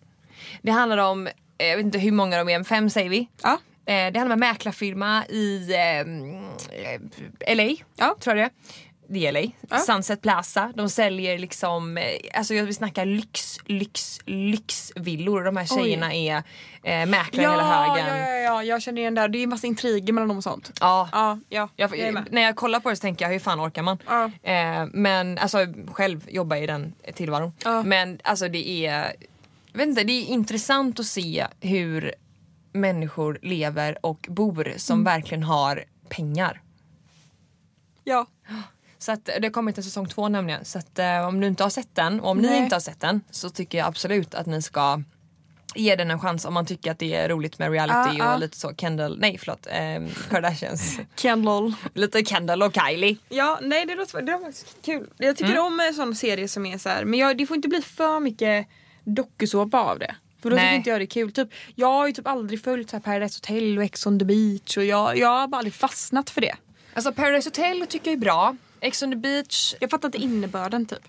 Det 0.61 0.71
handlar 0.71 0.97
om, 0.97 1.27
eh, 1.27 1.33
jag 1.67 1.77
vet 1.77 1.85
inte 1.85 1.99
hur 1.99 2.11
många 2.11 2.37
de 2.43 2.49
är, 2.49 2.63
fem 2.63 2.89
säger 2.89 3.09
vi. 3.09 3.27
Ja. 3.43 3.51
Eh, 3.53 3.57
Det 3.85 4.19
handlar 4.19 4.25
om 4.25 4.31
en 4.31 4.39
mäklarfirma 4.39 5.25
i 5.25 5.73
eh, 5.73 7.55
LA, 7.55 7.75
Ja. 7.97 8.15
tror 8.19 8.37
jag 8.37 8.37
det 8.37 8.41
är. 8.43 8.51
Det 9.09 9.27
är 9.27 9.31
LA. 9.31 9.51
Ja. 9.69 9.77
Sunset 9.79 10.21
Plaza. 10.21 10.71
De 10.75 10.89
säljer 10.89 11.39
liksom, 11.39 11.97
eh, 11.97 12.03
alltså 12.33 12.53
jag 12.53 12.63
vill 12.65 12.75
snacka 12.75 13.03
lyx, 13.03 13.57
lyx, 13.65 14.19
lyxvillor. 14.25 15.43
De 15.43 15.57
här 15.57 15.65
tjejerna 15.65 16.13
är 16.13 16.35
eh, 16.83 17.05
mäklare 17.05 17.43
Ja, 17.43 17.51
hela 17.51 17.63
ja, 17.63 17.93
högen. 17.95 18.17
ja, 18.17 18.39
ja, 18.39 18.63
jag 18.63 18.81
känner 18.81 19.01
igen 19.01 19.15
det. 19.15 19.21
här. 19.21 19.27
Det 19.27 19.37
är 19.37 19.39
ju 19.39 19.47
massa 19.47 19.67
intriger 19.67 20.13
mellan 20.13 20.27
dem 20.27 20.37
och 20.37 20.43
sånt. 20.43 20.71
Ja. 20.79 21.09
Ja, 21.11 21.39
ja. 21.49 21.69
Jag, 21.75 21.97
jag 21.97 22.31
när 22.31 22.41
jag 22.41 22.55
kollar 22.55 22.79
på 22.79 22.89
det 22.89 22.95
så 22.95 23.01
tänker 23.01 23.25
jag 23.25 23.31
hur 23.31 23.39
fan 23.39 23.59
orkar 23.67 23.81
man? 23.81 23.97
Ja. 24.07 24.31
Eh, 24.51 24.85
men 24.93 25.37
alltså 25.37 25.57
själv 25.91 26.25
jobbar 26.29 26.55
i 26.57 26.67
den 26.67 26.93
tillvaron. 27.15 27.51
Ja. 27.63 27.83
Men 27.83 28.19
alltså 28.23 28.47
det 28.47 28.69
är, 28.85 29.13
jag 29.71 29.77
vet 29.77 29.87
inte, 29.87 30.03
det 30.03 30.13
är 30.13 30.25
intressant 30.25 30.99
att 30.99 31.05
se 31.05 31.47
hur 31.61 32.13
människor 32.71 33.39
lever 33.41 34.05
och 34.05 34.25
bor 34.29 34.73
som 34.77 34.93
Mm. 34.99 35.03
verkligen 35.05 35.43
har 35.43 35.83
pengar. 36.09 36.61
Ja. 38.03 38.25
Så 38.99 39.11
att 39.11 39.29
det 39.41 39.49
kommer 39.49 39.71
inte 39.71 39.83
säsong 39.83 40.07
två 40.07 40.29
nämligen. 40.29 40.65
Så 40.65 40.79
att 40.79 40.99
eh, 40.99 41.27
om 41.27 41.39
du 41.41 41.47
inte 41.47 41.63
har 41.63 41.69
sett 41.69 41.95
den 41.95 42.19
och 42.19 42.29
om 42.31 42.37
ni 42.37 42.47
Nej. 42.47 42.63
inte 42.63 42.75
har 42.75 42.79
sett 42.79 42.99
den 43.01 43.21
så 43.31 43.49
tycker 43.49 43.77
jag 43.77 43.87
absolut 43.87 44.35
att 44.35 44.45
ni 44.45 44.61
ska 44.61 45.01
ge 45.75 45.95
den 45.95 46.11
en 46.11 46.19
chans 46.19 46.45
om 46.45 46.53
man 46.53 46.65
tycker 46.65 46.91
att 46.91 46.99
det 46.99 47.13
är 47.15 47.29
roligt 47.29 47.59
med 47.59 47.71
reality 47.71 48.17
Ja, 48.17 48.25
ja. 48.25 48.33
och 48.33 48.39
lite 48.39 48.57
så 48.57 48.73
Kendall, 48.75 49.19
nej 49.19 49.37
förlåt, 49.37 49.67
eh, 49.67 50.29
Kardashians. 50.29 50.99
Kendall. 51.15 51.73
lite 51.93 52.25
Kendall 52.25 52.63
och 52.63 52.73
Kylie. 52.75 53.17
Ja, 53.29 53.59
nej 53.61 53.85
det 53.85 53.95
låter, 53.95 54.21
det 54.21 54.31
låter 54.31 54.53
kul. 54.81 55.09
Jag 55.17 55.37
tycker 55.37 55.51
Mm. 55.51 55.65
om 55.65 55.79
en 55.79 55.93
sån 55.93 56.15
serie 56.15 56.47
som 56.47 56.65
är 56.65 56.77
så 56.77 56.89
här, 56.89 57.05
men 57.05 57.19
jag, 57.19 57.37
det 57.37 57.45
får 57.45 57.55
inte 57.55 57.67
bli 57.67 57.81
för 57.81 58.19
mycket 58.19 58.67
dokusåpa 59.03 59.79
av 59.79 59.99
det. 59.99 60.15
För 60.41 60.49
då 60.49 60.55
Nej. 60.55 60.65
tycker 60.65 60.75
inte 60.77 60.89
jag 60.89 60.99
det 60.99 61.03
är 61.03 61.07
kul. 61.07 61.31
Typ, 61.31 61.49
jag 61.75 61.87
har 61.87 62.07
ju 62.07 62.13
typ 62.13 62.27
aldrig 62.27 62.63
följt 62.63 62.89
så 62.89 62.95
här 62.95 63.01
Paradise 63.01 63.37
Hotel 63.37 63.77
och 63.77 63.83
Ex 63.83 64.05
on 64.07 64.19
the 64.19 64.25
beach 64.25 64.77
och 64.77 64.83
jag, 64.85 65.17
jag 65.17 65.27
har 65.27 65.47
bara 65.47 65.57
aldrig 65.57 65.73
fastnat 65.73 66.29
för 66.29 66.41
det. 66.41 66.55
Alltså 66.93 67.13
Paradise 67.13 67.47
Hotel 67.49 67.85
tycker 67.89 68.11
jag 68.11 68.17
är 68.17 68.21
bra. 68.21 68.55
Ex 68.81 69.03
on 69.03 69.11
the 69.11 69.17
beach, 69.17 69.75
Jag 69.79 69.89
fattar 69.89 70.07
inte 70.07 70.17
innebörden 70.17 70.85
typ. 70.85 71.07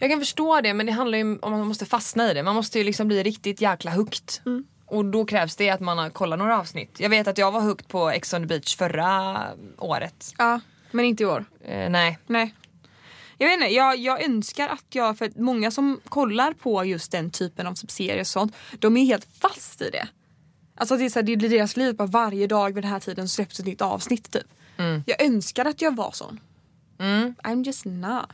Jag 0.00 0.10
kan 0.10 0.20
förstå 0.20 0.60
det 0.60 0.74
men 0.74 0.86
det 0.86 0.92
handlar 0.92 1.18
ju 1.18 1.24
om 1.24 1.38
att 1.42 1.50
man 1.50 1.66
måste 1.66 1.86
fastna 1.86 2.30
i 2.30 2.34
det. 2.34 2.42
Man 2.42 2.54
måste 2.54 2.78
ju 2.78 2.84
liksom 2.84 3.08
bli 3.08 3.22
riktigt 3.22 3.60
jäkla 3.60 3.90
hooked. 3.90 4.62
Och 4.86 5.04
då 5.04 5.24
krävs 5.24 5.56
det 5.56 5.70
att 5.70 5.80
man 5.80 5.98
har 5.98 6.10
kollat 6.10 6.38
några 6.38 6.58
avsnitt. 6.60 6.96
Jag 7.00 7.10
vet 7.10 7.28
att 7.28 7.38
jag 7.38 7.52
var 7.52 7.60
hooked 7.60 7.88
på 7.88 8.10
Ex 8.10 8.34
on 8.34 8.40
the 8.40 8.46
beach 8.46 8.76
förra 8.76 9.40
året. 9.78 10.34
Ja, 10.38 10.60
men 10.90 11.04
inte 11.04 11.22
i 11.22 11.26
år. 11.26 11.44
Eh, 11.64 11.90
nej. 11.90 12.18
Nej. 12.26 12.54
Jag 13.38 13.48
vet 13.48 13.54
inte, 13.54 13.74
jag, 13.74 13.96
jag 13.96 14.24
önskar 14.24 14.68
att 14.68 14.84
jag, 14.88 15.18
för 15.18 15.30
många 15.36 15.70
som 15.70 16.00
kollar 16.08 16.52
på 16.52 16.84
just 16.84 17.12
den 17.12 17.30
typen 17.30 17.66
av 17.66 17.74
serier 17.74 18.20
och 18.20 18.26
sånt, 18.26 18.56
de 18.78 18.96
är 18.96 19.04
helt 19.04 19.28
fast 19.40 19.82
i 19.82 19.90
det. 19.90 20.08
Alltså 20.76 20.96
det, 20.96 21.04
är 21.04 21.08
så 21.08 21.18
här, 21.18 21.26
det 21.26 21.36
blir 21.36 21.48
deras 21.48 21.76
liv, 21.76 21.96
bara 21.96 22.08
varje 22.08 22.46
dag 22.46 22.74
vid 22.74 22.84
den 22.84 22.90
här 22.90 23.00
tiden 23.00 23.28
släpps 23.28 23.60
ett 23.60 23.66
nytt 23.66 23.82
avsnitt 23.82 24.30
typ. 24.32 24.46
Jag 25.06 25.22
önskar 25.22 25.64
att 25.64 25.82
jag 25.82 25.96
var 25.96 26.10
sån. 26.12 26.40
I'm 26.98 27.64
just 27.64 27.84
not. 27.84 28.30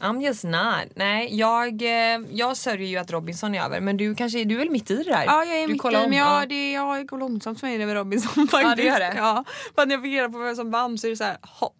I'm 0.00 0.22
just 0.22 0.44
not. 0.44 0.96
Nej, 0.96 1.36
jag, 1.36 1.82
eh, 1.82 2.20
jag 2.30 2.56
sörjer 2.56 2.88
ju 2.88 2.96
att 2.96 3.10
Robinson 3.10 3.54
är 3.54 3.64
över 3.64 3.80
men 3.80 3.96
du 3.96 4.14
kanske, 4.14 4.44
du 4.44 4.54
är 4.54 4.58
väl 4.58 4.70
mitt 4.70 4.90
i 4.90 4.96
det 4.96 5.02
där? 5.02 5.24
Ja 5.24 5.44
jag 5.44 5.56
är 5.56 5.66
du 5.66 5.72
mitt 5.72 5.84
i 5.84 5.90
men 5.90 6.12
ja. 6.12 6.40
jag, 6.40 6.48
det, 6.48 6.72
jag 6.72 7.06
går 7.06 7.18
långsamt 7.18 7.60
för 7.60 7.66
mig 7.66 7.82
över 7.82 7.94
Robinson 7.94 8.48
faktiskt. 8.48 8.76
det 8.76 8.82
gör 8.82 8.98
det? 8.98 9.14
Ja, 9.16 9.44
för 9.74 9.86
när 9.86 9.94
jag 9.94 10.02
fick 10.02 10.12
reda 10.12 10.28
på 10.28 10.38
vem 10.38 10.56
som 10.56 10.70
vann 10.70 10.98
så 10.98 11.06
är 11.06 11.10
det 11.10 11.16
så 11.16 11.24
här, 11.24 11.36
hopp. 11.42 11.76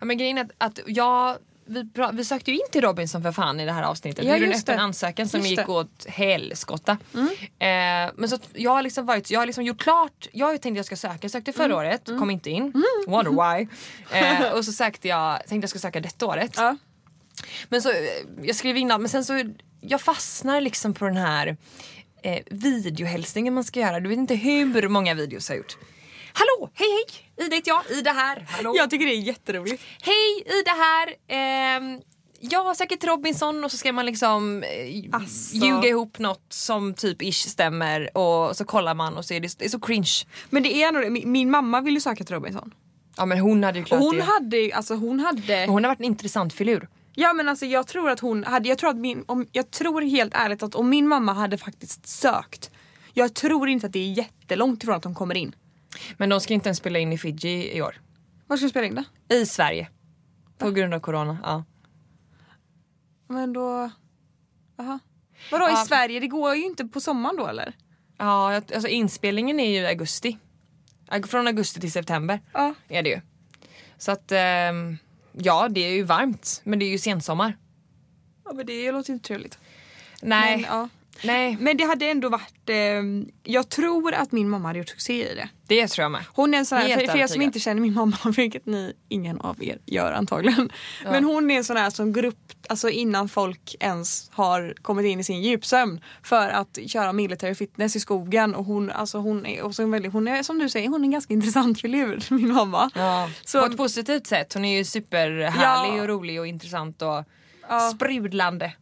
Ja, 0.00 0.06
men 0.06 0.18
grejen 0.18 0.38
är 0.38 0.44
att, 0.44 0.52
att 0.58 0.80
jag 0.86 1.36
vi, 1.68 1.90
vi 2.12 2.24
sökte 2.24 2.50
ju 2.50 2.56
in 2.56 2.66
till 2.72 2.80
Robinson 2.82 3.22
för 3.22 3.32
fan 3.32 3.60
i 3.60 3.64
det 3.64 3.72
här 3.72 3.82
avsnittet. 3.82 4.24
Ja, 4.24 4.32
vi 4.34 4.38
gjorde 4.40 4.52
en 4.52 4.58
öppen 4.60 4.76
det. 4.76 4.82
ansökan 4.82 5.28
som 5.28 5.40
Just 5.40 5.50
gick 5.50 5.56
det. 5.58 5.62
Mm. 5.62 5.76
åt 5.76 6.06
helskotta. 6.08 6.92
Eh, 7.12 7.68
men 8.16 8.28
så 8.28 8.34
att 8.34 8.48
jag 8.54 8.70
har 8.70 8.82
liksom 8.82 9.06
varit, 9.06 9.30
jag 9.30 9.40
har 9.40 9.46
liksom 9.46 9.64
gjort 9.64 9.78
klart, 9.82 10.28
jag 10.32 10.46
har 10.46 10.52
ju 10.52 10.58
tänkt 10.58 10.74
att 10.74 10.76
jag 10.76 10.86
ska 10.86 10.96
söka, 10.96 11.18
jag 11.20 11.30
sökte 11.30 11.52
förra 11.52 11.64
Mm. 11.64 11.78
året, 11.78 12.06
kom 12.06 12.30
inte 12.30 12.50
in. 12.50 12.72
Wonder 13.06 13.56
why. 13.58 13.68
Eh, 14.18 14.52
och 14.52 14.64
så 14.64 14.72
sökte 14.72 15.08
jag, 15.08 15.38
tänkte 15.46 15.64
jag 15.64 15.70
ska 15.70 15.78
söka 15.78 16.00
detta 16.00 16.26
året. 16.26 16.52
Ja. 16.56 16.76
Men 17.68 17.82
så, 17.82 17.90
eh, 17.90 17.96
jag 18.42 18.56
skrev 18.56 18.76
in 18.76 18.88
men 18.88 19.08
sen 19.08 19.24
så, 19.24 19.44
jag 19.80 20.00
fastnar 20.00 20.60
liksom 20.60 20.94
på 20.94 21.04
den 21.04 21.16
här 21.16 21.56
eh, 22.22 22.38
videohälsningen 22.50 23.54
man 23.54 23.64
ska 23.64 23.80
göra. 23.80 24.00
Du 24.00 24.08
vet 24.08 24.18
inte 24.18 24.34
hur 24.34 24.88
många 24.88 25.14
videos 25.14 25.48
jag 25.48 25.56
har 25.56 25.58
gjort. 25.58 25.76
Hallå, 26.32 26.70
hej 26.74 26.88
hej! 26.88 27.46
Ida 27.46 27.56
heter 27.56 27.70
jag, 27.70 27.98
Ida 27.98 28.12
här. 28.12 28.46
Hallå. 28.48 28.72
Jag 28.76 28.90
tycker 28.90 29.06
det 29.06 29.12
är 29.14 29.20
jätteroligt. 29.20 29.82
Hej 30.02 30.44
Ida 30.60 30.70
här! 30.70 31.14
Ehm, 31.28 32.00
Ja, 32.40 32.74
säkert 32.76 33.04
Robinson 33.04 33.64
och 33.64 33.70
så 33.70 33.76
ska 33.76 33.92
man 33.92 34.06
liksom 34.06 34.62
eh, 34.62 35.04
Alltså. 35.12 35.56
ljuga 35.56 35.88
ihop 35.88 36.18
något 36.18 36.46
som 36.48 36.94
typ 36.94 37.22
ish 37.22 37.48
stämmer 37.48 38.16
och 38.18 38.56
så 38.56 38.64
kollar 38.64 38.94
man 38.94 39.16
och 39.16 39.24
så 39.24 39.34
är 39.34 39.40
det, 39.40 39.58
det 39.58 39.64
är 39.64 39.68
så 39.68 39.80
cringe. 39.80 40.10
Men 40.50 40.62
det 40.62 40.82
är 40.82 40.92
nog 40.92 41.02
det. 41.02 41.10
Min, 41.10 41.32
min 41.32 41.50
mamma 41.50 41.80
ville 41.80 42.00
söka 42.00 42.24
till 42.24 42.34
Robinson. 42.34 42.74
Ja 43.16 43.26
men 43.26 43.38
hon 43.38 43.64
hade 43.64 43.78
ju 43.78 43.82
Och 43.82 43.88
klart 43.88 44.00
hon 44.00 44.16
det. 44.16 44.22
hade 44.22 44.56
ju, 44.56 44.72
alltså 44.72 44.94
hon 44.94 45.20
hade... 45.20 45.66
Hon 45.68 45.84
har 45.84 45.90
varit 45.90 45.98
en 45.98 46.04
intressant 46.04 46.52
filur. 46.52 46.88
Ja 47.14 47.32
men 47.32 47.48
alltså 47.48 47.66
jag 47.66 47.86
tror 47.86 48.10
att 48.10 48.20
hon 48.20 48.44
hade, 48.44 48.68
jag 48.68 48.78
tror 48.78 48.90
att 48.90 48.96
min, 48.96 49.24
om, 49.26 49.46
jag 49.52 49.70
tror 49.70 50.02
helt 50.02 50.34
ärligt 50.34 50.62
att 50.62 50.74
om 50.74 50.88
min 50.90 51.08
mamma 51.08 51.32
hade 51.32 51.58
faktiskt 51.58 52.06
sökt. 52.08 52.70
Jag 53.14 53.34
tror 53.34 53.68
inte 53.68 53.86
att 53.86 53.92
det 53.92 53.98
är 53.98 54.12
jättelångt 54.12 54.82
ifrån 54.82 54.94
att 54.96 55.02
de 55.02 55.14
kommer 55.14 55.34
in. 55.36 55.54
Men 56.16 56.28
de 56.28 56.40
ska 56.40 56.54
inte 56.54 56.68
ens 56.68 56.78
spela 56.78 56.98
in 56.98 57.12
i 57.12 57.18
Fiji 57.18 57.76
i 57.76 57.82
år. 57.82 58.00
Var 58.46 58.56
ska 58.56 58.66
du 58.66 58.70
spela 58.70 58.86
in 58.86 58.94
det? 59.28 59.34
I 59.34 59.46
Sverige. 59.46 59.88
På 60.58 60.70
grund 60.70 60.94
av 60.94 61.00
corona. 61.00 61.38
Ja. 61.42 61.64
Men 63.28 63.52
då... 63.52 63.90
Jaha. 64.76 64.98
Vadå 65.50 65.64
Ja. 65.64 65.82
i 65.82 65.86
Sverige? 65.86 66.20
Det 66.20 66.26
går 66.28 66.54
ju 66.54 66.64
inte 66.64 66.84
på 66.84 67.00
sommaren 67.00 67.36
då 67.36 67.46
eller? 67.46 67.72
Ja, 68.18 68.54
alltså 68.56 68.88
inspelningen 68.88 69.60
är 69.60 69.68
ju 69.70 69.76
i 69.80 69.86
augusti. 69.86 70.38
Från 71.28 71.46
augusti 71.46 71.80
till 71.80 71.92
september 71.92 72.40
Ja. 72.52 72.74
är 72.88 73.02
det 73.02 73.08
ju. 73.10 73.20
Så 73.98 74.12
att 74.12 74.32
ehm, 74.32 74.98
ja, 75.32 75.68
det 75.68 75.80
är 75.80 75.90
ju 75.92 76.02
varmt. 76.02 76.60
Men 76.64 76.78
det 76.78 76.84
är 76.84 76.90
ju 76.90 76.98
sensommar. 76.98 77.56
Ja 78.44 78.52
men 78.52 78.66
det 78.66 78.92
låter 78.92 79.12
inte 79.12 79.26
trevligt. 79.28 79.58
Nej, 80.22 80.56
Men, 80.56 80.64
ja. 80.64 80.88
Nej, 81.24 81.56
men 81.60 81.76
det 81.76 81.84
hade 81.84 82.06
ändå 82.06 82.28
varit... 82.28 82.68
Eh, 82.68 82.76
jag 83.42 83.68
tror 83.68 84.14
att 84.14 84.32
min 84.32 84.48
mamma 84.50 84.68
hade 84.68 84.78
gjort 84.78 84.88
succé 84.88 85.30
i 85.32 85.34
det. 85.34 85.48
det 85.66 85.86
tror 85.88 86.02
jag 86.02 86.10
med. 86.12 86.24
Hon 86.32 86.54
är 86.54 86.58
en 86.58 86.66
sån 86.66 86.78
här, 86.78 86.98
för, 86.98 87.06
för 87.06 87.18
er 87.18 87.26
som 87.26 87.42
inte 87.42 87.60
känner 87.60 87.80
min 87.80 87.94
mamma, 87.94 88.16
vilket 88.36 88.66
ni, 88.66 88.92
ingen 89.08 89.40
av 89.40 89.62
er 89.64 89.78
gör 89.86 90.12
antagligen. 90.12 90.70
Men 91.04 91.24
hon 91.24 91.50
är 91.50 91.56
en 91.56 91.64
sån 91.64 91.76
här 91.76 91.90
som 91.90 92.12
går 92.12 92.24
upp 92.24 92.38
alltså 92.68 92.90
innan 92.90 93.28
folk 93.28 93.76
ens 93.80 94.30
har 94.32 94.74
kommit 94.82 95.06
in 95.06 95.20
i 95.20 95.24
sin 95.24 95.42
djupsömn 95.42 96.00
för 96.22 96.48
att 96.48 96.78
köra 96.86 97.12
military 97.12 97.54
fitness 97.54 97.96
i 97.96 98.00
skogen. 98.00 98.54
Och 98.54 98.64
hon, 98.64 98.90
alltså 98.90 99.18
hon, 99.18 99.46
är, 99.46 99.62
också 99.62 99.82
en 99.82 99.90
väldigt, 99.90 100.12
hon 100.12 100.28
är 100.28 100.42
som 100.42 100.58
du 100.58 100.68
säger, 100.68 100.88
hon 100.88 101.00
är 101.00 101.04
en 101.04 101.10
ganska 101.10 101.34
intressant 101.38 101.80
filur, 101.80 102.24
min 102.30 102.52
mamma. 102.52 102.90
Ja. 102.94 103.30
Så- 103.44 103.60
På 103.60 103.66
ett 103.66 103.76
positivt 103.76 104.26
sätt. 104.26 104.54
Hon 104.54 104.64
är 104.64 104.78
ju 104.78 104.84
superhärlig 104.84 105.98
Ja. 105.98 106.02
och 106.02 106.08
rolig 106.08 106.40
och 106.40 106.46
intressant 106.46 107.02
och 107.02 107.24
Ja. 107.68 107.80
sprudlande. 107.94 108.72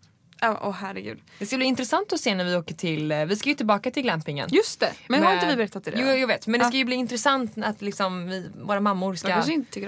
Ja, 0.40 0.61
Åh 0.62 0.72
herregud. 0.72 1.18
Det 1.38 1.46
ska 1.46 1.57
bli 1.57 1.66
intressant 1.66 2.12
att 2.12 2.20
se 2.20 2.35
när 2.35 2.44
vi 2.44 2.57
åker 2.57 2.75
till, 2.75 3.12
eh, 3.12 3.25
vi 3.25 3.37
ska 3.37 3.49
ju 3.49 3.55
tillbaka 3.55 3.90
till 3.90 4.03
glampingen. 4.03 4.49
Just 4.53 4.81
det, 4.81 4.92
men 5.09 5.22
har 5.22 5.35
inte 5.35 5.46
vi 5.46 5.57
berättat 5.57 5.85
det 5.85 5.92
Jo, 5.96 6.07
jag 6.07 6.27
vet. 6.27 6.46
Men 6.46 6.61
det 6.61 6.64
Ja. 6.66 6.68
ska 6.70 6.79
ju 6.79 6.85
bli 6.85 6.96
intressant 6.96 7.53
att 7.64 7.83
liksom 7.83 8.29
vi, 8.29 8.51
våra 8.62 8.81
mammor 8.81 9.14
ska 9.14 9.35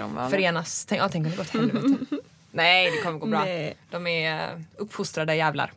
om 0.04 0.30
förenas. 0.30 0.84
Tänk, 0.84 1.00
ja, 1.02 1.08
tänk 1.08 1.24
om 1.26 1.30
det 1.30 1.36
går 1.36 1.44
åt 1.44 1.50
helvete. 1.50 2.04
Nej, 2.50 2.90
det 2.90 2.96
kommer 3.02 3.18
gå 3.18 3.26
bra. 3.26 3.44
Nej. 3.44 3.76
De 3.90 4.06
är 4.06 4.64
uppfostrade 4.76 5.36
jävlar. 5.36 5.72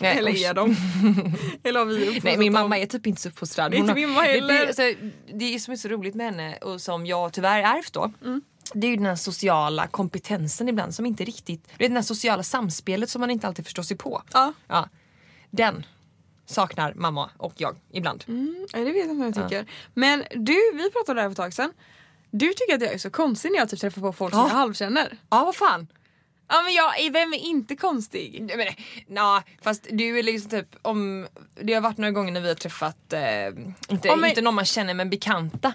Nej, 0.00 0.18
Eller 0.18 0.44
är 0.50 0.54
de? 0.54 0.76
Eller 1.62 1.78
har 1.80 1.86
vi 1.86 2.20
Nej 2.24 2.38
min 2.38 2.52
mamma 2.52 2.78
är 2.78 2.86
typ 2.86 3.06
inte 3.06 3.20
så 3.22 3.28
uppfostrad. 3.28 3.70
Det 3.72 3.76
är 3.76 3.78
Hon 3.80 3.88
inte 3.90 4.00
har- 4.00 4.06
min 4.06 4.14
mamma 4.14 4.26
det, 4.26 4.32
heller. 4.32 4.54
det, 4.54 4.66
alltså, 4.66 4.82
det 5.34 5.54
är 5.54 5.58
som 5.58 5.72
är 5.72 5.76
så 5.76 5.88
roligt 5.88 6.14
med 6.14 6.26
henne 6.26 6.56
och 6.56 6.80
som 6.80 7.06
jag 7.06 7.32
tyvärr 7.32 7.62
ärvt 7.62 7.92
då. 7.92 8.12
Mm. 8.24 8.42
Det 8.72 8.86
är 8.86 8.90
ju 8.90 8.96
den 8.96 9.06
här 9.06 9.16
sociala 9.16 9.86
kompetensen 9.86 10.68
ibland 10.68 10.94
som 10.94 11.06
inte 11.06 11.24
riktigt, 11.24 11.68
det 11.78 11.84
är 11.84 11.88
det 11.88 11.94
här 11.94 12.02
sociala 12.02 12.42
samspelet 12.42 13.10
som 13.10 13.20
man 13.20 13.30
inte 13.30 13.46
alltid 13.46 13.64
förstår 13.64 13.82
sig 13.82 13.96
på. 13.96 14.22
Ja. 14.32 14.52
Ja. 14.68 14.88
Den 15.50 15.86
saknar 16.46 16.94
mamma 16.94 17.30
och 17.36 17.52
jag 17.56 17.76
ibland. 17.92 18.24
Mm, 18.28 18.66
det 18.72 18.78
vet 18.84 18.96
jag 18.96 19.10
inte 19.10 19.14
vad 19.14 19.26
jag 19.26 19.50
tycker. 19.50 19.66
Men 19.94 20.24
du, 20.30 20.72
vi 20.74 20.90
pratade 20.90 21.20
där 21.20 21.26
för 21.26 21.30
ett 21.30 21.36
tag 21.36 21.54
sedan. 21.54 21.72
Du 22.30 22.52
tycker 22.52 22.74
att 22.74 22.80
jag 22.82 22.92
är 22.92 22.98
så 22.98 23.10
konstig 23.10 23.52
när 23.52 23.58
jag 23.58 23.68
typ 23.68 23.80
träffar 23.80 24.00
på 24.02 24.12
folk 24.12 24.32
som 24.34 24.40
Ja. 24.42 24.48
jag 24.48 24.54
halvkänner. 24.54 25.18
Ja 25.30 25.44
vad 25.44 25.54
fan. 25.56 25.86
Ja 26.48 26.62
men 26.62 26.72
jag, 26.74 27.12
vem 27.12 27.32
är 27.32 27.38
inte 27.38 27.76
konstig? 27.76 28.38
Nej, 28.42 28.56
Men, 28.56 29.14
na, 29.14 29.42
fast 29.62 29.86
du 29.90 30.18
är 30.18 30.22
liksom 30.22 30.50
typ 30.50 30.76
om, 30.82 31.26
det 31.62 31.74
har 31.74 31.80
varit 31.80 31.98
några 31.98 32.10
gånger 32.12 32.32
när 32.32 32.40
vi 32.40 32.48
har 32.48 32.54
träffat, 32.54 33.12
eh, 33.12 33.20
inte, 33.88 34.08
Ja, 34.08 34.16
men- 34.16 34.30
inte 34.30 34.42
någon 34.42 34.54
man 34.54 34.64
känner 34.64 34.94
men 34.94 35.10
bekanta. 35.10 35.72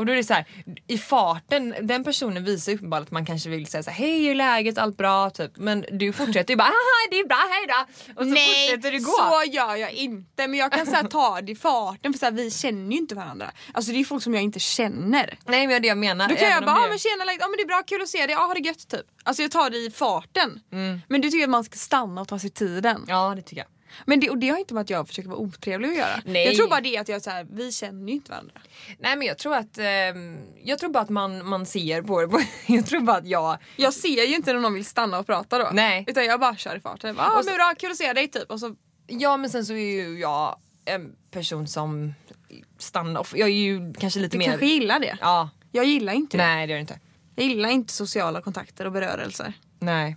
Och 0.00 0.06
då 0.06 0.12
är 0.12 0.16
det 0.16 0.24
så 0.24 0.34
här, 0.34 0.46
i 0.86 0.98
farten, 0.98 1.74
den 1.82 2.04
personen 2.04 2.44
visar 2.44 2.72
uppenbarligen 2.72 3.06
att 3.06 3.10
man 3.10 3.26
kanske 3.26 3.50
vill 3.50 3.66
säga 3.66 3.82
så 3.82 3.90
här, 3.90 3.98
hej 3.98 4.22
hur 4.22 4.30
är 4.30 4.34
läget, 4.34 4.78
allt 4.78 4.96
bra 4.96 5.30
typ. 5.30 5.52
Men 5.56 5.84
du 5.92 6.12
fortsätter 6.12 6.52
ju 6.52 6.56
bara, 6.56 6.64
haha 6.64 7.08
det 7.10 7.18
är 7.18 7.26
bra, 7.26 7.48
hej 7.50 7.66
då. 7.68 7.80
Och 8.20 8.26
så 8.26 8.30
fortsätter 8.30 8.92
det 8.92 8.98
gå. 8.98 9.12
så 9.12 9.52
gör 9.52 9.76
jag 9.76 9.92
inte. 9.92 10.48
Men 10.48 10.54
jag 10.54 10.72
kan 10.72 10.86
så 10.86 10.92
här, 10.92 11.04
ta 11.04 11.40
det 11.40 11.52
i 11.52 11.56
farten 11.56 12.12
för 12.12 12.18
så 12.18 12.26
här, 12.26 12.32
vi 12.32 12.50
känner 12.50 12.92
ju 12.92 12.98
inte 12.98 13.14
varandra. 13.14 13.50
Alltså 13.72 13.92
det 13.92 14.00
är 14.00 14.04
folk 14.04 14.22
som 14.22 14.34
jag 14.34 14.42
inte 14.42 14.60
känner. 14.60 15.38
Nej 15.46 15.66
men 15.66 15.68
det 15.68 15.74
är 15.74 15.80
det 15.80 15.88
jag 15.88 15.98
menar. 15.98 16.28
Då 16.28 16.34
kan 16.34 16.50
jag 16.50 16.64
bara, 16.64 16.76
ah, 16.76 16.88
men 16.88 16.98
tjena, 16.98 17.24
like, 17.24 17.44
ah, 17.44 17.48
men 17.48 17.56
det 17.56 17.62
är 17.62 17.66
bra, 17.66 17.82
kul 17.86 18.02
att 18.02 18.08
se 18.08 18.26
dig, 18.26 18.36
ah, 18.36 18.46
ha 18.46 18.54
det 18.54 18.60
gött 18.60 18.88
typ. 18.88 19.06
Alltså 19.22 19.42
jag 19.42 19.50
tar 19.50 19.70
det 19.70 19.76
i 19.76 19.90
farten. 19.90 20.60
Mm. 20.72 21.00
Men 21.08 21.20
du 21.20 21.30
tycker 21.30 21.44
att 21.44 21.50
man 21.50 21.64
ska 21.64 21.76
stanna 21.76 22.20
och 22.20 22.28
ta 22.28 22.38
sig 22.38 22.50
tiden. 22.50 23.04
Ja 23.08 23.32
det 23.36 23.42
tycker 23.42 23.56
jag. 23.56 23.68
Men 24.06 24.20
det, 24.20 24.30
och 24.30 24.38
det 24.38 24.48
har 24.48 24.58
inte 24.58 24.74
med 24.74 24.80
att 24.80 24.90
jag 24.90 25.08
försöker 25.08 25.28
vara 25.28 25.38
otrevlig 25.38 25.88
att 25.88 25.96
göra. 25.96 26.22
Nej. 26.24 26.46
Jag 26.46 26.54
tror 26.56 26.68
bara 26.68 26.80
det 26.80 26.96
att 26.98 27.08
jag 27.08 27.22
så 27.22 27.30
här, 27.30 27.46
vi 27.52 27.72
känner 27.72 28.08
ju 28.08 28.14
inte 28.14 28.30
varandra. 28.30 28.54
Nej 28.98 29.16
men 29.16 29.26
jag 29.26 29.38
tror 29.38 29.54
att, 29.54 29.78
ehm, 29.78 30.38
jag 30.64 30.78
tror 30.78 30.90
bara 30.90 31.02
att 31.02 31.08
man, 31.08 31.46
man 31.46 31.66
ser 31.66 32.02
på 32.02 32.26
det. 32.26 32.46
Jag 32.74 32.86
tror 32.86 33.00
bara 33.00 33.16
att 33.16 33.26
jag, 33.26 33.58
Jag 33.76 33.94
ser 33.94 34.26
ju 34.26 34.34
inte 34.36 34.52
när 34.52 34.60
någon 34.60 34.74
vill 34.74 34.84
stanna 34.84 35.18
och 35.18 35.26
prata 35.26 35.58
då. 35.58 35.70
Nej. 35.72 36.04
Utan 36.08 36.24
jag 36.24 36.40
bara 36.40 36.56
kör 36.56 36.76
i 36.76 36.80
farten. 36.80 37.16
Ah, 37.18 37.38
Och 37.38 37.44
så- 37.44 37.50
men 37.50 37.56
bra, 37.56 37.74
kul 37.78 37.90
att 37.90 37.96
se 37.96 38.12
dig 38.12 38.28
typ. 38.28 38.50
Och 38.50 38.60
så, 38.60 38.74
ja 39.06 39.36
men 39.36 39.50
sen 39.50 39.66
så 39.66 39.72
är 39.72 39.76
ju 40.02 40.18
jag 40.20 40.56
en 40.84 41.12
person 41.30 41.68
som 41.68 42.14
stannar, 42.78 43.26
jag 43.34 43.48
är 43.48 43.52
ju 43.52 43.92
kanske 43.94 44.20
lite 44.20 44.34
du 44.34 44.38
mer... 44.38 44.46
kanske 44.46 44.66
gillar 44.66 45.00
det. 45.00 45.18
Ja, 45.20 45.50
Jag 45.72 45.84
gillar 45.84 46.12
inte 46.12 46.36
det. 46.36 46.46
nej 46.46 46.66
det 46.66 46.70
gör 46.70 46.76
det 46.76 46.80
inte. 46.80 46.98
Jag 47.36 47.46
gillar 47.46 47.68
inte 47.68 47.92
sociala 47.92 48.40
kontakter 48.42 48.84
och 48.84 48.92
berörelser. 48.92 49.52
Nej. 49.78 50.16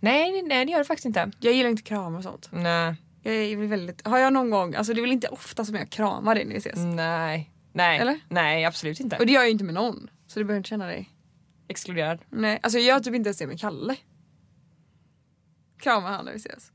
Nej, 0.00 0.42
nej 0.42 0.64
det 0.64 0.72
gör 0.72 0.78
det 0.78 0.84
faktiskt 0.84 1.06
inte. 1.06 1.30
Jag 1.40 1.52
gillar 1.52 1.70
inte 1.70 1.82
kramar 1.82 2.18
och 2.18 2.24
sånt. 2.24 2.48
Nej. 2.52 2.94
Jag 3.22 3.34
är 3.34 3.56
väldigt, 3.56 4.06
har 4.06 4.18
jag 4.18 4.32
någon 4.32 4.50
gång, 4.50 4.74
alltså 4.74 4.94
det 4.94 5.00
är 5.00 5.02
väl 5.02 5.12
inte 5.12 5.28
ofta 5.28 5.64
som 5.64 5.74
jag 5.74 5.90
kramar 5.90 6.34
dig 6.34 6.44
när 6.44 6.52
vi 6.52 6.58
ses. 6.58 6.78
Nej. 6.78 7.50
Nej. 7.72 7.98
Eller? 7.98 8.20
Nej 8.28 8.64
absolut 8.64 9.00
inte. 9.00 9.16
Och 9.16 9.26
det 9.26 9.32
gör 9.32 9.40
jag 9.40 9.46
ju 9.46 9.52
inte 9.52 9.64
med 9.64 9.74
någon. 9.74 10.10
Så 10.26 10.38
du 10.38 10.44
behöver 10.44 10.58
inte 10.58 10.68
känna 10.68 10.86
dig. 10.86 11.10
Exkluderad. 11.68 12.18
Nej, 12.30 12.60
alltså 12.62 12.78
jag 12.78 12.86
gör 12.86 13.00
typ 13.00 13.14
inte 13.14 13.28
ens 13.28 13.38
det 13.38 13.46
med 13.46 13.60
Kalle. 13.60 13.96
Kramar 15.80 16.10
han 16.10 16.24
när 16.24 16.32
vi 16.32 16.38
ses. 16.38 16.72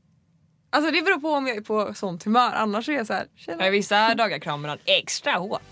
Alltså 0.70 0.90
det 0.90 1.02
beror 1.02 1.20
på 1.20 1.30
om 1.30 1.46
jag 1.46 1.56
är 1.56 1.60
på 1.60 1.94
sånt 1.94 2.24
humör. 2.24 2.52
Annars 2.52 2.88
är 2.88 2.92
jag 2.92 3.06
så 3.06 3.12
här, 3.12 3.26
tjena. 3.36 3.70
Vissa 3.70 4.14
dagar 4.14 4.38
kramar 4.38 4.68
han 4.68 4.78
extra 4.84 5.32
hårt. 5.32 5.62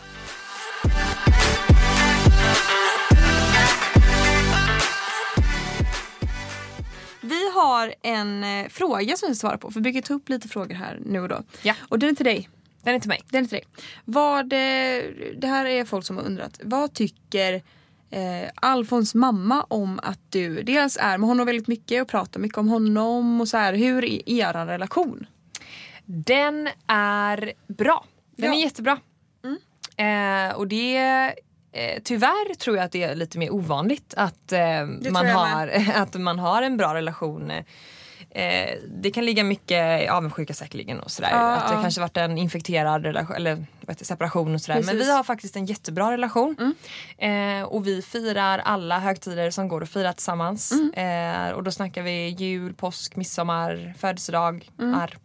Har 7.62 7.94
en 8.02 8.44
eh, 8.44 8.68
fråga 8.68 9.16
som 9.16 9.28
vi 9.28 9.34
ska 9.34 9.40
svara 9.48 9.58
på. 9.58 9.70
För 9.70 9.74
vi 9.80 9.92
brukar 9.92 10.00
ta 10.00 10.14
upp 10.14 10.28
lite 10.28 10.48
frågor 10.48 10.74
här 10.74 10.98
nu 11.06 11.20
och 11.20 11.28
då. 11.28 11.42
Ja. 11.62 11.74
Och 11.88 11.98
den 11.98 12.10
är 12.10 12.14
till 12.14 12.24
dig. 12.26 12.48
Den 12.82 12.94
är 12.94 12.98
till 13.00 13.08
mig. 13.08 13.20
Den 13.30 13.44
är 13.44 13.48
till 13.48 13.56
dig. 13.58 13.64
Vad, 14.04 14.52
eh, 14.52 15.02
det 15.36 15.46
här 15.46 15.64
är 15.66 15.84
folk 15.84 16.06
som 16.06 16.16
har 16.16 16.24
undrat. 16.24 16.60
Vad 16.64 16.94
tycker 16.94 17.54
eh, 18.10 18.48
Alfons 18.54 19.14
mamma 19.14 19.62
om 19.68 20.00
att 20.02 20.20
du 20.28 20.62
dels 20.62 20.96
är 21.00 21.18
med 21.18 21.28
honom 21.28 21.46
väldigt 21.46 21.68
mycket 21.68 22.02
och 22.02 22.08
pratar 22.08 22.40
mycket 22.40 22.58
om 22.58 22.68
honom 22.68 23.40
och 23.40 23.48
så 23.48 23.56
här. 23.56 23.74
Hur 23.74 24.04
är 24.04 24.28
er 24.30 24.66
relation? 24.66 25.26
Den 26.04 26.68
är 26.86 27.52
bra. 27.68 28.04
Den 28.36 28.52
Ja. 28.52 28.56
är 28.58 28.62
jättebra. 28.62 28.98
Eh, 29.96 30.56
och 30.56 30.66
det 30.68 30.96
eh, 31.72 32.00
Tyvärr 32.04 32.54
tror 32.54 32.76
jag 32.76 32.84
att 32.84 32.92
det 32.92 33.02
är 33.02 33.14
lite 33.14 33.38
mer 33.38 33.52
ovanligt 33.52 34.14
att, 34.16 34.52
eh, 34.52 34.86
man, 35.10 35.26
har, 35.26 35.72
att 35.94 36.14
man 36.14 36.38
har 36.38 36.62
en 36.62 36.76
bra 36.76 36.94
relation. 36.94 37.52
Eh, 38.30 38.74
det 38.88 39.10
kan 39.10 39.24
ligga 39.24 39.44
mycket 39.44 40.10
avundsjuka 40.10 40.54
säkerligen 40.54 41.00
och 41.00 41.10
sådär. 41.10 41.30
Ja, 41.30 41.56
att 41.56 41.68
det 41.68 41.74
ja. 41.74 41.82
kanske 41.82 42.00
varit 42.00 42.16
en 42.16 42.38
infekterad 42.38 43.04
relation, 43.04 43.36
eller 43.36 43.66
det, 43.80 44.04
separation 44.04 44.54
och 44.54 44.60
sådär. 44.60 44.74
Men 44.74 44.84
Precis. 44.84 45.08
vi 45.08 45.12
har 45.12 45.24
faktiskt 45.24 45.56
en 45.56 45.66
jättebra 45.66 46.12
relation. 46.12 46.74
Eh, 47.18 47.62
och 47.62 47.86
vi 47.86 48.02
firar 48.02 48.58
alla 48.58 48.98
högtider 48.98 49.50
som 49.50 49.68
går 49.68 49.82
att 49.82 49.90
fira 49.90 50.12
tillsammans. 50.12 50.72
Eh, 50.72 51.50
och 51.50 51.62
då 51.62 51.70
snackar 51.70 52.02
vi 52.02 52.28
jul, 52.28 52.74
påsk, 52.74 53.16
midsommar, 53.16 53.94
födelsedag, 53.98 54.70
arr 54.78 55.18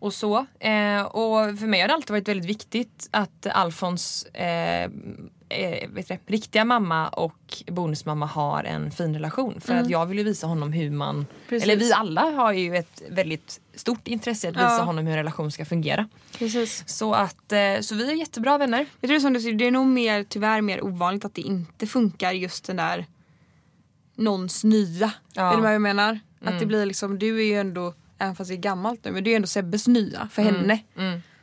och 0.00 0.14
så. 0.14 0.46
Eh, 0.60 1.02
och 1.02 1.58
för 1.58 1.66
mig 1.66 1.80
har 1.80 1.88
det 1.88 1.94
alltid 1.94 2.10
varit 2.10 2.28
väldigt 2.28 2.50
viktigt 2.50 3.08
att 3.10 3.46
Alfons 3.46 4.24
eh, 4.24 4.90
eh, 5.50 5.88
vet 5.90 6.08
du, 6.08 6.18
riktiga 6.26 6.64
mamma 6.64 7.08
och 7.08 7.62
bonusmamma 7.66 8.26
har 8.26 8.64
en 8.64 8.90
fin 8.90 9.14
relation. 9.14 9.60
För 9.60 9.74
att 9.74 9.90
jag 9.90 10.06
vill 10.06 10.18
ju 10.18 10.24
visa 10.24 10.46
honom 10.46 10.72
hur 10.72 10.90
man, 10.90 11.26
Precis. 11.48 11.62
eller 11.64 11.76
vi 11.76 11.92
alla 11.92 12.20
har 12.20 12.52
ju 12.52 12.76
ett 12.76 13.02
väldigt 13.10 13.60
stort 13.74 14.08
intresse 14.08 14.48
att 14.48 14.54
visa 14.54 14.64
Ja. 14.78 14.82
honom 14.82 15.04
hur 15.06 15.10
en 15.12 15.18
relation 15.18 15.50
ska 15.52 15.64
fungera. 15.64 16.08
Precis. 16.38 16.84
Så 16.86 17.14
att, 17.14 17.52
eh, 17.52 17.80
så 17.80 17.94
vi 17.94 18.10
är 18.10 18.14
jättebra 18.16 18.58
vänner. 18.58 18.86
Jag 19.00 19.08
tror 19.08 19.18
som 19.20 19.32
du 19.32 19.40
säger, 19.40 19.54
det 19.54 19.66
är 19.66 19.70
nog 19.70 19.86
mer, 19.86 20.24
tyvärr 20.24 20.60
mer 20.60 20.84
ovanligt 20.84 21.24
att 21.24 21.34
det 21.34 21.42
inte 21.42 21.86
funkar 21.86 22.32
just 22.32 22.64
den 22.64 22.76
där 22.76 23.06
någons 24.16 24.64
nya. 24.64 25.12
Ja. 25.32 25.42
Mm. 25.42 25.52
Är 25.52 25.56
du 25.56 25.62
med 25.62 25.68
vad 25.68 25.74
jag 25.74 25.82
menar? 25.82 26.20
Att 26.44 26.58
det 26.60 26.66
blir 26.66 26.86
liksom, 26.86 27.18
du 27.18 27.38
är 27.40 27.44
ju 27.44 27.60
ändå, 27.60 27.94
även 28.18 28.36
fast 28.36 28.48
det 28.48 28.54
är 28.54 28.56
gammalt 28.56 29.04
nu, 29.04 29.10
men 29.12 29.24
du 29.24 29.30
är 29.32 29.36
ändå 29.36 29.48
Sebbes 29.48 29.86
nya 29.88 30.28
för 30.32 30.42
henne. 30.42 30.78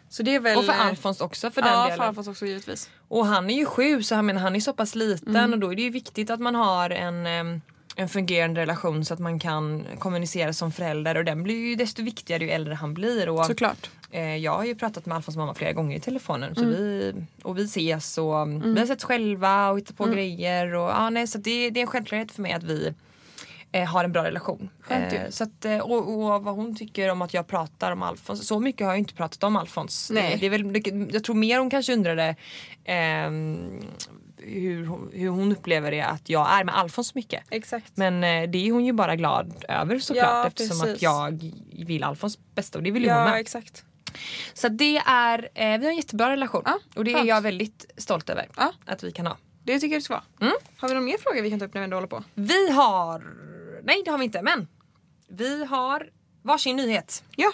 Så 0.09 0.23
det 0.23 0.35
är 0.35 0.39
väl... 0.39 0.51
Mm. 0.51 0.59
Och 0.59 0.65
för 0.75 0.83
Alfons 0.83 1.21
också 1.21 1.51
för 1.51 1.61
den 1.61 1.71
Ja, 1.71 1.83
delen. 1.83 1.97
för 1.97 2.03
Alfons 2.05 2.27
också 2.27 2.45
givetvis. 2.45 2.89
Och 3.07 3.25
han 3.25 3.49
är 3.49 3.55
ju 3.57 3.65
sju 3.65 4.03
så 4.03 4.15
han, 4.15 4.25
menar, 4.25 4.41
han 4.41 4.55
är 4.55 4.59
så 4.59 4.73
pass 4.73 4.95
liten 4.95 5.35
Mm. 5.35 5.53
och 5.53 5.59
då 5.59 5.71
är 5.71 5.75
det 5.75 5.81
ju 5.81 5.89
viktigt 5.89 6.29
att 6.29 6.39
man 6.39 6.55
har 6.55 6.89
en, 6.89 7.25
en 7.95 8.09
fungerande 8.09 8.61
relation 8.61 9.05
så 9.05 9.13
att 9.13 9.19
man 9.19 9.39
kan 9.39 9.85
kommunicera 9.99 10.53
som 10.53 10.71
förälder 10.71 11.17
och 11.17 11.25
den 11.25 11.43
blir 11.43 11.67
ju 11.69 11.75
desto 11.75 12.03
viktigare 12.03 12.43
ju 12.43 12.49
äldre 12.49 12.73
han 12.73 12.93
blir. 12.93 13.29
Och, 13.29 13.45
Såklart. 13.45 13.89
eh, 14.11 14.35
jag 14.35 14.55
har 14.57 14.65
ju 14.65 14.75
pratat 14.75 15.05
med 15.05 15.15
Alfons 15.15 15.37
mamma 15.37 15.53
flera 15.53 15.73
gånger 15.73 15.97
i 15.97 15.99
telefonen 15.99 16.55
så 16.55 16.61
Mm. 16.61 16.73
vi, 16.75 17.13
och 17.43 17.57
vi 17.57 17.63
ses 17.63 18.17
och 18.17 18.47
vi 18.75 18.79
har 18.79 18.85
sett 18.85 19.03
själva 19.03 19.69
och 19.69 19.77
hittat 19.77 19.97
på 19.97 20.03
Mm. 20.03 20.15
grejer. 20.15 20.73
Och, 20.75 20.89
ja, 20.89 21.09
nej, 21.09 21.27
så 21.27 21.37
det, 21.37 21.69
det 21.69 21.79
är 21.79 21.81
en 21.81 21.87
självklarhet 21.87 22.31
för 22.31 22.41
mig 22.41 22.51
att 22.53 22.63
vi 22.63 22.93
eh, 23.71 23.85
har 23.85 24.03
en 24.03 24.11
bra 24.11 24.23
relation. 24.23 24.69
Eh, 24.89 25.29
så 25.29 25.43
att, 25.43 25.65
eh, 25.65 25.77
och, 25.79 26.09
och 26.13 26.43
vad 26.43 26.55
hon 26.55 26.75
tycker 26.75 27.09
om 27.11 27.21
att 27.21 27.33
jag 27.33 27.47
pratar 27.47 27.91
om 27.91 28.03
Alfons. 28.03 28.47
Så 28.47 28.59
mycket 28.59 28.85
har 28.85 28.93
jag 28.93 28.99
inte 28.99 29.13
pratat 29.13 29.43
om 29.43 29.55
Alfons. 29.55 30.09
Nej. 30.13 30.33
Eh, 30.33 30.39
Det 30.39 30.45
är 30.45 30.49
väl, 30.49 31.09
jag 31.13 31.23
tror 31.23 31.35
mer 31.35 31.59
hon 31.59 31.69
kanske 31.69 31.93
undrade 31.93 32.35
ehm, 32.85 33.79
hur, 34.37 34.85
hon- 34.85 35.09
hur 35.13 35.29
hon 35.29 35.51
upplever 35.51 35.91
det 35.91 36.01
att 36.01 36.29
jag 36.29 36.51
är 36.59 36.63
med 36.63 36.77
Alfons 36.77 37.15
mycket. 37.15 37.43
Exakt. 37.49 37.91
Men 37.97 38.23
eh, 38.23 38.49
det 38.49 38.67
är 38.67 38.71
hon 38.71 38.85
ju 38.85 38.93
bara 38.93 39.15
glad 39.15 39.65
över 39.69 39.99
såklart 39.99 40.25
Ja, 40.25 40.47
eftersom 40.47 40.79
precis. 40.79 40.95
att 40.95 41.01
jag 41.01 41.51
vill 41.85 42.03
Alfons 42.03 42.39
bästa 42.55 42.77
och 42.79 42.83
det 42.83 42.91
vill 42.91 43.03
ju 43.03 43.09
hon 43.09 43.17
ja 43.19 43.25
med. 43.29 43.39
exakt. 43.39 43.83
Så 44.53 44.67
det 44.69 44.97
är, 44.97 45.49
eh, 45.53 45.77
vi 45.79 45.85
har 45.85 45.91
en 45.91 45.95
jättebra 45.97 46.31
relation 46.31 46.61
Ja, 46.65 46.79
och 46.95 47.03
det 47.05 47.13
är 47.13 47.23
jag 47.23 47.41
väldigt 47.41 47.85
stolt 47.97 48.29
över 48.29 48.47
att 48.85 49.03
vi 49.03 49.11
kan 49.11 49.27
ha. 49.27 49.37
Det 49.63 49.79
tycker 49.79 49.93
jag 49.95 50.01
det 50.01 50.05
ska 50.05 50.13
vara. 50.13 50.23
Mm. 50.41 50.53
Har 50.77 50.87
vi 50.89 50.93
någon 50.95 51.05
mer 51.05 51.17
fråga 51.17 51.41
vi 51.41 51.49
kan 51.49 51.59
ta 51.59 51.65
upp 51.65 51.73
när 51.73 51.81
vi 51.81 51.83
ändå 51.83 51.97
håller 51.97 52.07
på? 52.07 52.23
Vi 52.33 52.71
har, 52.71 53.23
nej 53.83 54.01
det 54.05 54.11
har 54.11 54.17
vi 54.17 54.25
inte 54.25 54.41
men 54.41 54.67
vi 55.29 55.65
har 55.65 56.09
varsin 56.43 56.75
nyhet. 56.75 57.23
Ja, 57.35 57.53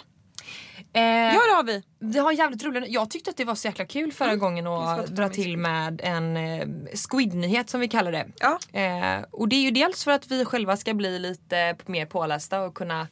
Eh, 0.95 1.01
ja 1.03 1.41
det 1.47 1.55
har 1.55 1.63
vi. 1.63 1.84
Vi 1.99 2.19
har 2.19 2.32
jävligt 2.32 2.63
rolig 2.63 2.86
Jag 2.88 3.09
tyckte 3.09 3.30
att 3.30 3.38
det 3.38 3.45
var 3.45 3.55
så 3.55 3.67
jäkla 3.67 3.86
kul 3.86 4.11
förra 4.11 4.36
gången 4.36 4.65
Jag 4.65 4.84
ska 4.84 5.03
att 5.03 5.15
dra 5.15 5.30
till 5.30 5.57
med 5.57 6.01
en 6.03 6.38
eh, 6.38 6.67
squid-nyhet 6.93 7.69
som 7.69 7.80
vi 7.80 7.88
kallar 7.88 8.11
det. 8.11 8.26
Ja. 8.39 8.80
Eh, 8.80 9.26
och 9.32 9.47
det 9.47 9.55
är 9.55 9.61
ju 9.61 9.71
dels 9.71 10.03
för 10.03 10.11
att 10.11 10.32
vi 10.32 10.45
själva 10.45 10.78
ska 10.78 10.93
bli 10.93 11.19
lite 11.19 11.76
mer 11.86 12.05
pålästa 12.05 12.61
och 12.61 12.76
kunna 12.76 13.07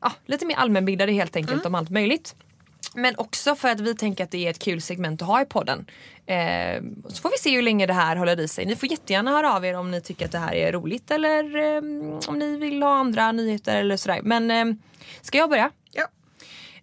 ja, 0.00 0.12
lite 0.26 0.46
mer 0.46 0.56
allmänbildade 0.56 1.12
helt 1.12 1.36
enkelt 1.36 1.66
om 1.66 1.74
allt 1.74 1.90
möjligt. 1.90 2.34
Men 2.94 3.14
också 3.18 3.54
för 3.54 3.68
att 3.68 3.80
vi 3.80 3.94
tänker 3.94 4.24
att 4.24 4.30
det 4.30 4.46
är 4.46 4.50
ett 4.50 4.58
kul 4.58 4.80
segment 4.80 5.22
att 5.22 5.28
ha 5.28 5.42
i 5.42 5.44
podden. 5.44 5.86
Eh, 6.26 6.82
så 7.08 7.22
får 7.22 7.30
vi 7.30 7.38
se 7.38 7.56
hur 7.56 7.62
länge 7.62 7.86
det 7.86 7.92
här 7.92 8.16
håller 8.16 8.40
i 8.40 8.48
sig. 8.48 8.66
Ni 8.66 8.76
får 8.76 8.90
jättegärna 8.90 9.30
höra 9.30 9.56
av 9.56 9.64
er 9.64 9.74
om 9.74 9.90
ni 9.90 10.00
tycker 10.00 10.24
att 10.24 10.32
det 10.32 10.38
här 10.38 10.54
är 10.54 10.72
roligt 10.72 11.10
eller 11.10 11.56
eh, 11.56 11.82
om 12.28 12.38
ni 12.38 12.56
vill 12.56 12.82
ha 12.82 12.94
andra 12.94 13.32
nyheter 13.32 13.76
eller 13.76 13.96
sådär. 13.96 14.20
Men 14.22 14.50
eh, 14.50 14.74
ska 15.20 15.38
jag 15.38 15.50
börja? 15.50 15.70
Ja. 15.92 16.06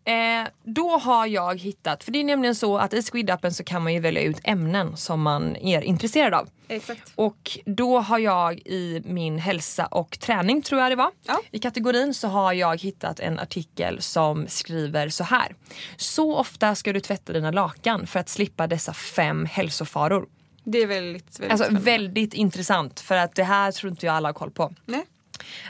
Eh, 0.06 0.48
då 0.64 0.98
har 0.98 1.26
jag 1.26 1.60
hittat, 1.60 2.04
för 2.04 2.12
det 2.12 2.20
är 2.20 2.24
nämligen 2.24 2.56
så 2.56 2.78
att 2.78 2.94
i 2.94 3.00
Squid-appen 3.00 3.50
så 3.52 3.64
kan 3.64 3.84
man 3.84 3.94
ju 3.94 4.00
välja 4.00 4.22
ut 4.22 4.40
ämnen 4.44 4.98
som 4.98 5.22
man 5.22 5.56
är 5.56 5.82
intresserad 5.82 6.34
av. 6.34 6.50
Exakt. 6.68 7.12
Och 7.16 7.60
då 7.66 8.00
har 8.00 8.20
jag 8.20 8.60
i 8.60 9.02
min 9.06 9.40
hälsa 9.40 9.86
och 9.86 10.20
träning 10.20 10.62
tror 10.62 10.82
jag 10.82 10.92
det 10.92 10.96
var. 10.96 11.12
Ja. 11.24 11.40
I 11.52 11.60
kategorin 11.60 12.14
så 12.14 12.28
har 12.28 12.54
jag 12.54 12.82
hittat 12.82 13.20
en 13.20 13.40
artikel 13.40 14.02
som 14.02 14.48
skriver 14.48 15.10
så 15.10 15.24
här. 15.24 15.56
Så 15.98 16.36
ofta 16.36 16.76
ska 16.76 16.94
du 16.94 17.00
tvätta 17.00 17.34
dina 17.34 17.52
lakan 17.52 18.08
för 18.08 18.20
att 18.20 18.30
slippa 18.30 18.68
dessa 18.68 18.94
fem 18.94 19.46
hälsofaror. 19.46 20.28
Det 20.64 20.78
är 20.78 20.88
väldigt, 20.88 21.40
väldigt 21.40 21.62
Alltså 21.62 21.76
väldigt 21.84 22.34
intressant 22.34 23.00
för 23.00 23.16
att 23.16 23.36
det 23.36 23.44
här 23.44 23.72
tror 23.72 23.92
inte 23.92 24.06
jag 24.06 24.16
alla 24.16 24.28
har 24.28 24.34
koll 24.34 24.52
på. 24.52 24.74
Nej. 24.86 25.06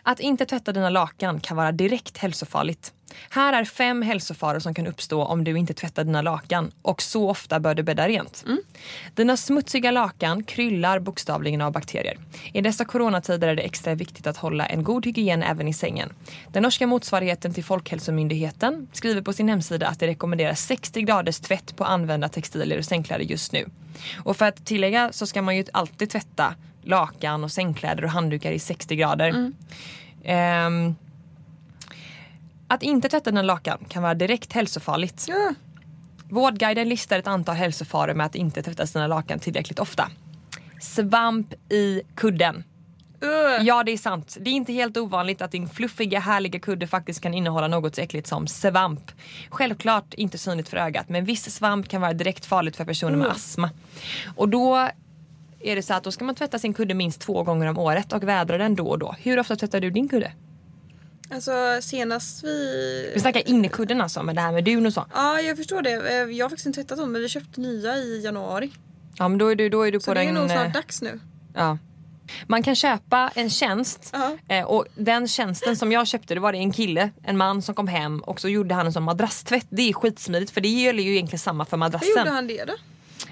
Att 0.04 0.20
inte 0.20 0.46
tvätta 0.46 0.72
dina 0.72 0.90
lakan 0.90 1.40
kan 1.40 1.58
vara 1.58 1.72
direkt 1.72 2.18
hälsofarligt. 2.18 2.94
Här 3.30 3.54
är 3.54 3.66
fem 3.66 4.02
hälsofaror 4.02 4.60
som 4.60 4.74
kan 4.74 4.88
uppstå 4.88 5.24
om 5.24 5.44
du 5.44 5.58
inte 5.58 5.74
tvättar 5.74 6.04
dina 6.04 6.22
lakan 6.22 6.72
och 6.82 7.02
så 7.02 7.30
ofta 7.30 7.60
bör 7.60 7.76
du 7.76 7.84
bädda 7.84 8.08
rent. 8.08 8.46
Dina 9.16 9.38
smutsiga 9.38 9.92
lakan 9.92 10.44
kryllar 10.44 11.00
bokstavligen 11.00 11.62
av 11.62 11.72
bakterier. 11.72 12.18
I 12.54 12.62
dessa 12.62 12.86
coronatider 12.86 13.48
är 13.48 13.56
det 13.56 13.62
extra 13.62 13.96
viktigt 13.96 14.28
att 14.28 14.38
hålla 14.38 14.66
en 14.66 14.84
god 14.84 15.06
hygien 15.06 15.44
även 15.44 15.68
i 15.68 15.74
sängen. 15.74 16.14
Den 16.52 16.64
norska 16.64 16.88
motsvarigheten 16.88 17.54
till 17.54 17.64
Folkhälsomyndigheten 17.64 18.88
skriver 18.94 19.22
på 19.22 19.34
sin 19.34 19.50
hemsida 19.50 19.88
att 19.88 20.00
det 20.00 20.08
rekommenderar 20.08 20.54
60 20.54 21.02
graders 21.02 21.40
tvätt 21.40 21.76
på 21.76 21.84
använda 21.84 22.30
textilier 22.30 22.78
och 22.78 22.86
sängkläder 22.86 23.24
just 23.24 23.52
nu. 23.52 23.66
Och 24.24 24.38
för 24.38 24.46
att 24.46 24.66
tillägga 24.66 25.12
så 25.12 25.28
ska 25.28 25.42
man 25.42 25.58
ju 25.58 25.66
alltid 25.74 26.10
tvätta 26.10 26.56
lakan 26.82 27.44
och 27.44 27.52
sängkläder 27.52 28.04
och 28.04 28.10
handdukar 28.10 28.52
i 28.52 28.60
60 28.60 28.96
grader. 28.96 29.52
Ehm, 30.24 30.96
att 32.68 32.84
inte 32.84 33.10
tvätta 33.10 33.30
dina 33.32 33.42
lakan 33.42 33.86
kan 33.90 34.04
vara 34.04 34.14
direkt 34.14 34.54
hälsofarligt. 34.54 35.26
Ja. 35.28 35.54
Vårdguiden 36.30 36.90
listar 36.90 37.20
ett 37.20 37.28
antal 37.28 37.56
hälsofaror 37.56 38.14
med 38.14 38.26
att 38.26 38.36
inte 38.36 38.64
tvätta 38.64 38.88
sina 38.88 39.08
lakan 39.08 39.40
tillräckligt 39.40 39.80
ofta. 39.80 40.12
Svamp 40.82 41.54
i 41.70 42.02
kudden. 42.16 42.64
Uh. 43.24 43.66
Ja 43.66 43.84
det 43.84 43.92
är 43.92 43.98
sant. 43.98 44.38
Det 44.42 44.50
är 44.50 44.54
inte 44.54 44.74
helt 44.74 44.98
ovanligt 44.98 45.42
att 45.42 45.52
din 45.52 45.70
fluffiga 45.70 46.20
härliga 46.20 46.60
kudde 46.60 46.88
faktiskt 46.88 47.22
kan 47.22 47.34
innehålla 47.34 47.68
något 47.68 47.96
så 47.96 48.02
äckligt 48.02 48.28
som 48.28 48.48
svamp. 48.48 49.12
Självklart 49.50 50.14
inte 50.14 50.38
synligt 50.38 50.70
för 50.70 50.78
ögat 50.78 51.10
men 51.10 51.26
viss 51.26 51.56
svamp 51.56 51.90
kan 51.90 52.02
vara 52.02 52.14
direkt 52.14 52.46
farligt 52.46 52.76
för 52.76 52.86
personer 52.86 53.18
med 53.18 53.28
astma. 53.28 53.70
Och 54.36 54.50
då 54.50 54.90
är 55.62 55.76
det 55.76 55.82
så 55.82 55.94
att 55.94 56.04
då 56.04 56.12
ska 56.12 56.24
man 56.26 56.36
tvätta 56.36 56.60
sin 56.60 56.74
kudde 56.74 56.94
minst 56.94 57.22
två 57.22 57.44
gånger 57.44 57.68
om 57.68 57.78
året 57.78 58.14
och 58.14 58.24
vädra 58.24 58.58
den 58.58 58.76
då 58.76 58.88
och 58.88 59.00
då. 59.00 59.16
Hur 59.20 59.40
ofta 59.40 59.56
tvättar 59.56 59.80
du 59.80 59.90
din 59.90 60.10
kudde? 60.10 60.32
Alltså 61.32 61.52
senast 61.82 62.44
vi... 62.44 63.12
Vi 63.14 63.20
snackar 63.20 63.50
innekudden 63.50 64.02
alltså 64.02 64.24
med 64.24 64.36
det 64.36 64.42
här 64.42 64.52
med 64.52 64.64
dun 64.64 64.86
och 64.86 64.94
så. 64.94 65.06
Ja 65.14 65.40
jag 65.42 65.58
förstår 65.58 65.82
det. 65.82 65.92
Eh, 65.92 66.38
Jag 66.38 66.46
har 66.46 66.50
faktiskt 66.50 66.66
inte 66.66 66.82
tvättat 66.84 66.98
dem 66.98 67.12
men 67.12 67.22
vi 67.22 67.30
köpte 67.30 67.62
nya 67.62 67.96
i 67.98 68.22
januari. 68.24 68.72
Ja 69.18 69.28
men 69.28 69.38
då 69.38 69.48
är 69.48 69.56
du, 69.56 69.70
då 69.70 69.82
är 69.88 69.92
du 69.92 70.00
Så 70.00 70.06
på 70.06 70.14
det 70.14 70.22
är 70.22 70.26
den... 70.26 70.34
nog 70.34 70.44
eh, 70.44 70.50
snart 70.52 70.74
dags 70.74 71.02
nu. 71.02 71.20
Ja. 71.56 71.78
Man 72.48 72.64
kan 72.64 72.76
köpa 72.76 73.32
en 73.36 73.50
tjänst 73.50 74.16
eh, 74.48 74.66
och 74.66 74.86
den 74.96 75.28
tjänsten 75.28 75.76
som 75.78 75.92
jag 75.92 76.08
köpte 76.08 76.34
det 76.34 76.40
var 76.40 76.52
det 76.52 76.58
en 76.58 76.72
kille, 76.72 77.10
en 77.24 77.38
man 77.38 77.62
som 77.62 77.76
kom 77.76 77.88
hem 77.88 78.20
och 78.20 78.40
så 78.42 78.50
gjorde 78.50 78.76
han 78.76 78.86
en 78.86 78.94
sån 78.94 79.04
madrasstvätt. 79.04 79.68
Det 79.70 79.90
är 79.90 79.94
skitsmidigt 79.94 80.52
för 80.52 80.62
det 80.62 80.68
gäller 80.70 81.04
ju 81.04 81.12
egentligen 81.12 81.40
samma 81.40 81.66
för 81.66 81.78
Hur 81.78 81.86
gjorde 81.86 81.98
madrassen. 82.00 82.28
han 82.34 82.48
det 82.48 82.66
då? 82.66 82.74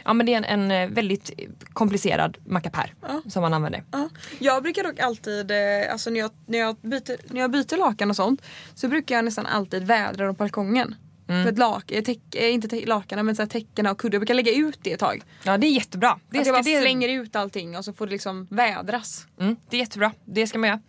Ja 0.08 0.14
men 0.14 0.26
det 0.26 0.34
är 0.34 0.38
en, 0.44 0.70
en 0.70 0.72
eh, 0.72 0.90
väldigt 0.96 1.32
komplicerad 1.74 2.38
mackapär 2.46 2.94
Ja. 3.02 3.22
som 3.30 3.42
man 3.42 3.54
använder. 3.54 3.84
Ja. 3.92 4.10
Jag 4.40 4.64
brukar 4.64 4.84
dock 4.84 5.00
alltid, 5.00 5.52
eh, 5.52 5.58
alltså 5.92 6.10
när 6.10 6.20
jag, 6.20 6.32
när, 6.46 6.60
jag 6.60 6.76
byter, 6.82 7.34
när 7.34 7.42
jag 7.42 7.52
byter 7.52 7.78
lakan 7.78 8.10
och 8.10 8.16
sånt 8.16 8.42
så 8.76 8.88
brukar 8.88 9.16
jag 9.16 9.26
nästan 9.26 9.46
alltid 9.46 9.84
vädra 9.84 10.26
dem 10.26 10.36
på 10.36 10.44
balkongen. 10.44 10.96
Mm. 11.30 11.44
För 11.44 11.52
att 11.52 11.58
lak, 11.58 11.92
eh, 11.92 12.04
täck, 12.04 12.20
inte 12.36 12.68
tä- 12.68 12.86
lakanen 12.88 13.26
men 13.26 13.36
så 13.36 13.42
här 13.42 13.50
täckena 13.50 13.92
och 13.92 13.98
kudden, 14.00 14.14
jag 14.14 14.22
brukar 14.22 14.34
lägga 14.34 14.52
ut 14.52 14.80
det 14.82 14.94
ett 14.94 15.00
tag. 15.00 15.24
Ja 15.44 15.58
det 15.58 15.68
är 15.68 15.72
jättebra. 15.72 16.20
Det, 16.30 16.40
att 16.40 16.46
jag 16.46 16.54
bara 16.56 16.62
det, 16.62 16.82
slänger 16.82 17.10
ut 17.10 17.36
allting 17.36 17.78
och 17.78 17.86
så 17.86 17.94
får 17.94 18.06
det 18.06 18.12
liksom 18.12 18.48
vädras. 18.50 19.28
mm, 19.40 19.56
det 19.70 19.76
är 19.78 19.80
jättebra. 19.80 20.12
Det 20.26 20.48
ska 20.48 20.60
man 20.60 20.70
göra. 20.70 20.82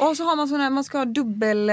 Och 0.00 0.16
så 0.16 0.24
har 0.24 0.36
man 0.36 0.48
sån 0.48 0.60
här, 0.60 0.70
man 0.70 0.84
ska 0.84 0.98
ha 0.98 1.04
dubbel... 1.04 1.70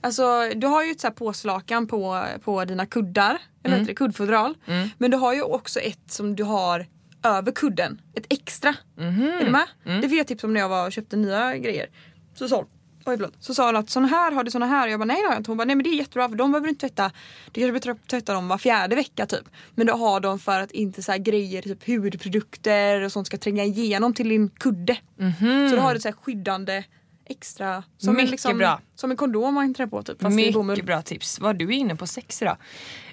alltså 0.00 0.50
du 0.54 0.66
har 0.66 0.84
ju 0.84 0.90
ett 0.90 1.00
så 1.00 1.06
här 1.06 1.14
påslakan 1.14 1.86
på, 1.86 2.24
på 2.44 2.64
dina 2.64 2.86
kuddar. 2.86 3.38
Eller 3.68 3.76
Mm. 3.76 3.80
heter 3.80 3.92
det 3.92 3.96
kuddfodral. 3.96 4.54
Men 4.98 5.10
du 5.10 5.16
har 5.16 5.34
ju 5.34 5.42
också 5.42 5.80
ett 5.80 6.10
som 6.10 6.36
du 6.36 6.42
har 6.44 6.86
över 7.22 7.52
kudden. 7.52 8.00
Ett 8.14 8.26
extra. 8.28 8.74
Mhm. 8.96 9.22
Är 9.40 9.44
du 9.44 9.50
med? 9.50 9.66
Mm. 9.86 10.00
Det 10.00 10.08
fick 10.08 10.18
jag 10.18 10.26
tips 10.26 10.44
om 10.44 10.52
när 10.54 10.60
jag 10.60 10.68
var 10.68 10.86
och 10.86 10.92
köpte 10.92 11.16
nya 11.16 11.56
grejer. 11.56 11.86
Så 12.34 12.48
sa 12.48 12.64
Oj, 13.06 13.16
förlåt. 13.16 13.34
Så 13.40 13.54
sa 13.54 13.66
hon 13.66 13.76
att 13.76 13.90
såna 13.90 14.06
här 14.08 14.32
har 14.32 14.44
du 14.44 14.50
såna 14.50 14.66
här 14.66 14.86
och 14.86 14.92
jag 14.92 15.00
bara 15.00 15.04
nej 15.04 15.16
det 15.16 15.26
har 15.26 15.32
jag 15.32 15.40
inte. 15.40 15.50
Hon 15.50 15.58
bara 15.58 15.64
nej 15.64 15.76
men 15.76 15.84
det 15.84 15.90
är 15.90 15.94
jättebra 15.94 16.28
för 16.28 16.36
de 16.36 16.52
behöver 16.52 16.66
du 16.66 16.70
inte 16.70 16.88
tvätta. 16.88 17.10
Du 17.52 17.60
kanske 17.60 17.80
behöver 17.80 18.00
tvätta 18.08 18.32
dem 18.34 18.48
var 18.48 18.58
fjärde 18.58 18.96
vecka 18.96 19.26
typ. 19.26 19.44
Men 19.74 19.86
du 19.86 19.92
har 19.92 20.20
dem 20.20 20.38
för 20.38 20.60
att 20.60 20.70
inte 20.70 21.02
så 21.02 21.12
här 21.12 21.18
grejer 21.18 21.62
typ 21.62 21.86
hudprodukter 21.86 23.00
och 23.02 23.12
sånt 23.12 23.26
ska 23.26 23.36
tränga 23.38 23.64
igenom 23.64 24.14
till 24.14 24.28
din 24.28 24.48
kudde. 24.48 24.96
Så 25.70 25.76
då 25.76 25.82
har 25.82 25.94
du 25.94 26.00
så 26.00 26.08
här 26.08 26.14
skyddande 26.22 26.84
extra. 27.26 27.82
Som 27.98 28.08
en, 28.10 28.16
Mycket 28.16 28.30
liksom, 28.30 28.58
bra. 28.58 28.80
Som 28.94 29.10
en 29.10 29.16
kondom 29.16 29.54
man 29.54 29.74
trär 29.74 29.86
på 29.86 30.02
typ. 30.02 30.22
Fast. 30.22 30.36
Mycket 30.36 30.84
bra 30.86 31.02
tips. 31.02 31.40
Vad 31.40 31.56
du 31.56 31.64
är 31.64 31.72
inne 31.72 31.96
på 31.96 32.06
sex 32.06 32.42
idag. 32.42 32.56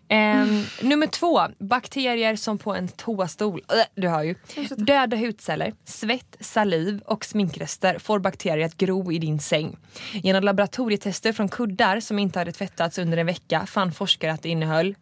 Ehm, 0.07 0.63
Nummer 0.81 1.07
två, 1.07 1.41
bakterier 1.59 2.35
som 2.35 2.57
på 2.57 2.75
en 2.75 2.87
toastol. 2.87 3.61
Äh, 3.69 4.01
du 4.01 4.07
hör 4.07 4.23
ju. 4.23 4.35
Döda 4.77 5.17
hudceller, 5.17 5.73
svett, 5.85 6.37
saliv 6.39 7.01
och 7.05 7.25
sminkrester 7.25 7.99
får 7.99 8.19
bakterier 8.19 8.65
att 8.65 8.77
gro 8.77 9.11
i 9.11 9.19
din 9.19 9.39
säng. 9.39 9.77
Genom 10.13 10.43
laboratorietester 10.43 11.33
från 11.33 11.49
kuddar 11.49 11.99
som 11.99 12.19
inte 12.19 12.39
hade 12.39 12.51
tvättats 12.51 12.97
under 12.97 13.17
en 13.17 13.25
vecka 13.25 13.65
fann 13.65 13.91
forskare 13.91 14.33
att 14.33 14.43
det 14.43 14.49
innehöll 14.49 14.95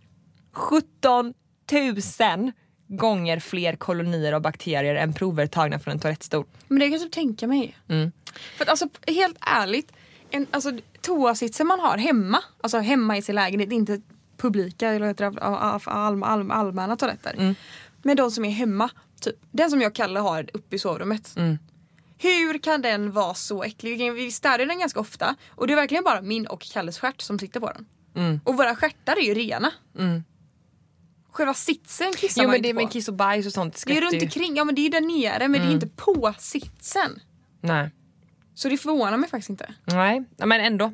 17 0.53 1.33
000 1.71 2.51
gånger 2.87 3.39
fler 3.39 3.75
kolonier 3.75 4.33
av 4.33 4.41
bakterier 4.41 4.95
än 4.95 5.13
prover 5.13 5.47
tagna 5.47 5.79
från 5.79 5.91
en 5.91 5.99
toalettstol. 5.99 6.45
Men 6.67 6.79
det 6.79 6.85
kan 6.85 6.91
jag 6.91 7.01
typ 7.01 7.11
tänka 7.11 7.47
mig. 7.47 7.77
Mm. 7.89 8.11
För 8.57 8.63
att 8.63 8.69
alltså 8.69 8.87
helt 9.07 9.37
ärligt. 9.41 9.91
En, 10.29 10.47
alltså, 10.51 10.71
toasitsen 11.01 11.67
man 11.67 11.79
har 11.79 11.97
hemma, 11.97 12.39
alltså 12.61 12.77
hemma 12.77 13.17
i 13.17 13.21
sin 13.21 13.35
lägenhet, 13.35 13.71
inte 13.71 14.01
publika 14.43 14.89
eller 14.89 15.07
heter 15.07 15.31
det, 15.31 15.41
all, 15.41 15.81
all, 16.23 16.51
allmänna 16.51 16.95
toaletter. 16.95 17.33
Mm. 17.37 17.55
Men 18.01 18.17
de 18.17 18.31
som 18.31 18.45
är 18.45 18.49
hemma, 18.49 18.89
typ. 19.21 19.35
Den 19.51 19.69
som 19.69 19.81
jag 19.81 19.89
och 19.89 19.95
Kalle 19.95 20.19
har 20.19 20.49
uppe 20.53 20.75
i 20.75 20.79
sovrummet. 20.79 21.33
Mm. 21.37 21.57
Hur 22.17 22.57
kan 22.57 22.81
den 22.81 23.11
vara 23.11 23.33
så 23.33 23.63
äcklig? 23.63 24.13
Vi 24.13 24.31
städar 24.31 24.65
den 24.65 24.79
ganska 24.79 24.99
ofta 24.99 25.35
och 25.49 25.67
det 25.67 25.73
är 25.73 25.75
verkligen 25.75 26.03
bara 26.03 26.21
min 26.21 26.47
och 26.47 26.61
Kalles 26.61 26.99
stjärt 26.99 27.21
som 27.21 27.39
sitter 27.39 27.59
på 27.59 27.71
den. 27.71 27.85
Mm. 28.15 28.39
Och 28.43 28.57
våra 28.57 28.75
stjärtar 28.75 29.15
är 29.15 29.21
ju 29.21 29.33
rena. 29.33 29.71
Mm. 29.99 30.23
Själva 31.31 31.53
sitsen 31.53 32.13
kissar 32.13 32.41
Jo 32.41 32.47
man 32.47 32.51
men 32.51 32.57
inte 32.57 32.67
det 32.67 32.81
är 32.81 32.85
på. 32.85 32.91
kiss 32.91 33.07
och 33.07 33.13
bajs 33.13 33.45
och 33.45 33.53
sånt 33.53 33.83
det 33.87 33.97
är 33.97 34.01
runt 34.01 34.13
ju. 34.13 34.21
omkring, 34.21 34.55
ja 34.55 34.63
men 34.63 34.75
det 34.75 34.81
är 34.81 34.89
där 34.89 35.01
nere 35.01 35.47
men 35.47 35.61
det 35.61 35.67
är 35.67 35.71
inte 35.71 35.87
på 35.87 36.33
sitsen. 36.39 37.19
Nej. 37.61 37.91
Så 38.55 38.69
det 38.69 38.77
förvånar 38.77 39.17
mig 39.17 39.29
faktiskt 39.29 39.49
inte. 39.49 39.73
Nej, 39.85 40.23
men 40.37 40.61
ändå. 40.61 40.91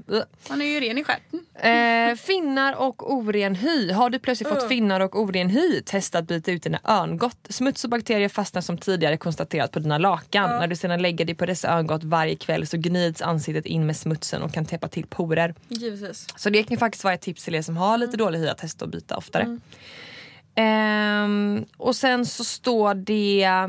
Man 0.49 0.61
är 0.61 0.65
ju 0.65 0.79
ren 0.79 0.97
i 0.97 1.03
stjärten. 1.03 1.45
Eh, 1.55 2.15
finnar 2.15 2.73
och 2.73 3.13
oren 3.13 3.55
hy. 3.55 3.91
Har 3.91 4.09
du 4.09 4.19
plötsligt 4.19 4.49
fått 4.49 4.67
finnar 4.67 4.99
och 4.99 5.19
oren 5.19 5.49
hy, 5.49 5.81
testa 5.81 6.17
att 6.17 6.27
byta 6.27 6.51
ut 6.51 6.63
dina 6.63 6.79
örngott. 6.83 7.47
Smuts 7.49 7.83
och 7.83 7.89
bakterier 7.89 8.29
fastnar 8.29 8.61
som 8.61 8.77
tidigare 8.77 9.17
konstaterat 9.17 9.71
på 9.71 9.79
dina 9.79 9.97
lakan. 9.97 10.49
När 10.49 10.67
du 10.67 10.75
sedan 10.75 11.01
lägger 11.01 11.25
dig 11.25 11.35
på 11.35 11.45
dessa 11.45 11.77
örngott 11.77 12.03
varje 12.03 12.35
kväll 12.35 12.67
så 12.67 12.77
gnids 12.77 13.21
ansiktet 13.21 13.65
in 13.65 13.85
med 13.85 13.97
smutsen 13.97 14.41
och 14.41 14.53
kan 14.53 14.65
täppa 14.65 14.87
till 14.87 15.05
porer. 15.05 15.55
Givetvis. 15.67 16.27
Så 16.35 16.49
det 16.49 16.63
kan 16.63 16.77
faktiskt 16.77 17.03
vara 17.03 17.13
ett 17.13 17.21
tips 17.21 17.43
till 17.43 17.55
er 17.55 17.61
som 17.61 17.77
har 17.77 17.97
lite 17.97 18.17
dålig 18.17 18.39
hy 18.39 18.47
att 18.47 18.57
testa 18.57 18.85
att 18.85 18.91
byta 18.91 19.17
oftare. 19.17 19.59
Ehm, 20.55 21.65
och 21.77 21.95
sen 21.95 22.25
så 22.25 22.43
står 22.43 22.93
det 22.93 23.67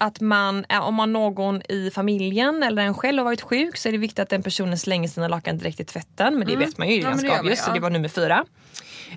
att 0.00 0.20
man, 0.20 0.64
eh, 0.68 0.80
om 0.88 0.94
man 0.94 1.12
någon 1.12 1.62
i 1.68 1.90
familjen 1.94 2.62
eller 2.62 2.82
en 2.82 2.94
själv 2.94 3.18
har 3.18 3.24
varit 3.24 3.40
sjuk 3.40 3.76
så 3.76 3.88
är 3.88 3.92
det 3.92 3.98
viktigt 3.98 4.18
att 4.18 4.28
den 4.28 4.42
personen 4.42 4.78
slänger 4.78 5.08
sina 5.08 5.28
lakan 5.28 5.58
direkt 5.58 5.80
i 5.80 5.84
tvätten. 5.84 6.38
Men 6.38 6.48
det 6.48 6.56
vet 6.56 6.78
man 6.78 6.88
ju, 6.88 6.94
det 6.94 7.00
är 7.00 7.04
Ja, 7.04 7.10
ganska 7.10 7.40
obvious. 7.40 7.64
Så 7.64 7.70
ja. 7.70 7.74
det 7.74 7.80
var 7.80 7.90
nummer 7.90 8.08
fyra. 8.08 8.44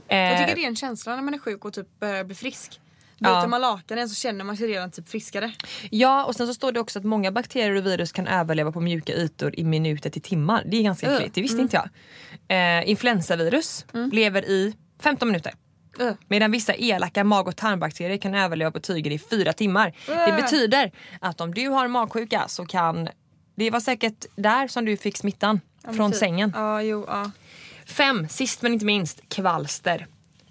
Jag 0.08 0.34
Eh, 0.34 0.40
tycker 0.40 0.56
det 0.56 0.64
är 0.64 0.68
en 0.68 0.76
känsla 0.76 1.16
när 1.16 1.22
man 1.24 1.34
är 1.34 1.38
sjuk 1.38 1.66
och 1.66 1.74
typ 1.74 2.00
börjar 2.00 2.24
bli 2.24 2.36
frisk. 2.36 2.80
Byter 3.20 3.32
Ja. 3.32 3.48
man 3.48 3.62
lakanen 3.62 4.10
så 4.10 4.16
känner 4.16 4.46
man 4.46 4.58
sig 4.58 4.68
redan 4.68 4.92
typ 4.92 5.10
friskare. 5.10 5.52
Ja 5.90 6.26
och 6.26 6.36
sen 6.36 6.48
så 6.48 6.54
står 6.54 6.72
det 6.72 6.80
också 6.80 7.00
att 7.00 7.06
många 7.06 7.32
bakterier 7.32 7.76
och 7.76 7.86
virus 7.86 8.12
kan 8.12 8.28
överleva 8.28 8.72
på 8.72 8.80
mjuka 8.80 9.14
ytor 9.14 9.60
i 9.60 9.64
minuter 9.64 10.10
till 10.10 10.22
timmar. 10.22 10.64
Det 10.66 10.78
är 10.78 10.82
ganska 10.84 11.16
äckligt, 11.16 11.36
det 11.36 11.42
visste 11.42 11.62
inte 11.62 11.76
jag. 12.48 12.80
Eh, 12.82 12.90
influensavirus 12.90 13.86
lever 14.12 14.46
i 14.46 14.76
15 15.04 15.28
minuter. 15.28 15.54
Uh. 16.02 16.12
Medan 16.28 16.52
vissa 16.52 16.74
elaka 16.74 17.24
mag 17.24 17.48
och 17.48 17.56
tarmbakterier 17.56 18.18
kan 18.18 18.36
överleva 18.36 18.72
på 18.72 18.80
tyger 18.80 19.12
i 19.12 19.20
fyra 19.20 19.54
timmar. 19.54 19.94
Det 20.06 20.14
Äh. 20.14 20.36
betyder 20.36 20.92
att 21.20 21.42
om 21.42 21.54
du 21.54 21.68
har 21.70 21.88
magsjuka 21.88 22.48
så 22.48 22.66
kan... 22.66 23.10
Det 23.56 23.72
var 23.72 23.80
säkert 23.80 24.26
där 24.36 24.68
som 24.68 24.86
du 24.86 24.98
fick 24.98 25.18
smittan. 25.18 25.62
från 25.96 26.12
typ. 26.12 26.20
sängen. 26.20 26.52
Ja, 26.56 26.82
jo, 26.82 27.06
ja. 27.08 27.32
Fem, 27.86 28.30
sist 28.30 28.62
men 28.62 28.74
inte 28.74 28.86
minst, 28.86 29.30
kvalster. 29.30 30.08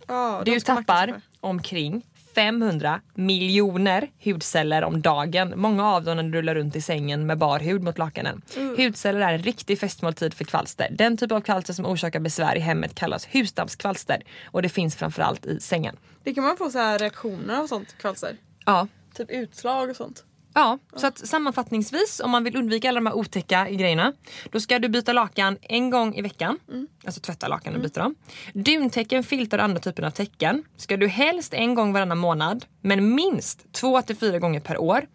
ja 0.08 0.42
de 0.44 0.50
Du 0.50 0.60
tappar 0.60 1.20
omkring 1.40 2.06
500 2.34 3.00
miljoner 3.14 4.10
hudceller 4.24 4.84
om 4.84 5.02
dagen. 5.02 5.52
Många 5.56 5.86
av 5.88 6.04
dem 6.04 6.16
när 6.16 6.22
du 6.22 6.38
rullar 6.38 6.54
runt 6.54 6.76
i 6.76 6.80
sängen 6.80 7.26
med 7.26 7.38
bar 7.38 7.60
hud 7.60 7.82
mot 7.82 7.98
lakanen. 7.98 8.42
Hudceller 8.76 9.20
är 9.20 9.32
en 9.32 9.42
riktig 9.42 9.78
festmåltid 9.78 10.34
för 10.34 10.44
kvalster. 10.44 10.88
Den 10.90 11.16
typ 11.16 11.32
av 11.32 11.40
kvalster 11.40 11.72
som 11.72 11.86
orsakar 11.86 12.20
besvär 12.20 12.56
i 12.56 12.60
hemmet 12.60 12.94
kallas 12.94 13.26
husdammskvalster 13.26 14.22
och 14.44 14.62
det 14.62 14.68
finns 14.68 14.96
framförallt 14.96 15.46
i 15.46 15.60
sängen. 15.60 15.96
Det 16.22 16.34
kan 16.34 16.44
man 16.44 16.56
få 16.56 16.70
så 16.70 16.78
här 16.78 16.98
reaktioner 16.98 17.60
av 17.60 17.66
sånt 17.66 17.98
kvalster. 17.98 18.36
Ja, 18.66 18.86
Typ 19.14 19.30
utslag 19.30 19.90
och 19.90 19.96
sånt. 19.96 20.24
Ja, 20.54 20.78
så 20.96 21.06
att 21.06 21.18
sammanfattningsvis 21.18 22.20
om 22.24 22.30
man 22.30 22.44
vill 22.44 22.56
undvika 22.56 22.88
alla 22.88 23.00
de 23.00 23.06
här 23.06 23.14
otäcka 23.14 23.70
grejerna 23.70 24.12
då 24.50 24.60
ska 24.60 24.78
du 24.78 24.88
byta 24.88 25.12
lakan 25.12 25.58
en 25.62 25.90
gång 25.90 26.14
i 26.14 26.22
veckan. 26.22 26.58
Alltså 27.04 27.20
tvätta 27.20 27.48
lakan 27.48 27.74
och 27.74 27.80
byta 27.80 28.02
dem. 28.02 28.14
Duntäcken, 28.54 29.24
filtar 29.24 29.58
och 29.58 29.64
andra 29.64 29.80
typer 29.80 30.02
av 30.02 30.10
täcken 30.10 30.64
ska 30.76 30.96
du 30.96 31.08
helst 31.08 31.54
en 31.54 31.74
gång 31.74 31.92
varannan 31.92 32.18
månad 32.18 32.64
men 32.80 33.14
minst 33.14 33.72
två 33.72 34.02
till 34.02 34.16
fyra 34.16 34.38
gånger 34.38 34.60
per 34.60 34.78
år. 34.78 35.06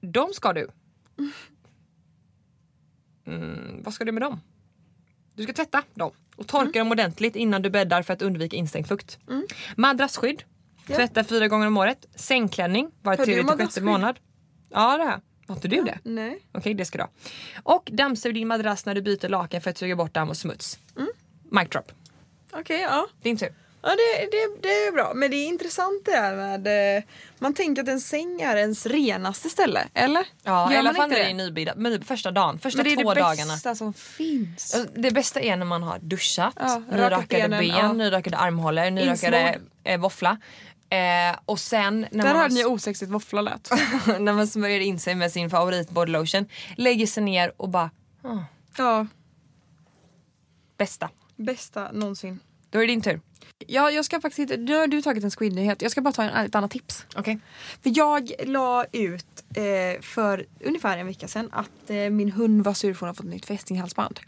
De 0.00 0.32
ska 0.32 0.52
du. 0.52 0.68
Mm, 3.26 3.82
vad 3.82 3.94
ska 3.94 4.04
du 4.04 4.12
med 4.12 4.22
dem? 4.22 4.40
Du 5.34 5.42
ska 5.42 5.52
tvätta 5.52 5.82
dem 5.94 6.10
och 6.36 6.46
torka 6.48 6.78
dem 6.78 6.90
ordentligt 6.92 7.36
innan 7.36 7.62
du 7.62 7.70
bäddar 7.70 8.02
för 8.02 8.12
att 8.12 8.22
undvika 8.22 8.56
instängd 8.56 8.86
fukt. 8.88 9.18
Madrassskydd. 9.76 10.42
Tvätta 10.86 11.24
fyra 11.24 11.48
gånger 11.48 11.66
om 11.66 11.76
året. 11.76 12.06
Sängklänning 12.16 12.90
var 13.02 13.16
tredje 13.16 13.34
till 13.44 13.46
sjätte 13.66 13.80
månad. 13.80 14.18
Ja 14.70 14.98
det 14.98 15.04
jag. 15.04 15.20
Har 15.48 15.54
inte 15.54 15.68
du 15.68 15.82
det? 15.82 15.98
Nej. 16.04 16.38
Okej 16.52 16.74
det 16.74 16.84
ska 16.84 16.98
du 16.98 17.04
ha. 17.04 17.10
Och 17.62 17.88
dammsug 17.92 18.34
din 18.34 18.48
madrass 18.48 18.86
när 18.86 18.94
du 18.94 19.02
byter 19.02 19.28
lakan 19.28 19.60
för 19.60 19.70
att 19.70 19.78
suga 19.78 19.96
bort 19.96 20.14
damm 20.14 20.28
och 20.28 20.36
smuts. 20.36 20.78
Mm. 20.96 21.08
Mic 21.50 21.68
drop. 21.68 21.92
Okej, 22.52 22.80
ja. 22.80 23.06
Din 23.22 23.36
tur. 23.36 23.54
Ja 23.84 23.88
det, 23.90 24.26
det, 24.30 24.62
det 24.62 24.68
är 24.68 24.92
bra. 24.92 25.12
Men 25.14 25.30
det 25.30 25.36
är 25.36 25.46
intressant 25.46 26.04
det 26.04 26.10
här 26.12 26.36
med... 26.36 26.96
eh, 26.96 27.02
Man 27.38 27.54
tänker 27.54 27.82
att 27.82 27.88
en 27.88 28.00
säng 28.00 28.40
är 28.40 28.56
ens 28.56 28.86
renaste 28.86 29.48
ställe, 29.50 29.84
eller? 29.94 30.24
Ja, 30.42 30.72
i 30.72 30.76
alla 30.76 30.94
fall 30.94 31.08
när 31.10 31.16
det 31.16 31.24
är 31.30 31.34
nybildad. 31.34 31.78
Men 31.78 32.04
första 32.04 32.30
dagen, 32.30 32.58
första 32.58 32.76
Men 32.82 32.84
det 32.84 32.92
är 33.00 33.02
två 33.04 33.14
det 33.14 33.20
dagarna. 33.20 33.52
bästa 33.54 33.74
som 33.74 33.92
finns. 33.94 34.74
Alltså, 34.74 34.92
Det 35.00 35.10
bästa 35.10 35.40
är 35.40 35.56
när 35.56 35.66
man 35.66 35.82
har 35.82 35.98
duschat, 35.98 36.54
Ja, 36.60 36.82
nyrakade 36.90 37.48
ben, 37.48 37.66
ja. 37.66 37.92
nyrakade 37.92 38.36
armhålor, 38.36 38.90
nyrakade 38.90 39.58
eh, 39.84 40.00
våffla. 40.00 40.38
Eh, 40.92 41.36
och 41.46 41.60
sen 41.60 42.00
när 42.00 42.24
Där 42.24 42.32
man, 42.32 42.36
hörde 42.36 42.54
ni 42.54 42.64
osexigt 42.64 43.10
våffla 43.10 43.40
lät. 43.40 43.70
när 44.20 44.32
man 44.32 44.46
smörjer 44.46 44.80
in 44.80 44.98
sig 44.98 45.14
med 45.14 45.32
sin 45.32 45.50
favorit 45.50 45.90
bodylotion, 45.90 46.46
lägger 46.76 47.06
sig 47.06 47.22
ner 47.22 47.52
och 47.56 47.68
bara 47.68 47.90
ja, 48.76 49.06
bästa. 50.76 51.10
bästa 51.36 51.92
någonsin. 51.92 52.40
Då 52.70 52.78
är 52.78 52.82
det 52.82 52.92
din 52.92 53.02
tur. 53.02 53.20
Ja, 53.66 53.90
jag 53.90 54.04
ska 54.04 54.20
faktiskt 54.20 54.38
inte... 54.38 54.56
Nu 54.56 54.76
har 54.76 54.86
du 54.86 55.02
tagit 55.02 55.24
en 55.24 55.30
squid-nyhet. 55.30 55.82
Jag 55.82 55.90
ska 55.90 56.00
bara 56.00 56.12
ta 56.12 56.22
en, 56.22 56.46
ett 56.46 56.54
annat 56.54 56.70
tips. 56.70 57.06
Okej. 57.16 57.38
För 57.82 57.92
jag 57.94 58.32
la 58.44 58.84
ut 58.92 59.41
eh, 59.56 60.00
för 60.00 60.46
ungefär 60.60 60.98
en 60.98 61.06
vecka 61.06 61.28
sedan 61.28 61.48
att 61.52 61.90
eh, 61.90 62.10
min 62.10 62.32
hund 62.32 62.64
var 62.64 62.74
sur 62.74 62.94
för 62.94 63.00
hon 63.00 63.08
har 63.08 63.14
fått 63.14 63.26
nytt 63.26 63.46
fästinghalsband. 63.46 64.20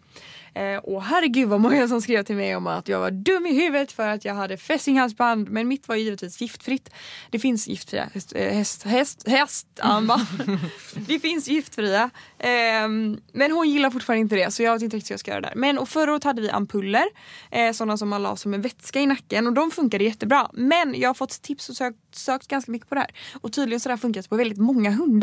Eh, 0.55 0.77
och 0.77 1.03
herregud 1.03 1.49
vad 1.49 1.61
många 1.61 1.89
som 1.89 2.03
skrev 2.03 2.23
till 2.23 2.37
mig 2.37 2.57
om 2.57 2.67
att 2.67 2.89
jag 2.89 3.01
var 3.01 3.11
dum 3.11 3.47
i 3.47 3.55
huvudet 3.55 3.93
för 3.93 4.09
att 4.09 4.25
jag 4.25 4.35
hade 4.35 4.57
fästinghalsband. 4.57 5.51
Men 5.51 5.69
mitt 5.69 5.89
var 5.89 5.97
ju 5.97 6.03
givetvis 6.03 6.41
giftfritt. 6.41 6.91
Det 7.31 7.39
finns 7.39 7.69
giftfria 7.69 8.09
häst, 8.13 8.33
eh, 8.37 8.55
häst, 8.55 8.83
häst, 8.83 9.29
hästarmband. 9.29 10.59
det 11.07 11.19
finns 11.19 11.49
giftfria. 11.49 12.11
Ehm, 12.39 13.21
men 13.33 13.53
hon 13.53 13.71
gillar 13.71 13.91
fortfarande 13.91 14.21
inte 14.21 14.37
det 14.37 14.51
så 14.51 14.63
jag 14.63 14.73
vet 14.73 14.83
inte 14.83 14.97
riktigt 14.97 15.11
hur 15.11 15.15
jag 15.15 15.21
ska 15.21 15.31
göra 15.31 15.41
där. 15.41 15.53
Men 15.57 15.79
och 15.79 15.89
förra 15.89 16.13
året 16.13 16.25
hade 16.25 16.43
vi 16.43 16.51
ampuller. 16.51 17.05
Eh, 17.51 17.73
sådana 17.73 17.97
som 17.97 18.09
man 18.09 18.23
la 18.23 18.37
som 18.37 18.55
en 18.55 18.63
vätska 18.63 19.01
i 19.01 19.07
nacken 19.07 19.47
och 19.47 19.53
de 19.53 19.71
funkade 19.71 20.05
jättebra. 20.05 20.51
Men 20.53 20.95
jag 21.01 21.09
har 21.09 21.15
fått 21.15 21.43
tips 21.43 21.69
och 21.69 21.77
sökt, 21.77 21.99
sökt 22.13 22.49
ganska 22.49 22.73
mycket 22.73 22.89
på 22.89 22.95
det 22.95 23.01
här. 23.01 23.11
Och 23.41 23.53
tydligen 23.53 23.81
så 23.81 23.89
har 23.89 23.97
det 23.97 24.01
funkat 24.01 24.29
på 24.29 24.37
väldigt 24.37 24.59
många 24.59 24.91
hundar. 24.91 25.14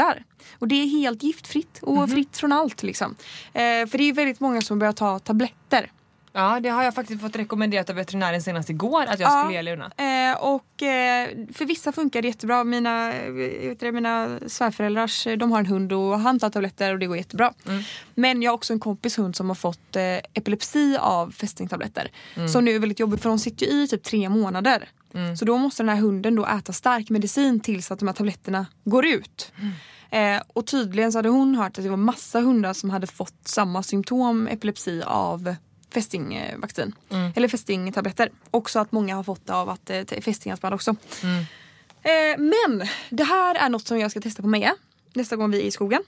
Och 0.59 0.67
det 0.67 0.75
är 0.75 0.87
helt 0.87 1.23
giftfritt 1.23 1.79
och 1.81 2.09
fritt 2.09 2.37
från 2.37 2.51
allt 2.51 2.83
liksom. 2.83 3.15
Eh, 3.53 3.61
för 3.61 3.97
det 3.97 4.03
är 4.03 4.13
väldigt 4.13 4.39
många 4.39 4.61
som 4.61 4.79
börjar 4.79 4.93
ta 4.93 5.19
tabletter. 5.19 5.91
Ja 6.34 6.59
det 6.59 6.69
har 6.69 6.84
jag 6.84 6.95
faktiskt 6.95 7.21
fått 7.21 7.36
rekommenderat 7.36 7.89
av 7.89 7.95
veterinären 7.95 8.41
senast 8.41 8.69
igår 8.69 9.01
att 9.05 9.19
jag 9.19 9.32
Ja. 9.32 9.41
skulle 9.43 9.53
ge 9.53 9.61
Luna. 9.61 9.86
Eh, 9.97 10.38
och 10.43 10.84
eh, 10.84 11.29
för 11.53 11.65
vissa 11.65 11.91
funkar 11.91 12.21
det 12.21 12.27
jättebra. 12.27 12.63
Mina, 12.63 13.13
eh, 13.13 13.75
det, 13.79 13.91
mina 13.91 14.39
svärföräldrars, 14.47 15.27
eh, 15.27 15.38
de 15.38 15.51
har 15.51 15.59
en 15.59 15.65
hund 15.65 15.93
och 15.93 16.19
han 16.19 16.39
tar 16.39 16.49
tabletter 16.49 16.93
och 16.93 16.99
det 16.99 17.07
går 17.07 17.17
jättebra. 17.17 17.53
Men 18.15 18.41
jag 18.41 18.51
har 18.51 18.55
också 18.55 18.73
en 18.73 18.79
kompis 18.79 19.19
hund 19.19 19.36
som 19.36 19.47
har 19.49 19.55
fått 19.55 19.95
eh, 19.95 20.03
epilepsi 20.34 20.97
av 20.99 21.32
fästingtabletter. 21.32 22.11
Som 22.51 22.65
nu 22.65 22.71
är 22.75 22.79
väldigt 22.79 22.99
jobbigt 22.99 23.21
för 23.21 23.29
de 23.29 23.39
sitter 23.39 23.65
ju 23.65 23.84
i 23.84 23.88
typ 23.88 24.03
tre 24.03 24.29
månader. 24.29 24.89
Så 25.39 25.45
då 25.45 25.57
måste 25.57 25.84
den 25.84 25.89
här 25.89 26.01
hunden 26.01 26.36
då 26.36 26.45
äta 26.45 26.73
stark 26.73 27.09
medicin 27.09 27.59
tills 27.59 27.91
att 27.91 27.99
de 27.99 28.07
här 28.07 28.15
tabletterna 28.15 28.65
går 28.84 29.05
ut. 29.05 29.51
Eh, 30.09 30.41
och 30.47 30.67
tydligen 30.67 31.11
så 31.11 31.17
hade 31.17 31.29
hon 31.29 31.55
hört 31.55 31.77
att 31.77 31.84
det 31.84 31.89
var 31.89 31.97
massa 31.97 32.39
hundar 32.39 32.73
som 32.73 32.89
hade 32.89 33.07
fått 33.07 33.34
samma 33.45 33.84
symptom 33.84 34.47
epilepsi 34.47 35.01
av 35.05 35.55
fästingvaccin. 35.93 36.95
Eller 37.35 37.47
fästingtabletter. 37.47 38.29
Också 38.51 38.79
att 38.79 38.91
många 38.91 39.15
har 39.15 39.23
fått 39.23 39.47
det 39.47 39.53
av 39.53 39.69
att 39.69 39.89
eh, 39.89 40.03
fästinghalsband 40.21 40.73
också. 40.75 40.95
Eh, 42.03 42.37
men 42.37 42.87
det 43.09 43.23
här 43.23 43.55
är 43.55 43.69
något 43.69 43.87
som 43.87 43.99
jag 43.99 44.11
ska 44.11 44.21
testa 44.21 44.41
på 44.41 44.47
Meja 44.47 44.75
nästa 45.13 45.35
gång 45.35 45.51
vi 45.51 45.61
är 45.61 45.65
i 45.65 45.71
skogen. 45.71 46.03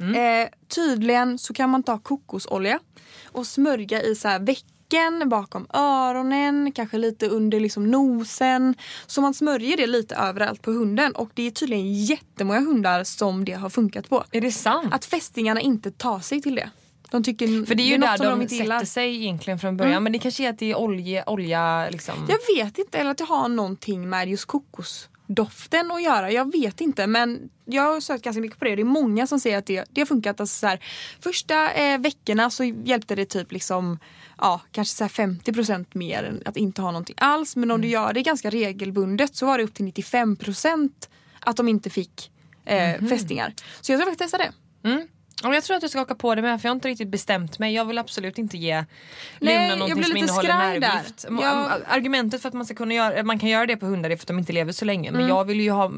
Eh, 0.00 0.48
tydligen 0.68 1.38
så 1.38 1.54
kan 1.54 1.70
man 1.70 1.82
ta 1.82 1.98
kokosolja 1.98 2.78
och 3.24 3.46
smörja 3.46 4.02
i 4.02 4.14
så 4.14 4.28
här 4.28 4.38
vecken 4.38 5.28
bakom 5.28 5.66
öronen, 5.72 6.72
kanske 6.72 6.98
lite 6.98 7.28
under 7.28 7.60
liksom 7.60 7.90
nosen. 7.90 8.74
Så 9.06 9.20
man 9.20 9.34
smörjer 9.34 9.76
det 9.76 9.86
lite 9.86 10.14
överallt 10.14 10.62
på 10.62 10.70
hunden 10.70 11.12
och 11.12 11.30
det 11.34 11.46
är 11.46 11.50
tydligen 11.50 11.94
jättemånga 12.04 12.60
hundar 12.60 13.04
som 13.04 13.44
det 13.44 13.52
har 13.52 13.70
funkat 13.70 14.08
på. 14.08 14.24
Är 14.30 14.40
det 14.40 14.52
sant? 14.52 14.94
Att 14.94 15.04
fästingarna 15.04 15.60
inte 15.60 15.90
tar 15.90 16.20
sig 16.20 16.42
till 16.42 16.54
det. 16.54 16.70
De 17.10 17.22
tycker 17.22 17.66
För 17.66 17.74
det 17.74 17.82
är 17.82 17.86
ju 17.86 17.98
något 17.98 18.08
där 18.08 18.16
som 18.16 18.26
de, 18.26 18.42
inte 18.42 18.54
sätter 18.54 18.84
sig 18.84 19.16
egentligen 19.16 19.58
från 19.58 19.76
början. 19.76 20.02
Men 20.02 20.12
det 20.12 20.18
kanske 20.18 20.44
är 20.44 20.50
att 20.50 20.58
det 20.58 20.70
är 20.70 20.76
olja, 20.76 21.24
olja 21.26 21.88
liksom. 21.90 22.14
Jag 22.28 22.56
vet 22.56 22.78
inte, 22.78 22.98
eller 22.98 23.10
att 23.10 23.18
det 23.18 23.24
har 23.24 23.48
någonting 23.48 24.08
med 24.08 24.28
just 24.28 24.44
kokosdoften 24.44 25.90
att 25.90 26.02
göra. 26.02 26.30
Jag 26.30 26.52
vet 26.52 26.80
inte 26.80 27.06
men 27.06 27.50
jag 27.64 27.82
har 27.82 28.00
sökt 28.00 28.24
ganska 28.24 28.40
mycket 28.40 28.58
på 28.58 28.64
det. 28.64 28.76
Det 28.76 28.82
är 28.82 28.84
många 28.84 29.26
som 29.26 29.40
säger 29.40 29.58
att 29.58 29.66
det, 29.66 29.84
det 29.90 30.00
har 30.00 30.06
funkat. 30.06 30.40
Alltså 30.40 30.58
så 30.58 30.66
här, 30.66 30.80
första 31.20 31.72
eh, 31.72 31.98
veckorna 31.98 32.50
så 32.50 32.64
hjälpte 32.64 33.14
det 33.14 33.24
typ 33.24 33.52
liksom 33.52 33.98
Ja, 34.40 34.60
kanske 34.72 34.94
så 34.96 35.04
här 35.04 35.26
50% 35.26 35.86
mer 35.92 36.22
än 36.22 36.42
att 36.44 36.56
inte 36.56 36.82
ha 36.82 36.90
någonting 36.90 37.16
alls. 37.18 37.56
Men 37.56 37.70
om 37.70 37.80
du 37.80 37.88
gör 37.88 38.12
det 38.12 38.22
ganska 38.22 38.50
regelbundet 38.50 39.36
så 39.36 39.46
var 39.46 39.58
det 39.58 39.64
upp 39.64 39.74
till 39.74 39.86
95% 39.86 40.90
att 41.40 41.56
de 41.56 41.68
inte 41.68 41.90
fick 41.90 42.30
eh, 42.64 43.08
fästingar. 43.08 43.54
Så 43.80 43.92
jag 43.92 44.00
ska 44.00 44.10
faktiskt 44.10 44.30
testa 44.30 44.38
det. 44.38 44.52
Mm. 44.88 45.08
Ja, 45.42 45.54
Jag 45.54 45.64
tror 45.64 45.76
att 45.76 45.82
jag 45.82 45.90
ska 45.90 45.98
haka 46.00 46.14
på 46.14 46.34
det 46.34 46.42
med 46.42 46.60
för 46.60 46.68
jag 46.68 46.70
har 46.70 46.74
inte 46.76 46.88
riktigt 46.88 47.08
bestämt 47.08 47.58
mig. 47.58 47.74
Jag 47.74 47.84
vill 47.84 47.98
absolut 47.98 48.38
inte 48.38 48.56
ge 48.58 48.84
Nej, 49.38 49.68
Luna 49.70 49.74
någonting 49.78 50.04
som 50.04 50.16
innehåller 50.16 50.48
nervgift. 50.80 51.26
Jag- 51.30 51.80
Argumentet 51.88 52.42
för 52.42 52.48
att 52.48 52.54
man, 52.54 52.64
ska 52.66 52.74
kunna 52.74 52.94
göra, 52.94 53.22
man 53.22 53.38
kan 53.38 53.48
göra 53.48 53.66
det 53.66 53.76
på 53.76 53.86
hundar 53.86 54.10
är 54.10 54.16
för 54.16 54.22
att 54.22 54.26
de 54.28 54.38
inte 54.38 54.52
lever 54.52 54.72
så 54.72 54.84
länge. 54.84 55.08
Mm. 55.08 55.20
Men 55.20 55.28
jag 55.28 55.44
vill 55.44 55.60
ju 55.60 55.70
ha 55.70 55.92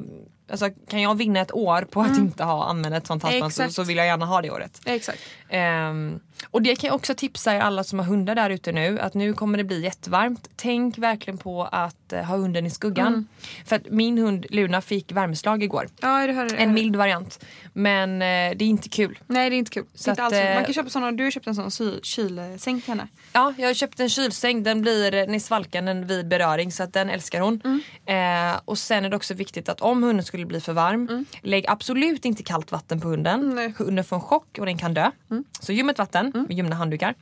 Alltså, 0.53 0.71
kan 0.89 1.01
jag 1.03 1.15
vinna 1.15 1.41
ett 1.41 1.53
år 1.53 1.83
på 1.83 2.01
att 2.01 2.19
inte 2.19 2.45
ha 2.45 2.65
använt 2.65 2.95
ett 2.95 3.07
sånt 3.07 3.23
halsband 3.23 3.53
så, 3.55 3.69
så 3.71 3.83
vill 3.83 3.97
jag 3.97 4.07
gärna 4.07 4.27
ha 4.27 4.43
det 4.43 4.51
året. 4.51 4.81
Exakt. 4.85 5.19
Ehm, 5.49 6.21
och 6.51 6.63
det 6.63 6.77
kan 6.77 6.89
jag 6.89 6.95
också 6.95 7.15
tipsa 7.15 7.55
er 7.55 7.61
alla 7.61 7.85
som 7.85 7.99
har 7.99 8.07
hundar 8.07 8.35
där 8.35 8.51
ute 8.51 8.73
nu 8.73 9.01
att 9.01 9.15
nu 9.15 9.33
kommer 9.33 9.59
det 9.59 9.65
bli 9.65 9.83
jättevarmt. 9.83 10.49
Tänk 10.57 10.99
verkligen 10.99 11.39
på 11.39 11.65
att 11.73 12.13
eh, 12.13 12.23
ha 12.25 12.37
hunden 12.37 12.67
i 12.67 12.71
skuggan. 12.71 13.07
Mm. 13.07 13.27
För 13.67 13.77
att 13.77 13.91
min 13.91 14.19
hund 14.19 14.47
Luna 14.51 14.81
fick 14.81 15.13
värmeslag 15.13 15.63
igår. 15.63 15.89
Ja, 16.01 16.27
det 16.27 16.33
hörde 16.33 16.57
En 16.57 16.75
mild 16.75 16.97
variant. 16.97 17.45
Men 17.73 18.13
eh, 18.23 18.57
det 18.57 18.65
är 18.65 18.69
inte 18.69 18.89
kul. 18.89 19.19
Nej 19.27 19.51
det 19.51 19.57
är 19.57 19.59
inte 19.59 19.71
kul. 19.71 19.85
Så 19.95 20.11
inte 20.11 20.23
att, 20.23 20.33
alls. 20.33 20.43
eh, 20.43 20.55
Man 20.55 20.65
kan 20.65 20.75
köpa 20.75 20.91
såna, 20.91 21.13
du 21.13 21.25
har 21.25 21.31
köpt 21.31 21.47
en 21.47 21.71
sån 21.71 22.01
kylsäng 22.03 22.81
till 22.81 22.91
henne. 22.91 23.09
Ja, 23.33 23.55
jag 23.59 23.67
har 23.69 23.75
köpt 23.75 24.01
en 24.01 24.09
kylsäng. 24.09 24.63
Den 24.63 24.83
blir 24.83 25.11
den 25.11 25.35
är 25.35 25.39
svalkande 25.39 25.95
vid 25.95 26.29
beröring 26.29 26.73
så 26.73 26.83
att 26.83 26.93
den 26.93 27.11
älskar 27.11 27.41
hon. 27.41 27.61
Mm. 27.65 28.53
Eh, 28.53 28.61
och 28.65 28.79
sen 28.79 29.05
är 29.05 29.09
det 29.11 29.17
också 29.17 29.35
viktigt 29.35 29.69
att 29.69 29.81
om 29.81 30.03
hunden 30.03 30.25
skulle 30.25 30.42
bli 30.47 30.61
för 30.61 30.73
varm, 30.73 31.25
lägg 31.43 31.65
absolut 31.69 32.25
inte 32.25 32.43
kallt 32.43 32.73
vatten 32.73 33.01
på 33.01 33.09
hunden. 33.09 33.41
Mm, 33.41 33.55
nej. 33.55 33.75
Hunden 33.79 34.05
får 34.05 34.17
en 34.17 34.23
chock 34.23 34.59
och 34.59 34.67
den 34.67 34.79
kan 34.79 34.95
dö. 34.95 35.11
Så 35.61 35.73
ljummet 35.73 35.99
vatten 35.99 36.33
med 36.49 36.57
ljumna 36.57 36.77
handdukar. 36.77 37.15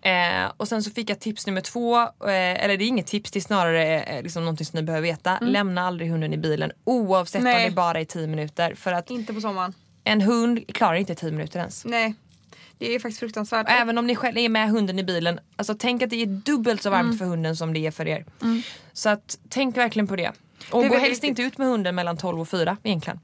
Eh, 0.00 0.52
och 0.56 0.68
sen 0.68 0.82
så 0.82 0.90
fick 0.90 1.10
jag 1.10 1.20
tips 1.20 1.46
nummer 1.46 1.60
två, 1.60 2.00
eh, 2.00 2.64
eller 2.64 2.76
det 2.76 2.84
är 2.84 2.88
inget 2.88 3.06
tips, 3.06 3.30
det 3.30 3.38
är 3.38 3.40
snarare 3.40 4.02
eh, 4.02 4.22
liksom 4.22 4.42
någonting 4.44 4.66
som 4.66 4.76
ni 4.76 4.82
behöver 4.82 5.02
veta. 5.08 5.38
Lämna 5.40 5.86
aldrig 5.86 6.10
hunden 6.10 6.32
i 6.32 6.36
bilen 6.36 6.72
oavsett 6.84 7.38
om 7.38 7.44
Nej. 7.44 7.68
det 7.68 7.74
bara 7.74 8.00
är 8.00 8.04
10 8.04 8.26
minuter. 8.26 8.74
För 8.74 8.92
att 8.92 9.10
Inte 9.10 9.34
på 9.34 9.40
sommaren. 9.40 9.74
en 10.04 10.20
hund 10.20 10.74
klarar 10.74 10.94
inte 10.94 11.14
10 11.14 11.30
minuter 11.32 11.58
ens. 11.58 11.84
Nej. 11.84 12.14
Det 12.78 12.94
är 12.94 12.98
faktiskt 12.98 13.20
fruktansvärt. 13.20 13.66
Och 13.66 13.72
Även 13.72 13.98
om 13.98 14.06
ni 14.06 14.16
själv 14.16 14.38
är 14.38 14.48
med 14.48 14.70
hunden 14.70 14.98
i 14.98 15.04
bilen, 15.04 15.40
alltså 15.56 15.74
tänk 15.78 16.02
att 16.02 16.10
det 16.10 16.22
är 16.22 16.26
dubbelt 16.26 16.82
så 16.82 16.90
varmt 16.90 17.04
Mm. 17.06 17.18
för 17.18 17.24
hunden 17.24 17.56
som 17.56 17.72
det 17.72 17.86
är 17.86 17.90
för 17.90 18.08
er. 18.08 18.24
Så 18.92 19.08
att 19.08 19.38
tänk 19.48 19.76
verkligen 19.76 20.06
på 20.06 20.16
det. 20.16 20.32
Och 20.70 20.88
gå 20.88 20.94
helst 20.96 21.24
inte 21.24 21.42
ut 21.42 21.58
med 21.58 21.68
hunden 21.68 21.94
mellan 21.94 22.16
12 22.16 22.40
och 22.40 22.48
4 22.48 22.76
egentligen. 22.82 23.20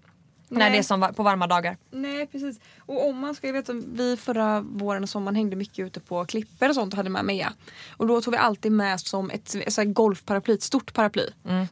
När 0.50 0.58
Nej. 0.58 0.70
det 0.70 0.78
är 0.78 0.82
som 0.82 1.12
på 1.16 1.22
varma 1.22 1.46
dagar. 1.46 1.76
Nej 1.90 2.26
precis. 2.26 2.60
Och 2.80 3.08
om 3.08 3.18
man 3.18 3.34
ska, 3.34 3.46
jag 3.46 3.54
vet 3.54 3.68
att 3.68 3.76
vi 3.76 4.16
förra 4.16 4.60
våren 4.60 5.02
och 5.02 5.08
sommaren 5.08 5.36
hängde 5.36 5.56
mycket 5.56 5.86
ute 5.86 6.00
på 6.00 6.24
klippor 6.24 6.68
och 6.68 6.74
sånt 6.74 6.92
och 6.92 6.96
hade 6.96 7.10
med 7.10 7.24
Mea. 7.24 7.52
Och 7.96 8.06
då 8.06 8.20
tog 8.20 8.32
vi 8.32 8.38
alltid 8.38 8.72
med 8.72 9.00
som 9.00 9.30
ett, 9.30 9.56
så 9.68 9.84
golfparaply, 9.84 10.54
ett 10.54 10.62
stort 10.62 10.94
paraply. 10.94 11.22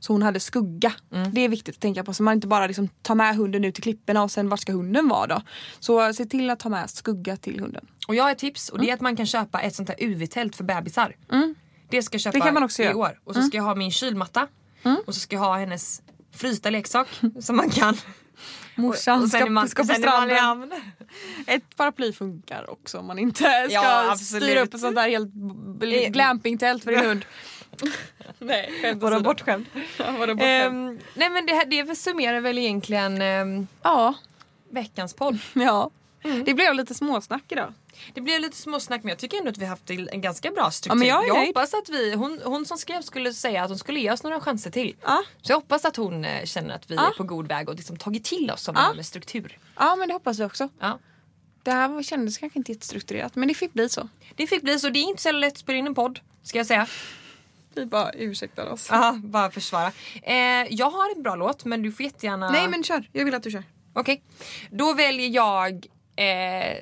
Så 0.01 0.13
hon 0.13 0.23
hade 0.23 0.41
skugga. 0.41 0.93
Det 1.33 1.41
är 1.41 1.49
viktigt 1.49 1.75
att 1.75 1.81
tänka 1.81 2.05
på 2.05 2.15
så 2.15 2.23
man 2.23 2.35
inte 2.35 2.47
bara 2.47 2.67
liksom 2.67 2.89
tar 3.03 3.15
med 3.15 3.37
hunden 3.37 3.65
ut 3.65 3.75
till 3.75 3.83
klipporna 3.83 4.23
och 4.23 4.31
sen 4.31 4.49
var 4.49 4.57
ska 4.57 4.73
hunden 4.73 5.09
vara 5.09 5.27
då? 5.27 5.43
Så 5.81 6.13
se 6.13 6.25
till 6.27 6.51
att 6.51 6.59
ta 6.59 6.69
med 6.69 6.91
skugga 6.91 7.37
till 7.37 7.61
hunden. 7.61 7.87
Och 8.09 8.15
jag 8.15 8.25
har 8.25 8.33
ett 8.33 8.39
tips 8.39 8.69
och 8.69 8.79
det 8.79 8.85
är 8.85 8.87
Mm. 8.87 8.95
att 8.95 9.01
man 9.01 9.17
kan 9.17 9.27
köpa 9.27 9.61
ett 9.61 9.75
sånt 9.75 9.89
här 9.89 9.97
UV-tält 10.01 10.57
för 10.57 10.65
bebisar. 10.65 11.17
Det 11.91 12.03
ska 12.03 12.15
jag 12.15 12.21
köpa 12.21 12.39
Det 12.39 12.45
kan 12.45 12.55
man 12.55 12.63
också 12.63 12.83
i. 12.83 12.87
Mm. 12.87 12.99
år. 12.99 13.21
Och 13.25 13.35
så 13.35 13.43
ska 13.43 13.57
jag 13.57 13.65
ha 13.65 13.75
min 13.75 13.91
kylmatta. 13.91 14.49
Och 15.07 15.15
så 15.15 15.21
ska 15.21 15.37
jag 15.37 15.41
ha 15.41 15.57
hennes 15.57 16.03
frysta 16.37 16.71
leksak 16.71 17.09
som 17.41 17.57
man 17.57 17.71
kan. 17.71 17.97
Morsan 18.75 19.23
och 19.23 19.29
ska, 19.29 19.47
man, 19.47 19.69
ska 19.69 19.83
på 19.85 19.95
stranden. 19.95 20.71
Ett 21.47 21.77
paraply 21.77 22.13
funkar 22.13 22.71
också 22.71 22.99
om 22.99 23.07
man 23.07 23.19
inte 23.19 23.45
ska 23.45 23.69
Ja, 23.71 24.17
styra 24.17 24.61
upp 24.61 24.75
ett 24.75 24.81
sånt 24.81 24.97
där 24.97 25.09
helt 25.09 25.33
glampingtält 26.13 26.85
för 26.85 26.91
din 26.91 27.05
hund. 27.05 27.25
Nej, 28.39 28.79
skämt 28.83 29.03
Vadå 29.03 29.17
åsido. 29.17 29.29
bortskämd? 29.31 29.67
Ja, 29.99 30.05
vadå 30.19 30.35
bortskämt? 30.35 30.73
Ehm, 30.73 30.99
nej 31.15 31.31
men 31.31 31.47
det, 31.47 31.53
här, 31.53 31.65
det 31.65 31.97
summerar 31.97 32.41
väl 32.41 32.59
egentligen 32.59 33.23
ehm, 33.23 33.67
Ja, 33.83 34.15
veckans 34.71 35.15
podd. 35.15 35.39
ja. 35.53 35.91
Det 36.45 36.55
blev 36.55 36.75
lite 36.75 36.95
småsnack 36.95 37.43
idag. 37.49 37.75
Det 38.15 38.21
blev 38.21 38.41
lite 38.41 38.57
småsnack 38.57 39.03
men 39.03 39.09
jag 39.09 39.19
tycker 39.19 39.39
ändå 39.39 39.51
att 39.51 39.59
vi 39.59 39.65
har 39.65 39.71
haft 39.71 39.91
en 39.91 40.21
ganska 40.21 40.51
bra 40.51 40.71
struktur. 40.71 40.91
Ja, 41.07 41.19
men 41.19 41.27
jag 41.29 41.37
nöjd. 41.39 41.47
hoppas 41.49 41.75
att 41.75 41.89
vi, 41.89 42.15
hon, 42.15 42.41
hon 42.45 42.67
som 42.67 42.79
skrev 42.79 43.03
skulle 43.03 43.33
säga 43.35 43.63
att 43.63 43.69
hon 43.71 43.79
skulle 43.79 44.01
ge 44.01 44.11
oss 44.13 44.23
några 44.23 44.41
chanser 44.41 44.71
till. 44.71 44.97
Ja. 45.03 45.23
Så 45.43 45.53
jag 45.53 45.57
hoppas 45.57 45.85
att 45.85 45.97
hon 45.97 46.25
eh, 46.25 46.45
känner 46.45 46.75
att 46.75 46.91
vi 46.91 46.95
Ja. 46.95 47.07
är 47.07 47.11
på 47.11 47.23
god 47.25 47.49
väg 47.49 47.69
och 47.69 47.75
liksom 47.75 47.97
tagit 47.97 48.25
till 48.25 48.51
oss 48.51 48.69
av 48.69 48.75
det 48.75 48.81
här 48.81 48.95
med 48.95 49.07
struktur. 49.07 49.59
Ja 49.77 49.97
men 49.97 50.09
det 50.09 50.15
hoppas 50.15 50.39
vi 50.41 50.45
också. 50.45 50.69
Det 51.63 51.71
här 51.73 52.03
kändes 52.03 52.39
kanske 52.39 52.59
inte 52.59 52.73
jättestrukturerat 52.73 53.35
men 53.37 53.49
det 53.49 53.55
fick 53.55 53.73
bli 53.73 53.89
så. 53.89 54.09
Det 54.37 54.47
fick 54.47 54.63
bli 54.63 54.79
så, 54.79 54.89
det 54.89 54.99
är 54.99 55.03
inte 55.09 55.23
så 55.23 55.33
lätt 55.33 55.53
att 55.53 55.59
spela 55.59 55.79
in 55.79 55.87
en 55.87 55.95
podd 55.95 56.21
ska 56.43 56.59
jag 56.59 56.67
säga. 56.67 56.87
Vi 57.75 57.87
bara 57.87 58.13
ursäktar 58.13 58.67
oss. 58.73 58.89
Ja, 58.91 59.21
bara 59.25 59.51
försvara. 59.51 59.93
Eh, 60.23 60.35
jag 60.71 60.91
har 60.91 61.17
en 61.17 61.23
bra 61.23 61.35
låt 61.37 61.65
men 61.65 61.83
du 61.83 61.93
får 61.93 62.05
jättegärna... 62.05 62.51
Nej 62.51 62.69
men 62.69 62.85
kör, 62.85 63.09
jag 63.13 63.25
vill 63.25 63.35
att 63.35 63.43
du 63.43 63.51
kör. 63.51 63.65
Okej. 63.93 64.23
Då 64.71 64.95
väljer 64.95 65.29
jag 65.29 65.87
eh, 66.17 66.77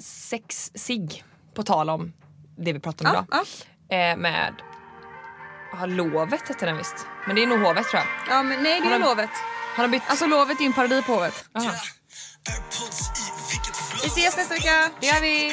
sex 0.00 0.70
sig 0.74 1.24
på 1.54 1.62
tal 1.62 1.90
om 1.90 2.12
det 2.58 2.72
vi 2.72 2.80
pratade 2.80 3.10
om 3.10 3.14
Ja, 3.16 3.24
idag. 3.38 3.46
ja. 3.88 3.96
Eh, 3.96 4.16
med... 4.16 4.54
Ja, 5.80 5.86
lovet 5.86 6.48
heter 6.50 6.66
den 6.66 6.76
visst. 6.76 7.06
Men 7.26 7.36
det 7.36 7.42
är 7.42 7.46
nog 7.46 7.58
hovet 7.60 7.88
tror 7.88 8.02
jag. 8.02 8.36
ja 8.36 8.42
men 8.42 8.62
nej 8.62 8.80
det 8.80 8.86
är 8.86 8.90
Har 8.90 8.98
lovet. 8.98 9.30
Har 9.76 9.82
de 9.84 9.90
bytt? 9.90 10.02
Alltså 10.06 10.26
lovet 10.26 10.60
är 10.60 10.64
en 10.64 10.72
parodi 10.72 11.02
på 11.02 11.12
hovet. 11.12 11.44
Aha. 11.58 11.70
Vi 14.02 14.08
ses 14.08 14.36
nästa 14.36 14.54
vecka. 14.54 14.90
Det 15.00 15.06
gör 15.06 15.20
vi. 15.20 15.52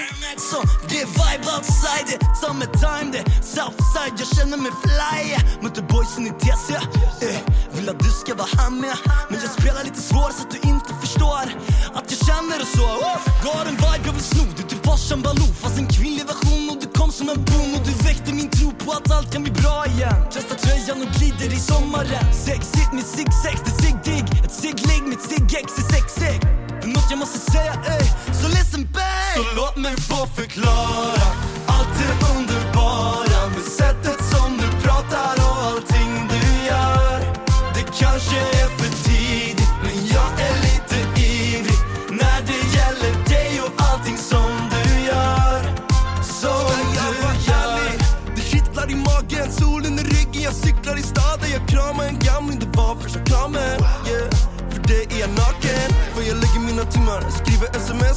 Det 0.89 1.01
är 1.01 1.05
vibe 1.05 1.47
outside, 1.57 2.07
det 2.19 2.35
summertime, 2.35 3.11
det 3.11 3.23
Southside 3.43 4.13
Jag 4.19 4.27
känner 4.37 4.57
mig 4.57 4.71
fly 4.83 5.37
Möter 5.61 5.81
boysen 5.81 6.27
i 6.27 6.29
TC 6.29 6.73
eh, 6.73 7.39
Vill 7.75 7.89
att 7.89 7.99
du 7.99 8.09
ska 8.09 8.35
vara 8.35 8.47
här 8.57 8.69
med 8.69 8.95
Men 9.29 9.39
jag 9.41 9.49
spelar 9.51 9.83
lite 9.83 10.01
svår 10.01 10.29
så 10.31 10.41
att 10.43 10.51
du 10.51 10.59
inte 10.69 10.93
förstår 11.01 11.43
Att 11.93 12.11
jag 12.11 12.19
känner 12.27 12.61
och 12.61 12.67
så 12.67 12.87
Gav 13.43 13.67
en 13.67 13.75
vibe 13.75 13.92
sno, 14.23 14.43
du 14.57 14.63
typ 14.63 14.85
farsan 14.85 15.21
Baloo 15.21 15.53
Fast 15.61 15.77
en 15.77 15.87
kvinnlig 15.87 16.25
version. 16.33 16.69
Och 16.71 16.77
du 16.81 16.87
kom 16.99 17.11
som 17.11 17.29
en 17.29 17.39
boom 17.49 17.69
Och 17.75 17.83
du 17.87 17.93
väckte 18.07 18.33
min 18.33 18.49
tro 18.49 18.71
på 18.83 18.91
att 18.91 19.11
allt 19.11 19.33
kan 19.33 19.43
bli 19.43 19.51
bra 19.51 19.85
igen. 19.93 20.19
Kastar 20.33 20.57
tröjan 20.63 20.97
och 21.03 21.11
glider 21.17 21.49
i 21.57 21.59
sommaren. 21.71 22.25
Sexigt 22.45 22.91
med 22.93 23.05
zigzags, 23.15 23.61
det 23.65 23.71
är 23.71 23.77
sig-dig 23.83 24.21
Ett 24.45 24.55
sig-ligg, 24.61 25.03
mitt 25.11 25.23
sig-ex 25.29 25.67
är 25.79 25.85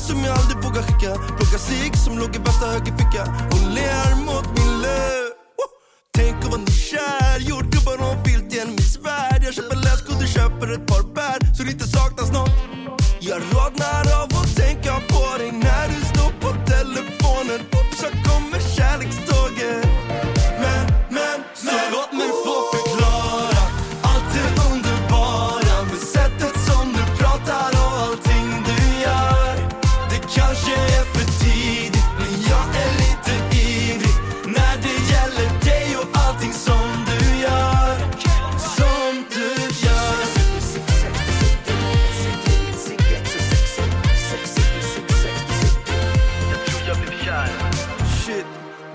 som 0.07 0.19
jag 0.25 0.39
aldrig 0.39 0.65
vågar 0.65 0.83
skicka. 0.83 1.11
Plocka 1.37 1.59
cigg 1.59 1.97
som 1.97 2.19
låg 2.19 2.37
i 2.37 2.39
värsta 2.39 2.67
högerficka 2.67 3.23
Hon 3.53 3.75
ler 3.75 4.11
mot 4.27 4.47
mig 4.55 4.56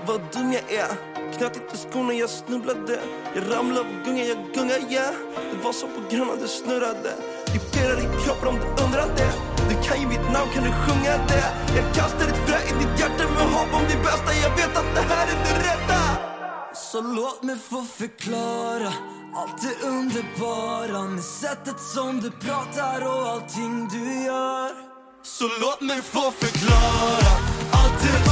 vad 0.06 0.20
dum 0.32 0.52
jag 0.52 0.72
är. 0.72 0.92
Knöt 1.38 1.56
inte 1.56 1.76
skorna, 1.76 2.12
jag 2.12 2.30
snubblade. 2.30 3.00
Jag 3.34 3.44
ramlade 3.52 3.80
och 3.80 4.04
gungade, 4.04 4.28
jag 4.28 4.38
gungade, 4.54 4.92
yeah. 4.92 5.14
Det 5.52 5.64
var 5.64 5.72
så 5.72 5.86
på 5.86 6.00
grund 6.10 6.30
av 6.30 6.38
det 6.38 6.48
snurrade. 6.48 7.12
Vibrerar 7.52 7.98
i 7.98 8.24
kroppen 8.24 8.48
om 8.48 8.56
du 8.60 8.84
undrar 8.84 9.06
det. 9.16 9.32
Du 9.68 9.74
kan 9.88 10.00
ju 10.00 10.06
mitt 10.06 10.26
namn, 10.32 10.50
kan 10.54 10.64
du 10.64 10.72
sjunga 10.84 11.12
det? 11.28 11.48
Jag 11.76 11.94
kastar 11.94 12.26
ett 12.32 12.40
frö 12.46 12.58
i 12.70 12.72
ditt 12.80 13.00
hjärta 13.00 13.24
med 13.34 13.46
hopp 13.54 13.74
om 13.74 13.84
det 13.90 13.96
bästa. 13.96 14.30
Jag 14.44 14.50
vet 14.56 14.76
att 14.76 14.94
det 14.94 15.00
här 15.00 15.26
är 15.26 15.38
det 15.46 15.54
rätta. 15.68 16.00
Så 16.74 17.00
låt 17.00 17.42
mig 17.42 17.56
få 17.56 17.82
förklara 17.82 18.92
allt 19.34 19.62
det 19.62 19.86
underbara 19.86 21.02
med 21.02 21.24
sättet 21.24 21.80
som 21.80 22.20
du 22.20 22.30
pratar 22.30 23.06
och 23.06 23.28
allting 23.28 23.88
du 23.88 24.24
gör. 24.24 24.70
Så 25.22 25.44
låt 25.60 25.80
mig 25.80 26.02
få 26.02 26.30
förklara 26.30 27.32
allt 27.72 28.02
det 28.02 28.31